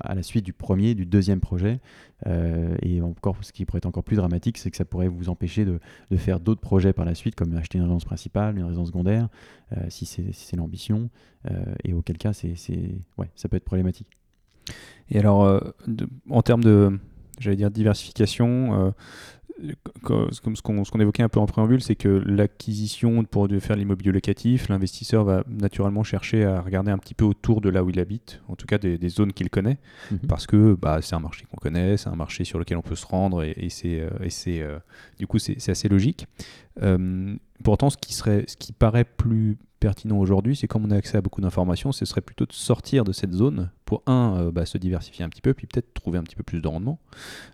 à 0.00 0.14
la 0.14 0.22
suite 0.22 0.44
du 0.44 0.52
premier, 0.52 0.94
du 0.94 1.06
deuxième 1.06 1.40
projet. 1.40 1.80
et 2.82 3.00
encore, 3.00 3.36
ce 3.42 3.52
qui 3.52 3.64
pourrait 3.64 3.78
être 3.78 3.86
encore 3.86 4.04
plus 4.04 4.16
dramatique, 4.16 4.58
c'est 4.58 4.70
que 4.70 4.76
ça 4.76 4.84
pourrait 4.84 5.08
vous 5.08 5.28
empêcher 5.28 5.64
de, 5.64 5.80
de 6.10 6.16
faire 6.16 6.40
d'autres 6.40 6.60
projets 6.60 6.92
par 6.92 7.04
la 7.04 7.14
suite, 7.14 7.34
comme 7.34 7.54
acheter 7.56 7.78
une 7.78 7.84
résidence 7.84 8.04
principale, 8.04 8.56
une 8.58 8.64
résidence 8.64 8.88
secondaire, 8.88 9.28
si 9.88 10.06
c'est 10.06 10.32
si 10.32 10.56
l'ambition. 10.56 11.10
et 11.84 11.92
auquel 11.92 12.18
cas, 12.18 12.32
c'est 12.32 12.54
ouais, 13.18 13.30
ça 13.34 13.48
peut 13.48 13.56
être 13.56 13.64
problématique. 13.64 14.08
Et 15.10 15.18
alors, 15.18 15.62
en 16.28 16.42
termes 16.42 16.64
de, 16.64 16.98
j'allais 17.38 17.56
dire, 17.56 17.70
diversification, 17.70 18.92
comme 20.02 20.56
ce 20.56 20.62
qu'on 20.62 21.00
évoquait 21.00 21.22
un 21.22 21.28
peu 21.28 21.40
en 21.40 21.46
préambule, 21.46 21.82
c'est 21.82 21.96
que 21.96 22.08
l'acquisition 22.08 23.24
pour 23.24 23.48
faire 23.60 23.76
l'immobilier 23.76 24.12
locatif, 24.12 24.68
l'investisseur 24.68 25.24
va 25.24 25.44
naturellement 25.48 26.04
chercher 26.04 26.44
à 26.44 26.60
regarder 26.60 26.90
un 26.90 26.98
petit 26.98 27.14
peu 27.14 27.24
autour 27.24 27.60
de 27.60 27.68
là 27.68 27.82
où 27.82 27.90
il 27.90 27.98
habite, 27.98 28.40
en 28.48 28.56
tout 28.56 28.66
cas 28.66 28.78
des, 28.78 29.08
zones 29.08 29.32
qu'il 29.32 29.50
connaît, 29.50 29.78
mhm. 30.10 30.20
parce 30.28 30.46
que 30.46 30.74
bah, 30.74 31.00
c'est 31.02 31.14
un 31.14 31.20
marché 31.20 31.46
qu'on 31.50 31.56
connaît, 31.56 31.96
c'est 31.96 32.08
un 32.08 32.16
marché 32.16 32.44
sur 32.44 32.58
lequel 32.58 32.78
on 32.78 32.82
peut 32.82 32.96
se 32.96 33.06
rendre, 33.06 33.42
et, 33.42 33.68
c'est 33.70 34.00
euh, 34.00 34.10
euh, 34.48 34.78
du 35.18 35.26
coup 35.26 35.38
c'est 35.38 35.68
assez 35.68 35.88
logique. 35.88 36.26
Euh, 36.82 37.34
pourtant, 37.64 37.90
ce 37.90 37.96
qui, 37.96 38.14
serait, 38.14 38.44
ce 38.46 38.56
qui 38.56 38.72
paraît 38.72 39.04
plus 39.04 39.56
pertinent 39.78 40.18
aujourd'hui, 40.18 40.56
c'est 40.56 40.66
comme 40.66 40.84
on 40.84 40.90
a 40.90 40.96
accès 40.96 41.16
à 41.16 41.20
beaucoup 41.20 41.40
d'informations, 41.40 41.92
ce 41.92 42.04
serait 42.04 42.20
plutôt 42.20 42.46
de 42.46 42.52
sortir 42.52 43.04
de 43.04 43.12
cette 43.12 43.32
zone 43.32 43.70
pour, 43.84 44.02
un, 44.06 44.36
euh, 44.36 44.50
bah, 44.50 44.66
se 44.66 44.78
diversifier 44.78 45.24
un 45.24 45.28
petit 45.28 45.40
peu, 45.40 45.54
puis 45.54 45.66
peut-être 45.66 45.92
trouver 45.94 46.18
un 46.18 46.22
petit 46.22 46.36
peu 46.36 46.42
plus 46.42 46.60
de 46.60 46.68
rendement. 46.68 46.98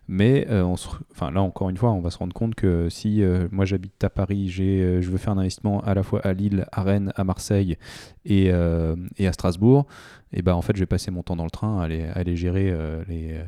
Mais 0.09 0.47
euh, 0.51 0.63
enfin, 0.63 1.31
là, 1.31 1.43
encore 1.43 1.71
une 1.71 1.77
fois, 1.77 1.93
on 1.93 2.01
va 2.01 2.11
se 2.11 2.19
rendre 2.19 2.35
compte 2.35 2.55
que 2.55 2.89
si 2.89 3.23
euh, 3.23 3.49
moi 3.53 3.65
j'habite 3.65 4.03
à 4.03 4.11
Paris, 4.11 4.49
j'ai, 4.49 5.01
je 5.01 5.11
veux 5.11 5.19
faire 5.19 5.35
un 5.35 5.39
investissement 5.39 5.81
à 5.83 5.95
la 5.95 6.03
fois 6.03 6.21
à 6.21 6.33
Lille, 6.33 6.67
à 6.73 6.83
Rennes, 6.83 7.13
à 7.17 7.25
Marseille 7.25 7.77
et, 8.25 8.47
et 8.47 9.27
à 9.27 9.33
Strasbourg, 9.33 9.87
et 10.33 10.43
ben 10.43 10.55
en 10.55 10.63
fait, 10.63 10.75
je 10.75 10.81
vais 10.81 10.87
passer 10.87 11.11
mon 11.11 11.23
temps 11.23 11.37
dans 11.37 11.45
le 11.45 11.51
train 11.51 11.81
à 11.81 11.85
aller, 11.85 12.05
aller 12.15 12.37
gérer 12.37 12.75
les, 13.09 13.41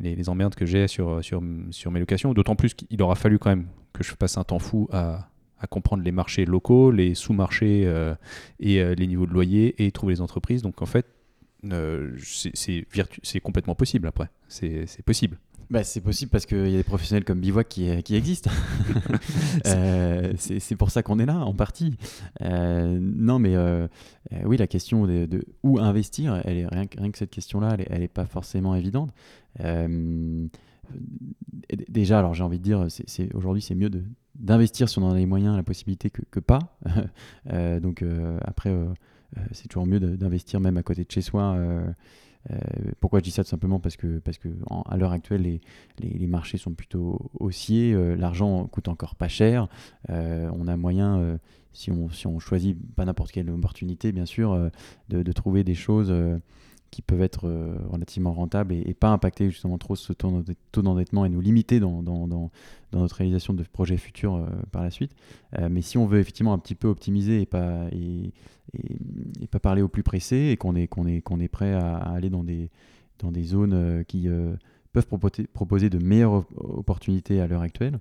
les, 0.00 0.14
les, 0.14 0.28
emmerdes 0.28 0.54
que 0.54 0.66
j'ai 0.66 0.88
sur, 0.88 1.24
sur, 1.24 1.42
sur 1.70 1.90
mes 1.90 2.00
locations. 2.00 2.34
D'autant 2.34 2.56
plus 2.56 2.74
qu'il 2.74 3.00
aura 3.02 3.14
fallu 3.14 3.38
quand 3.38 3.50
même 3.50 3.66
que 3.92 4.04
je 4.04 4.14
passe 4.14 4.36
un 4.36 4.44
temps 4.44 4.58
fou 4.58 4.88
à 4.92 5.28
à 5.58 5.66
comprendre 5.66 6.02
les 6.02 6.12
marchés 6.12 6.44
locaux, 6.44 6.90
les 6.90 7.14
sous-marchés 7.14 7.84
euh, 7.86 8.14
et 8.60 8.80
euh, 8.80 8.94
les 8.94 9.06
niveaux 9.06 9.26
de 9.26 9.32
loyer 9.32 9.84
et 9.84 9.90
trouver 9.90 10.14
les 10.14 10.20
entreprises. 10.20 10.62
Donc 10.62 10.82
en 10.82 10.86
fait, 10.86 11.06
euh, 11.72 12.14
c'est 12.54 13.40
complètement 13.42 13.74
possible 13.74 14.06
après. 14.06 14.28
C'est 14.48 15.02
possible. 15.04 15.38
Bah, 15.68 15.82
c'est 15.82 16.00
possible 16.00 16.30
parce 16.30 16.46
qu'il 16.46 16.68
y 16.68 16.74
a 16.74 16.76
des 16.76 16.84
professionnels 16.84 17.24
comme 17.24 17.40
Bivouac 17.40 17.68
qui, 17.68 18.02
qui 18.04 18.14
existent. 18.14 18.50
c'est 20.36 20.76
pour 20.76 20.92
ça 20.92 21.02
qu'on 21.02 21.18
est 21.18 21.26
là, 21.26 21.38
en 21.38 21.54
partie. 21.54 21.96
non, 22.40 23.40
mais 23.40 23.56
oui, 24.44 24.58
la 24.58 24.68
question 24.68 25.06
de, 25.06 25.44
où 25.64 25.80
investir, 25.80 26.40
elle 26.44 26.58
est, 26.58 26.66
rien, 26.66 26.84
rien 26.96 27.10
que 27.10 27.18
cette 27.18 27.30
question-là, 27.30 27.76
elle 27.90 28.00
n'est 28.00 28.08
pas 28.08 28.26
forcément 28.26 28.76
évidente. 28.76 29.10
déjà, 31.88 32.20
alors 32.20 32.34
j'ai 32.34 32.44
envie 32.44 32.58
de 32.58 32.64
dire, 32.64 32.86
aujourd'hui, 33.34 33.62
c'est 33.62 33.74
mieux 33.74 33.90
de 33.90 34.04
d'investir 34.38 34.88
si 34.88 34.98
on 34.98 35.02
en 35.04 35.12
a 35.12 35.16
les 35.16 35.26
moyens, 35.26 35.56
la 35.56 35.62
possibilité 35.62 36.10
que, 36.10 36.40
pas. 36.40 36.76
Euh, 37.52 37.78
donc 37.78 38.02
euh, 38.02 38.38
après, 38.42 38.70
euh, 38.70 38.86
c'est 39.52 39.68
toujours 39.68 39.86
mieux 39.86 40.00
d'investir 40.00 40.58
même 40.60 40.76
à 40.76 40.82
côté 40.82 41.04
de 41.04 41.10
chez 41.10 41.20
soi. 41.20 41.56
pourquoi 43.00 43.20
je 43.20 43.24
dis 43.24 43.30
ça 43.30 43.44
Tout 43.44 43.50
simplement 43.50 43.78
parce 43.78 43.96
que, 43.96 44.18
parce 44.18 44.38
que 44.38 44.48
à 44.86 44.96
l'heure 44.96 45.12
actuelle, 45.12 45.42
les, 45.42 45.60
les, 45.98 46.26
marchés 46.26 46.58
sont 46.58 46.74
plutôt 46.74 47.30
haussiers, 47.38 47.94
l'argent 48.16 48.66
coûte 48.66 48.88
encore 48.88 49.14
pas 49.14 49.28
cher, 49.28 49.68
on 50.08 50.66
a 50.66 50.76
moyen, 50.76 51.38
si, 51.72 51.90
on, 51.90 52.10
si 52.10 52.26
on 52.26 52.38
choisit 52.40 52.76
pas 52.94 53.04
n'importe 53.04 53.30
quelle 53.30 53.50
opportunité, 53.50 54.12
bien 54.12 54.26
sûr, 54.26 54.70
de, 55.08 55.22
de, 55.22 55.32
trouver 55.32 55.62
des 55.62 55.74
choses 55.74 56.12
qui 56.90 57.02
peuvent 57.02 57.22
être 57.22 57.46
euh, 57.46 57.76
relativement 57.88 58.32
rentables 58.32 58.72
et, 58.74 58.94
pas 58.94 59.08
impacter 59.08 59.50
justement 59.50 59.78
trop 59.78 59.96
ce 59.96 60.12
taux 60.12 60.82
d'endettement 60.82 61.24
et 61.24 61.28
nous 61.28 61.40
limiter 61.40 61.80
dans, 61.80 62.02
dans, 62.02 62.26
dans, 62.26 62.50
notre 62.92 63.16
réalisation 63.16 63.52
de 63.52 63.62
projets 63.62 63.96
futurs 63.96 64.36
euh, 64.36 64.46
par 64.72 64.82
la 64.82 64.90
suite. 64.90 65.12
Euh, 65.58 65.68
mais 65.70 65.82
si 65.82 65.98
on 65.98 66.06
veut 66.06 66.20
effectivement 66.20 66.52
un 66.52 66.58
petit 66.58 66.74
peu 66.74 66.88
optimiser 66.88 67.42
et 67.42 67.46
pas, 67.46 67.86
et, 67.92 68.32
et, 68.72 69.46
pas 69.48 69.58
parler 69.58 69.82
au 69.82 69.88
plus 69.88 70.02
pressé 70.02 70.48
et 70.50 70.56
qu'on 70.56 70.74
est, 70.74 70.86
qu'on 70.86 71.06
est, 71.06 71.20
qu'on 71.20 71.40
est 71.40 71.48
prêt 71.48 71.74
à, 71.74 71.96
aller 71.96 72.30
dans 72.30 72.44
des, 72.44 72.70
dans 73.18 73.32
des 73.32 73.44
zones 73.44 74.04
qui 74.08 74.28
peuvent 74.92 75.06
proposer, 75.06 75.46
proposer 75.46 75.90
de 75.90 75.98
meilleures 75.98 76.44
opportunités 76.56 77.40
à 77.40 77.46
l'heure 77.46 77.62
actuelle, 77.62 77.98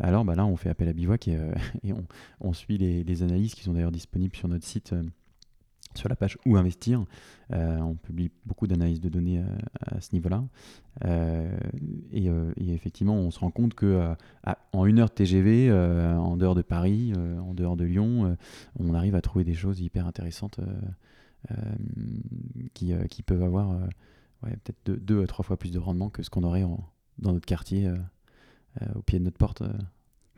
alors 0.00 0.24
bah 0.24 0.34
là 0.34 0.46
on 0.46 0.56
fait 0.56 0.68
appel 0.68 0.88
à 0.88 0.92
Bivouac 0.92 1.28
et, 1.28 1.38
et 1.84 1.92
on, 1.92 2.04
on, 2.40 2.52
suit 2.52 2.78
les, 2.78 3.04
les, 3.04 3.22
analyses 3.22 3.54
qui 3.54 3.62
sont 3.62 3.72
d'ailleurs 3.72 3.92
disponibles 3.92 4.36
sur 4.36 4.48
notre 4.48 4.64
site 4.64 4.94
sur 5.94 6.08
la 6.08 6.16
page 6.16 6.38
Où 6.46 6.56
investir. 6.56 7.04
Euh, 7.52 7.78
on 7.78 7.94
publie 7.94 8.30
beaucoup 8.44 8.66
d'analyses 8.66 9.00
de 9.00 9.08
données 9.08 9.38
euh, 9.38 9.44
à, 9.80 10.00
ce 10.00 10.12
niveau-là. 10.12 10.44
Euh, 11.04 11.58
et, 12.12 12.28
effectivement, 12.72 13.14
on 13.14 13.30
se 13.30 13.38
rend 13.38 13.50
compte 13.50 13.74
que 13.74 14.14
en 14.72 14.86
une 14.86 14.98
heure 14.98 15.08
de 15.08 15.14
TGV, 15.14 15.72
en 15.72 16.36
dehors 16.36 16.54
de 16.54 16.62
Paris, 16.62 17.12
en 17.16 17.54
dehors 17.54 17.76
de 17.76 17.84
Lyon, 17.84 18.36
on 18.78 18.94
arrive 18.94 19.14
à 19.14 19.20
trouver 19.20 19.44
des 19.44 19.54
choses 19.54 19.80
hyper 19.80 20.06
intéressantes 20.06 20.58
qui, 22.74 22.92
qui, 23.10 23.22
peuvent 23.22 23.42
avoir 23.42 23.78
peut-être 24.42 24.90
deux, 24.90 25.22
à 25.22 25.26
trois 25.26 25.44
fois 25.44 25.56
plus 25.56 25.70
de 25.70 25.78
rendement 25.78 26.10
que 26.10 26.22
ce 26.22 26.30
qu'on 26.30 26.42
aurait 26.42 26.64
dans 27.18 27.32
notre 27.32 27.46
quartier, 27.46 27.88
au 28.96 29.02
pied 29.02 29.20
de 29.20 29.24
notre 29.24 29.38
porte. 29.38 29.62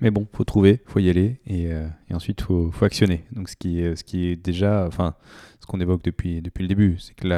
Mais 0.00 0.10
bon, 0.10 0.26
faut 0.32 0.44
trouver, 0.44 0.80
faut 0.86 0.98
y 0.98 1.10
aller, 1.10 1.40
et, 1.46 1.72
euh, 1.72 1.86
et 2.08 2.14
ensuite 2.14 2.40
faut, 2.40 2.70
faut 2.70 2.84
actionner. 2.84 3.24
Donc 3.32 3.48
ce 3.50 3.56
qui 3.56 3.80
est, 3.80 4.36
déjà, 4.36 4.86
enfin, 4.86 5.14
ce 5.60 5.66
qu'on 5.66 5.80
évoque 5.80 6.02
depuis, 6.02 6.40
le 6.40 6.66
début, 6.66 6.96
c'est 6.98 7.14
que 7.14 7.28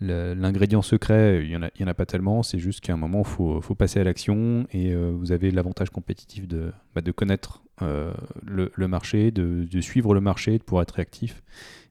l'ingrédient 0.00 0.82
secret, 0.82 1.44
il 1.44 1.48
n'y 1.48 1.56
en, 1.56 1.62
a, 1.62 1.70
y 1.78 1.84
en 1.84 1.86
a 1.86 1.94
pas 1.94 2.06
tellement, 2.06 2.42
c'est 2.42 2.58
juste 2.58 2.80
qu'à 2.80 2.92
un 2.92 2.96
moment, 2.96 3.22
faut, 3.22 3.60
faut, 3.60 3.76
passer 3.76 4.00
à 4.00 4.04
l'action, 4.04 4.66
et 4.72 4.92
euh, 4.92 5.12
vous 5.16 5.30
avez 5.30 5.52
l'avantage 5.52 5.90
compétitif 5.90 6.48
de, 6.48 6.72
bah, 6.94 7.02
connaître 7.14 7.62
euh, 7.82 8.12
le, 8.44 8.88
marché, 8.88 9.30
de, 9.30 9.80
suivre 9.80 10.12
le 10.12 10.20
marché, 10.20 10.58
de 10.58 10.64
pouvoir 10.64 10.82
être 10.82 10.94
réactif, 10.96 11.40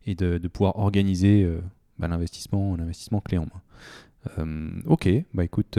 et 0.05 0.13
de, 0.13 0.45
pouvoir 0.49 0.77
organiser 0.77 1.49
bah, 1.97 2.09
l'investissement, 2.09 2.75
l'investissement 2.75 3.21
clé 3.21 3.37
en 3.37 3.45
main. 3.45 4.81
ok, 4.87 5.09
bah 5.33 5.45
écoute, 5.45 5.77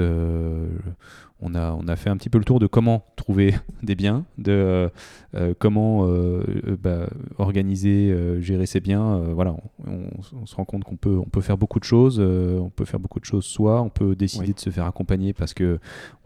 on 1.43 1.55
a, 1.55 1.73
on 1.73 1.89
a 1.89 1.97
fait 1.97 2.11
un 2.11 2.17
petit 2.17 2.29
peu 2.29 2.39
le 2.39 2.45
tour 2.45 2.59
de 2.59 2.67
comment 2.67 3.05
trouver 3.17 3.55
des 3.83 3.95
biens, 3.95 4.25
de 4.39 4.53
euh, 4.53 4.89
euh, 5.35 5.55
comment 5.59 6.07
euh, 6.07 6.43
bah, 6.83 7.09
organiser, 7.39 8.15
gérer 8.41 8.67
ses 8.67 8.81
biens. 8.81 9.19
voilà, 9.35 9.57
on, 9.87 10.47
se 10.47 10.55
rend 10.55 10.65
compte 10.65 10.85
qu'on 10.85 10.97
peut, 10.97 11.19
on 11.19 11.29
peut 11.29 11.41
faire 11.41 11.59
beaucoup 11.59 11.79
de 11.79 11.85
choses. 11.85 12.21
on 12.21 12.71
peut 12.71 12.85
faire 12.85 13.01
beaucoup 13.01 13.21
de 13.21 13.25
choses 13.25 13.45
soit, 13.45 13.81
on 13.83 13.89
peut 13.89 14.15
décider 14.15 14.53
de 14.53 14.61
se 14.61 14.71
faire 14.71 14.87
accompagner 14.87 15.33
parce 15.33 15.55
que 15.55 15.79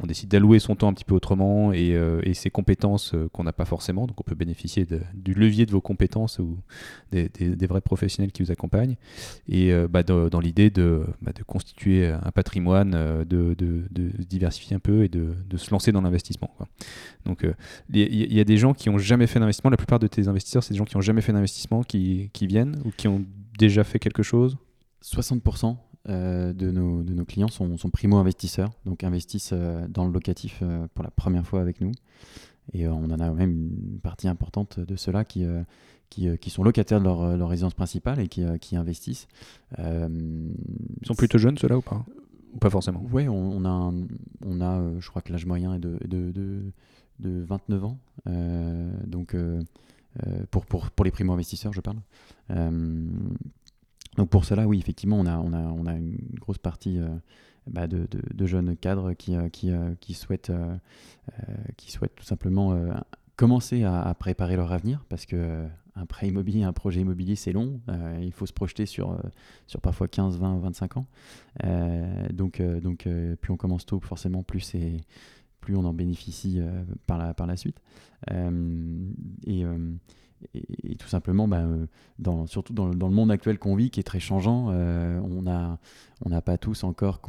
on 0.03 0.07
décide 0.07 0.31
d'allouer 0.31 0.59
son 0.59 0.75
temps 0.75 0.89
un 0.89 0.93
petit 0.93 1.05
peu 1.05 1.15
autrement 1.15 1.73
et, 1.73 1.95
ses 2.35 2.51
compétences 2.51 3.15
qu'on 3.33 3.45
n'a 3.45 3.53
pas 3.53 3.65
forcément. 3.65 4.07
Donc 4.07 4.21
on 4.21 4.25
peut 4.25 4.35
bénéficier 4.35 4.87
du 5.15 5.35
levier 5.35 5.67
de 5.67 5.71
vos 5.71 5.81
compétences 5.81 6.41
ou 6.41 6.59
des, 7.13 7.67
vrais 7.67 7.81
professionnels 7.81 8.33
qui 8.33 8.43
vous 8.43 8.51
accompagnent. 8.51 8.97
Et 9.49 9.73
bah, 9.89 10.03
dans, 10.03 10.41
l'idée 10.41 10.71
de, 10.71 11.05
bah, 11.23 11.33
de, 11.33 11.43
constituer 11.45 12.07
un 12.09 12.31
patrimoine, 12.33 13.25
de, 13.25 13.55
de 13.55 13.85
diversifier 14.25 14.77
un 14.77 14.81
peu 14.81 15.04
et 15.05 15.09
de, 15.09 15.57
se 15.57 15.71
lancer 15.71 15.93
dans 15.93 16.01
l'investissement. 16.01 16.51
Donc 17.25 17.47
il 17.91 18.01
euh, 18.01 18.09
y, 18.09 18.41
a 18.41 18.45
des 18.45 18.57
gens 18.57 18.75
qui 18.75 18.91
n'ont 18.91 18.99
jamais 18.99 19.27
fait 19.27 19.39
d'investissement. 19.39 19.71
La 19.71 19.77
plupart 19.77 19.99
de 19.99 20.07
tes 20.07 20.29
investisseurs, 20.29 20.63
c'est 20.63 20.75
des 20.75 20.79
gens 20.79 20.85
qui 20.85 20.97
n'ont 20.97 21.03
jamais 21.03 21.21
fait 21.21 21.33
d'investissement 21.33 21.83
qui, 21.83 22.31
viennent 22.43 22.81
ou 22.85 22.91
qui 22.91 23.09
ont 23.09 23.25
déjà 23.59 23.85
fait 23.85 23.99
quelque 23.99 24.23
chose? 24.23 24.57
60% 25.03 25.77
euh, 26.09 26.53
de, 26.53 26.71
nos, 26.71 27.03
de, 27.03 27.15
nos, 27.15 27.25
clients 27.25 27.49
sont, 27.49 27.77
sont 27.77 27.91
primo-investisseurs, 27.91 28.71
donc 28.85 29.05
investissent 29.05 29.53
euh, 29.53 29.87
dans 29.89 30.07
le 30.07 30.13
locatif 30.13 30.63
pour 30.95 31.05
la 31.05 31.11
première 31.11 31.47
fois 31.47 31.61
avec 31.61 31.81
nous. 31.81 31.93
Et 32.73 32.89
on 32.89 33.05
en 33.05 33.21
a 33.21 33.31
même 33.31 33.51
une 33.51 34.01
partie 34.01 34.27
importante 34.27 34.81
de 34.81 34.97
ceux-là 34.97 35.25
qui, 35.25 35.45
qui, 36.09 36.39
qui, 36.39 36.49
sont 36.49 36.65
locataires 36.65 36.99
de 36.99 37.05
leur, 37.05 37.37
leur 37.37 37.51
résidence 37.51 37.75
principale 37.75 38.21
et 38.21 38.29
qui, 38.29 38.43
qui 38.59 38.75
investissent. 38.77 39.29
Ils 39.79 41.07
sont 41.07 41.15
plutôt 41.15 41.37
jeunes, 41.37 41.59
ceux-là, 41.59 41.77
ou 41.77 41.83
pas? 41.83 42.07
Pas 42.61 42.71
forcément 42.71 43.05
Oui, 43.13 43.29
on, 43.29 43.65
a, 43.65 43.93
on 44.45 44.61
a 44.61 44.79
euh, 44.79 45.01
je 45.01 45.09
crois 45.09 45.23
que 45.23 45.33
l'âge 45.33 45.47
moyen 45.47 45.75
est 45.75 45.79
de, 45.79 45.99
de, 46.07 46.33
de, 47.21 47.45
29 47.45 47.85
ans. 47.85 47.99
Euh, 48.27 48.93
donc, 49.07 49.35
euh, 49.35 49.61
pour, 50.51 50.67
pour, 50.67 50.91
pour, 50.91 51.05
les 51.05 51.11
primo-investisseurs, 51.11 51.73
je 51.73 51.81
parle. 51.81 51.99
donc, 54.17 54.29
pour 54.31 54.45
cela, 54.45 54.67
oui, 54.67 54.79
effectivement, 54.79 55.19
on 55.19 55.27
a, 55.27 55.39
on 55.39 55.53
a, 55.53 55.59
on 55.59 55.87
a 55.87 55.95
une 55.95 56.19
grosse 56.41 56.59
partie 56.59 56.99
bah, 57.67 57.87
de, 57.87 58.07
de, 58.11 58.47
jeunes 58.47 58.77
cadres 58.77 59.13
qui, 59.15 59.35
qui, 59.53 59.73
qui, 60.01 60.15
souhaitent, 60.15 60.53
qui 61.77 61.91
souhaitent 61.91 62.15
tout 62.15 62.25
simplement 62.25 62.77
commencer 63.37 63.85
à, 63.85 64.15
préparer 64.15 64.57
leur 64.57 64.73
avenir 64.73 65.05
parce 65.09 65.27
que 65.27 65.67
un 65.97 66.07
prêt 66.07 66.29
immobilier, 66.29 66.63
un 66.65 66.73
projet 66.73 67.01
immobilier, 67.01 67.37
c'est 67.37 67.53
long. 67.53 67.81
il 68.21 68.33
faut 68.33 68.47
se 68.47 68.53
projeter 68.53 68.87
sur, 68.87 69.19
sur 69.67 69.81
parfois 69.81 70.09
15, 70.09 70.39
20, 70.39 70.59
25 70.59 70.97
ans. 70.97 71.07
donc, 72.33 72.61
donc 72.61 73.09
plus 73.41 73.53
on 73.53 73.57
commence 73.57 73.87
tôt, 73.87 74.01
forcément, 74.01 74.43
plus 74.43 74.61
c'est 74.61 74.97
plus 75.61 75.77
on 75.77 75.85
en 75.85 75.95
bénéficie 75.95 76.61
par, 77.07 77.17
la, 77.17 77.33
par 77.33 77.47
la 77.47 77.57
suite. 77.57 77.81
et, 79.47 79.65
tout 80.99 81.09
simplement, 81.09 81.49
bah, 81.49 81.65
surtout 82.47 82.73
dans, 82.75 82.91
dans, 82.91 83.09
le 83.09 83.15
monde 83.15 83.31
actuel 83.31 83.59
qu'on 83.59 83.77
vit, 83.77 83.91
qui 83.91 84.01
est 84.01 84.05
très 84.05 84.21
changeant, 84.21 84.69
on 84.69 85.43
n'a 85.43 85.79
on 86.25 86.41
pas 86.41 86.59
tous 86.59 86.85
encore 86.85 87.21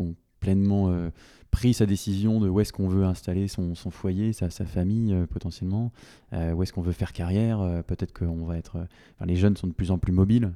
pleinement 0.46 1.10
pris 1.56 1.74
sa 1.74 1.86
décision 1.86 2.42
de 2.42 2.50
où 2.50 2.60
est-ce 2.60 2.74
qu'on 2.74 2.90
veut 2.90 3.06
installer 3.06 3.48
son, 3.48 3.74
foyer, 3.90 4.34
sa, 4.34 4.50
famille 4.50 5.14
euh, 5.14 5.26
potentiellement, 5.26 5.94
euh, 6.34 6.52
où 6.52 6.62
est-ce 6.62 6.74
qu'on 6.74 6.82
veut 6.82 6.92
faire 6.92 7.14
carrière. 7.14 7.62
Euh, 7.62 7.82
peut-être 7.82 8.12
qu'on 8.12 8.46
va 8.46 8.58
être. 8.58 8.86
les 9.26 9.38
jeunes 9.38 9.56
sont 9.56 9.68
de 9.68 9.72
plus 9.72 9.90
en 9.90 9.98
plus 9.98 10.12
mobiles, 10.12 10.52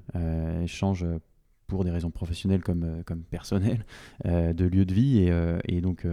changent 0.67 1.05
pour 1.69 1.85
des 1.85 1.91
raisons 1.91 2.11
professionnelles 2.11 2.61
comme, 2.61 3.03
comme 3.05 3.21
personnelles, 3.21 3.85
de 4.25 4.65
lieu 4.65 4.85
de 4.85 4.93
vie. 4.93 5.19
Et, 5.19 5.33
et 5.65 5.81
donc, 5.81 6.05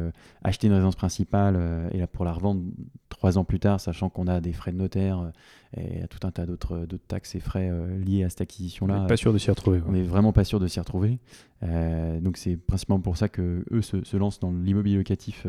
acheter 0.44 0.68
une 0.68 0.74
résidence 0.74 0.96
principale 0.96 1.58
et 1.92 1.98
là, 1.98 2.06
pour 2.06 2.24
la 2.24 2.32
revendre 2.32 2.62
trois 3.08 3.38
ans 3.38 3.44
plus 3.44 3.58
tard, 3.58 3.80
sachant 3.80 4.08
qu'on 4.08 4.26
a 4.28 4.40
des 4.40 4.52
frais 4.52 4.72
de 4.72 4.76
notaire 4.76 5.32
et 5.76 6.06
tout 6.08 6.24
un 6.26 6.30
tas 6.30 6.46
d'autres 6.46 6.86
taxes 7.08 7.34
et 7.34 7.40
frais 7.40 7.70
liés 7.98 8.24
à 8.24 8.30
cette 8.30 8.42
acquisition-là. 8.42 8.98
On 8.98 9.02
n'est 9.02 9.08
pas 9.08 9.16
sûr 9.16 9.32
de 9.32 9.38
s'y 9.38 9.50
retrouver. 9.50 9.82
On 9.86 9.92
n'est 9.92 10.02
vraiment 10.02 10.32
pas 10.32 10.44
sûr 10.44 10.60
de 10.60 10.68
s'y 10.68 10.78
retrouver. 10.78 11.18
donc, 11.62 12.36
c'est 12.36 12.56
principalement 12.56 13.00
pour 13.00 13.16
ça 13.16 13.28
que 13.28 13.64
eux 13.72 13.82
se, 13.82 14.04
se 14.04 14.16
lancent 14.16 14.40
dans 14.40 14.52
l'immobilier 14.52 14.98
locatif 14.98 15.46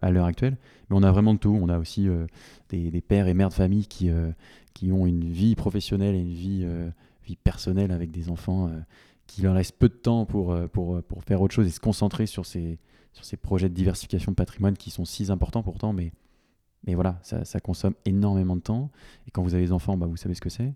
à 0.00 0.10
l'heure 0.10 0.26
actuelle. 0.26 0.56
Mais 0.88 0.96
on 0.96 1.02
a 1.02 1.10
vraiment 1.10 1.34
de 1.34 1.38
tout. 1.38 1.58
On 1.60 1.68
a 1.68 1.78
aussi 1.78 2.08
des, 2.68 2.90
des, 2.90 3.00
pères 3.00 3.28
et 3.28 3.34
mères 3.34 3.48
de 3.48 3.54
famille 3.54 3.86
qui, 3.86 4.10
qui 4.74 4.92
ont 4.92 5.06
une 5.06 5.24
vie 5.24 5.54
professionnelle 5.54 6.14
et 6.14 6.20
une 6.20 6.32
vie, 6.32 6.66
vie 7.26 7.36
personnelle 7.36 7.92
avec 7.92 8.10
des 8.10 8.28
enfants 8.28 8.70
qu'il 9.26 9.44
leur 9.44 9.54
reste 9.54 9.76
peu 9.78 9.88
de 9.88 9.94
temps 9.94 10.26
pour, 10.26 10.52
euh, 10.52 10.66
pour, 10.68 10.96
euh, 10.96 11.02
pour 11.02 11.22
faire 11.24 11.40
autre 11.40 11.54
chose 11.54 11.66
et 11.66 11.70
se 11.70 11.80
concentrer 11.80 12.26
sur 12.26 12.46
ces, 12.46 12.78
sur 13.12 13.24
ces 13.24 13.36
projets 13.36 13.68
de 13.68 13.74
diversification 13.74 14.32
de 14.32 14.36
patrimoine 14.36 14.76
qui 14.76 14.90
sont 14.90 15.04
si 15.04 15.30
importants 15.30 15.62
pourtant, 15.62 15.92
mais, 15.92 16.12
mais 16.86 16.94
voilà, 16.94 17.18
ça, 17.22 17.60
consomme 17.60 17.94
énormément 18.04 18.56
de 18.56 18.60
temps. 18.60 18.90
Et 19.26 19.30
quand 19.30 19.42
vous 19.42 19.54
avez 19.54 19.64
des 19.64 19.72
enfants, 19.72 19.96
bah, 19.96 20.06
vous 20.06 20.16
savez 20.16 20.34
ce 20.34 20.40
que 20.40 20.50
c'est, 20.50 20.74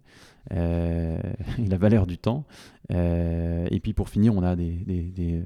euh, 0.52 1.20
la 1.58 1.76
valeur 1.76 2.06
du 2.06 2.18
temps. 2.18 2.44
et 2.90 3.80
puis 3.82 3.92
pour 3.92 4.08
finir, 4.08 4.34
on 4.34 4.42
a 4.42 4.54
des, 4.54 4.72
des, 4.84 5.42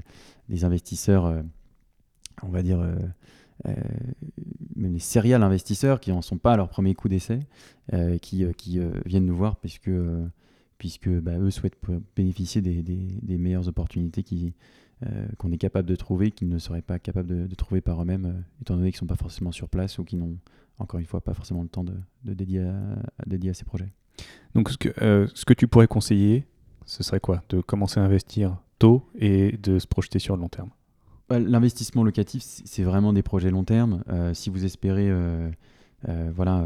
des, 0.48 0.64
investisseurs, 0.64 1.42
on 2.42 2.48
va 2.48 2.62
dire, 2.62 2.78
même 4.76 4.92
les 4.92 4.98
serial 4.98 5.42
investisseurs 5.42 6.00
qui 6.00 6.10
n'en 6.10 6.22
sont 6.22 6.38
pas 6.38 6.52
à 6.52 6.56
leur 6.56 6.68
premier 6.68 6.94
coup 6.94 7.08
d'essai, 7.08 7.40
qui, 8.20 8.44
qui 8.54 8.80
viennent 9.06 9.26
nous 9.26 9.36
voir 9.36 9.56
puisque 9.56 9.90
puisque 10.80 11.10
bah, 11.10 11.38
eux 11.38 11.50
souhaitent 11.50 11.76
bénéficier 12.16 12.62
des, 12.62 12.82
des, 12.82 13.36
meilleures 13.36 13.68
opportunités 13.68 14.24
euh, 15.06 15.26
qu'on 15.36 15.52
est 15.52 15.58
capable 15.58 15.86
de 15.86 15.94
trouver, 15.94 16.30
qu'ils 16.30 16.48
ne 16.48 16.58
seraient 16.58 16.80
pas 16.80 16.98
capables 16.98 17.46
de, 17.46 17.54
trouver 17.54 17.82
par 17.82 18.00
eux-mêmes, 18.00 18.24
euh, 18.24 18.62
étant 18.62 18.76
donné 18.76 18.90
qu'ils 18.90 18.96
ne 18.96 19.00
sont 19.00 19.06
pas 19.06 19.16
forcément 19.16 19.52
sur 19.52 19.68
place 19.68 19.98
ou 19.98 20.04
qu'ils 20.04 20.18
n'ont, 20.18 20.38
encore 20.78 20.98
une 20.98 21.04
fois, 21.04 21.20
pas 21.20 21.34
forcément 21.34 21.62
le 21.62 21.68
temps 21.68 21.84
de, 21.84 21.92
dédier, 22.24 22.62
à, 22.62 23.26
dédier 23.26 23.50
à 23.50 23.54
ces 23.54 23.66
projets. 23.66 23.92
Donc 24.54 24.70
ce 24.70 24.78
que, 24.78 24.88
euh, 25.02 25.28
ce 25.34 25.44
que 25.44 25.52
tu 25.52 25.68
pourrais 25.68 25.86
conseiller, 25.86 26.46
ce 26.86 27.02
serait 27.02 27.20
quoi? 27.20 27.42
De 27.50 27.60
commencer 27.60 28.00
à 28.00 28.02
investir 28.02 28.56
tôt 28.78 29.06
et 29.18 29.58
de 29.58 29.78
se 29.78 29.86
projeter 29.86 30.18
sur 30.18 30.34
le 30.34 30.40
long 30.40 30.48
terme? 30.48 30.70
Bah, 31.28 31.38
L'investissement 31.38 32.04
locatif, 32.04 32.42
c'est 32.42 32.84
vraiment 32.84 33.12
des 33.12 33.22
projets 33.22 33.50
long 33.50 33.64
terme. 33.64 34.02
si 34.32 34.48
vous 34.48 34.64
espérez 34.64 35.12
voilà, 36.34 36.64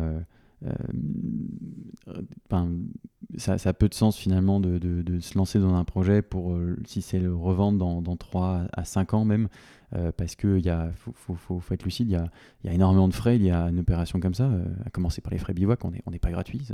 ça, 3.39 3.59
ça, 3.59 3.71
a 3.71 3.73
peu 3.73 3.89
de 3.89 3.95
sens 3.95 4.17
finalement 4.17 4.61
de, 4.61 4.79
de, 4.79 5.21
se 5.21 5.37
lancer 5.37 5.59
dans 5.59 5.75
un 5.75 5.85
projet 5.85 6.23
pour, 6.23 6.53
euh, 6.53 6.77
si 6.87 7.03
c'est 7.03 7.19
le 7.19 7.35
revendre 7.35 7.79
dans, 7.79 8.03
dans, 8.03 8.17
3 8.17 8.67
à 8.73 8.85
5 8.85 9.15
ans 9.15 9.25
même, 9.25 9.49
euh, 9.95 10.13
parce 10.17 10.35
qu'il 10.35 10.63
faut, 10.97 11.13
faut, 11.15 11.35
faut, 11.35 11.61
faut, 11.61 11.75
être 11.75 11.85
lucide, 11.85 12.09
il 12.09 12.13
y, 12.13 12.17
a, 12.17 12.29
y, 12.65 12.69
a, 12.69 12.73
énormément 12.73 13.09
de 13.09 13.15
frais, 13.15 13.37
il 13.37 13.45
y 13.45 13.51
a 13.51 13.69
une 13.69 13.79
opération 13.79 14.21
comme 14.21 14.35
ça, 14.35 14.45
euh, 14.45 14.65
à 14.85 14.91
commencer 14.91 15.21
par 15.21 15.33
les 15.33 15.39
frais 15.39 15.55
bivouac, 15.55 15.85
on 15.85 15.91
n'est 15.91 16.03
on 16.07 16.13
est 16.13 16.19
pas 16.19 16.31
gratuit 16.31 16.69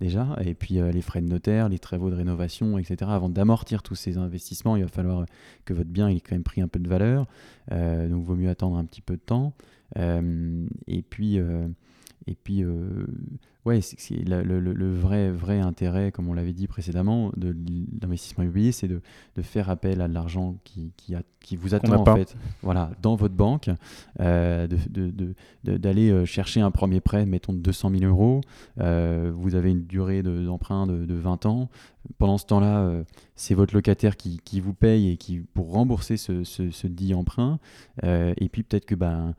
déjà, 0.00 0.36
et 0.44 0.54
puis 0.54 0.74
les 0.74 1.02
frais 1.02 1.20
de 1.20 1.28
notaire, 1.28 1.68
les 1.68 1.78
travaux 1.78 2.10
de 2.10 2.16
rénovation, 2.16 2.78
etc. 2.78 3.10
Avant 3.12 3.28
d'amortir 3.28 3.82
tous 3.82 3.94
ces 3.94 4.18
investissements, 4.18 4.76
il 4.76 4.82
va 4.82 4.88
falloir 4.88 5.26
que 5.64 5.74
votre 5.74 5.90
bien 5.90 6.08
ait 6.08 6.20
quand 6.20 6.34
même 6.34 6.42
pris 6.42 6.60
un 6.60 6.68
peu 6.68 6.78
de 6.78 6.88
valeur, 6.88 7.26
donc 7.70 8.20
il 8.20 8.24
vaut 8.24 8.36
mieux 8.36 8.50
attendre 8.50 8.76
un 8.76 8.84
petit 8.84 9.02
peu 9.02 9.14
de 9.14 9.20
temps. 9.20 9.52
et 9.96 11.02
puis 11.02 11.40
et 12.26 12.34
puis, 12.34 12.62
euh, 12.62 13.06
ouais, 13.64 13.80
c'est 13.80 14.16
le, 14.16 14.94
vrai, 14.94 15.30
vrai 15.30 15.60
intérêt, 15.60 16.12
comme 16.12 16.28
on 16.28 16.34
l'avait 16.34 16.52
dit 16.52 16.66
précédemment, 16.66 17.32
de 17.36 17.56
l'investissement 18.02 18.44
immobilier, 18.44 18.72
c'est 18.72 18.88
de, 18.88 19.00
faire 19.40 19.70
appel 19.70 20.00
à 20.00 20.08
de 20.08 20.14
l'argent 20.14 20.56
qui, 20.64 20.92
qui, 20.96 21.14
qui, 21.40 21.56
vous 21.56 21.74
attend 21.74 22.06
en 22.06 22.16
fait, 22.16 22.36
voilà, 22.62 22.90
dans 23.00 23.14
votre 23.14 23.34
banque, 23.34 23.70
euh, 24.20 24.66
d'aller 25.64 26.10
euh, 26.10 26.24
chercher 26.24 26.60
un 26.60 26.70
premier 26.70 27.00
prêt, 27.00 27.24
mettons 27.24 27.52
de 27.52 27.58
200 27.58 27.92
000 27.98 28.04
euros. 28.04 28.40
vous 28.76 29.54
avez 29.54 29.70
une 29.70 29.86
durée 29.86 30.22
d'emprunt 30.22 30.86
de, 30.86 31.14
20 31.14 31.46
ans. 31.46 31.68
Pendant 32.18 32.38
ce 32.38 32.46
temps-là, 32.46 33.04
c'est 33.36 33.54
votre 33.54 33.74
locataire 33.74 34.16
qui, 34.16 34.60
vous 34.60 34.74
paye 34.74 35.10
et 35.10 35.16
qui 35.16 35.38
pour 35.38 35.72
rembourser 35.72 36.16
ce, 36.16 36.42
ce, 36.44 36.86
dit 36.86 37.14
emprunt. 37.14 37.58
et 38.02 38.48
puis 38.50 38.64
peut-être 38.64 38.86
que 38.86 38.94
ben 38.94 39.34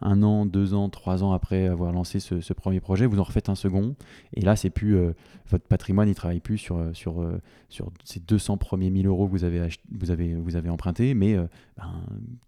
un 0.00 0.22
an, 0.22 0.46
deux 0.46 0.74
ans, 0.74 0.88
trois 0.88 1.22
ans 1.22 1.32
après 1.32 1.66
avoir 1.66 1.92
lancé 1.92 2.18
ce, 2.20 2.52
premier 2.52 2.80
projet, 2.80 3.06
vous 3.06 3.20
en 3.20 3.22
refaites 3.22 3.48
un 3.48 3.54
second. 3.54 3.94
Et 4.32 4.40
là, 4.40 4.56
c'est 4.56 4.70
plus 4.70 4.96
euh, 4.96 5.12
votre 5.48 5.66
patrimoine, 5.66 6.08
il 6.08 6.14
travaille 6.14 6.40
plus 6.40 6.58
sur, 6.58 6.78
euh, 6.78 6.92
sur, 6.94 7.20
euh, 7.20 7.40
sur 7.68 7.92
ces 8.02 8.20
200 8.20 8.56
premiers 8.56 8.90
1000 8.90 9.06
euros 9.06 9.26
que 9.26 9.32
vous 9.32 9.44
avez, 9.44 9.68
vous 9.90 10.56
emprunté, 10.70 11.14
mais 11.14 11.36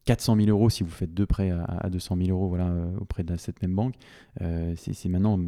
400 0.06 0.36
ben, 0.36 0.44
000 0.46 0.56
euros 0.56 0.70
si 0.70 0.82
vous 0.82 0.90
faites 0.90 1.12
deux 1.12 1.26
prêts 1.26 1.50
à, 1.50 1.90
200 1.90 2.16
000 2.16 2.30
euros 2.30 2.48
voilà, 2.48 2.72
auprès 3.00 3.22
de 3.22 3.36
cette 3.36 3.60
même 3.60 3.74
banque. 3.74 3.94
c'est 4.38 5.08
maintenant 5.08 5.38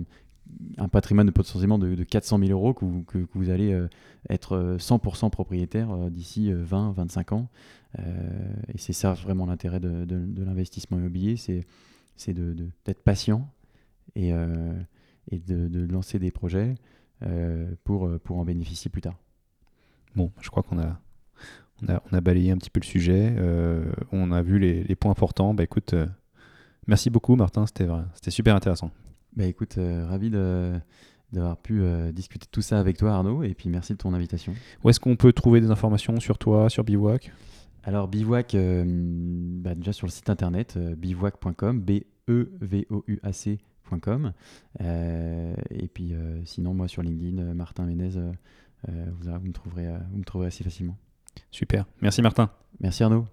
un 0.79 0.89
patrimoine 0.89 1.31
potentiellement 1.33 1.79
de, 1.79 1.95
de 1.95 2.05
400 2.05 2.39
000 2.39 2.51
euros 2.51 2.75
que 2.75 2.85
vous, 3.35 3.51
allez 3.51 3.79
être 4.29 4.77
100% 4.79 5.31
propriétaire 5.31 6.11
d'ici 6.11 6.53
20, 6.53 6.93
25 6.93 7.33
ans. 7.33 7.49
et 7.99 8.79
c'est 8.79 8.93
ça 8.93 9.13
vraiment 9.13 9.47
l'intérêt 9.47 9.81
de, 9.81 10.43
l'investissement 10.43 10.99
immobilier, 10.99 11.37
c'est 11.37 12.33
d'être 12.35 13.03
patient 13.03 13.49
et, 14.15 14.33
euh, 14.33 14.75
de, 15.31 15.87
lancer 15.87 16.19
des 16.19 16.31
projets 16.31 16.75
euh, 17.23 17.71
pour, 17.85 18.07
euh, 18.07 18.19
pour 18.19 18.39
en 18.39 18.45
bénéficier 18.45 18.91
plus 18.91 19.01
tard. 19.01 19.17
Bon, 20.17 20.33
je 20.41 20.51
crois 20.51 20.63
qu'on 20.63 20.79
a, 20.79 21.01
on 21.83 22.17
a, 22.17 22.21
balayé 22.21 22.51
un 22.51 22.59
petit 22.59 22.71
peu 22.71 22.81
le 22.81 22.87
sujet. 22.87 23.37
on 24.11 24.33
a 24.33 24.43
vu 24.43 24.59
les, 24.59 24.83
les 24.83 24.97
points 24.97 25.13
importants. 25.13 25.55
Bah, 25.55 25.63
écoute, 25.63 25.95
merci 26.87 27.11
beaucoup, 27.11 27.37
Martin. 27.37 27.67
C'était 27.67 28.31
super 28.31 28.57
intéressant. 28.57 28.91
Bah, 29.39 29.47
écoute, 29.47 29.79
ravi 29.79 30.31
d'avoir 31.33 31.57
pu 31.57 31.83
discuter 32.13 32.45
de 32.45 32.51
tout 32.51 32.61
ça 32.61 32.79
avec 32.79 32.99
toi, 32.99 33.13
Arnaud. 33.13 33.43
Et 33.43 33.55
puis, 33.55 33.71
merci 33.71 33.95
de 33.95 33.99
ton 33.99 34.13
invitation. 34.13 34.53
Où 34.85 34.91
est-ce 34.91 35.01
qu'on 35.01 35.17
peut 35.17 35.33
trouver 35.33 35.61
des 35.61 35.71
informations 35.71 36.21
sur 36.21 36.37
toi, 36.37 36.69
sur 36.69 36.85
Bivouac? 36.85 37.33
Alors 37.89 38.07
Bivouac, 38.07 38.55
euh, 38.55 38.85
bah, 38.87 39.75
déjà 39.75 39.95
sur 39.95 40.07
le 40.07 40.13
site 40.13 40.29
internet 40.29 40.75
euh, 40.77 40.95
bivouac.com, 40.95 41.81
B-E-V-O-U-A-C.com. 41.81 42.35
Euh, 44.83 45.55
et 45.71 45.89
puis 45.89 46.13
sinon, 46.45 46.75
moi 46.75 46.87
sur 46.87 47.03
LinkedIn, 47.03 47.55
Martin 47.55 47.87
Ménez, 47.87 48.11
vous, 48.87 49.31
me 49.31 49.53
trouverez, 49.53 49.87
vous 50.11 50.19
me 50.19 50.25
trouverez 50.25 50.49
assez 50.49 50.65
facilement. 50.65 50.99
Super. 51.51 51.87
Merci 52.03 52.21
Martin. 52.21 52.51
Merci 52.81 53.03
Arnaud. 53.05 53.25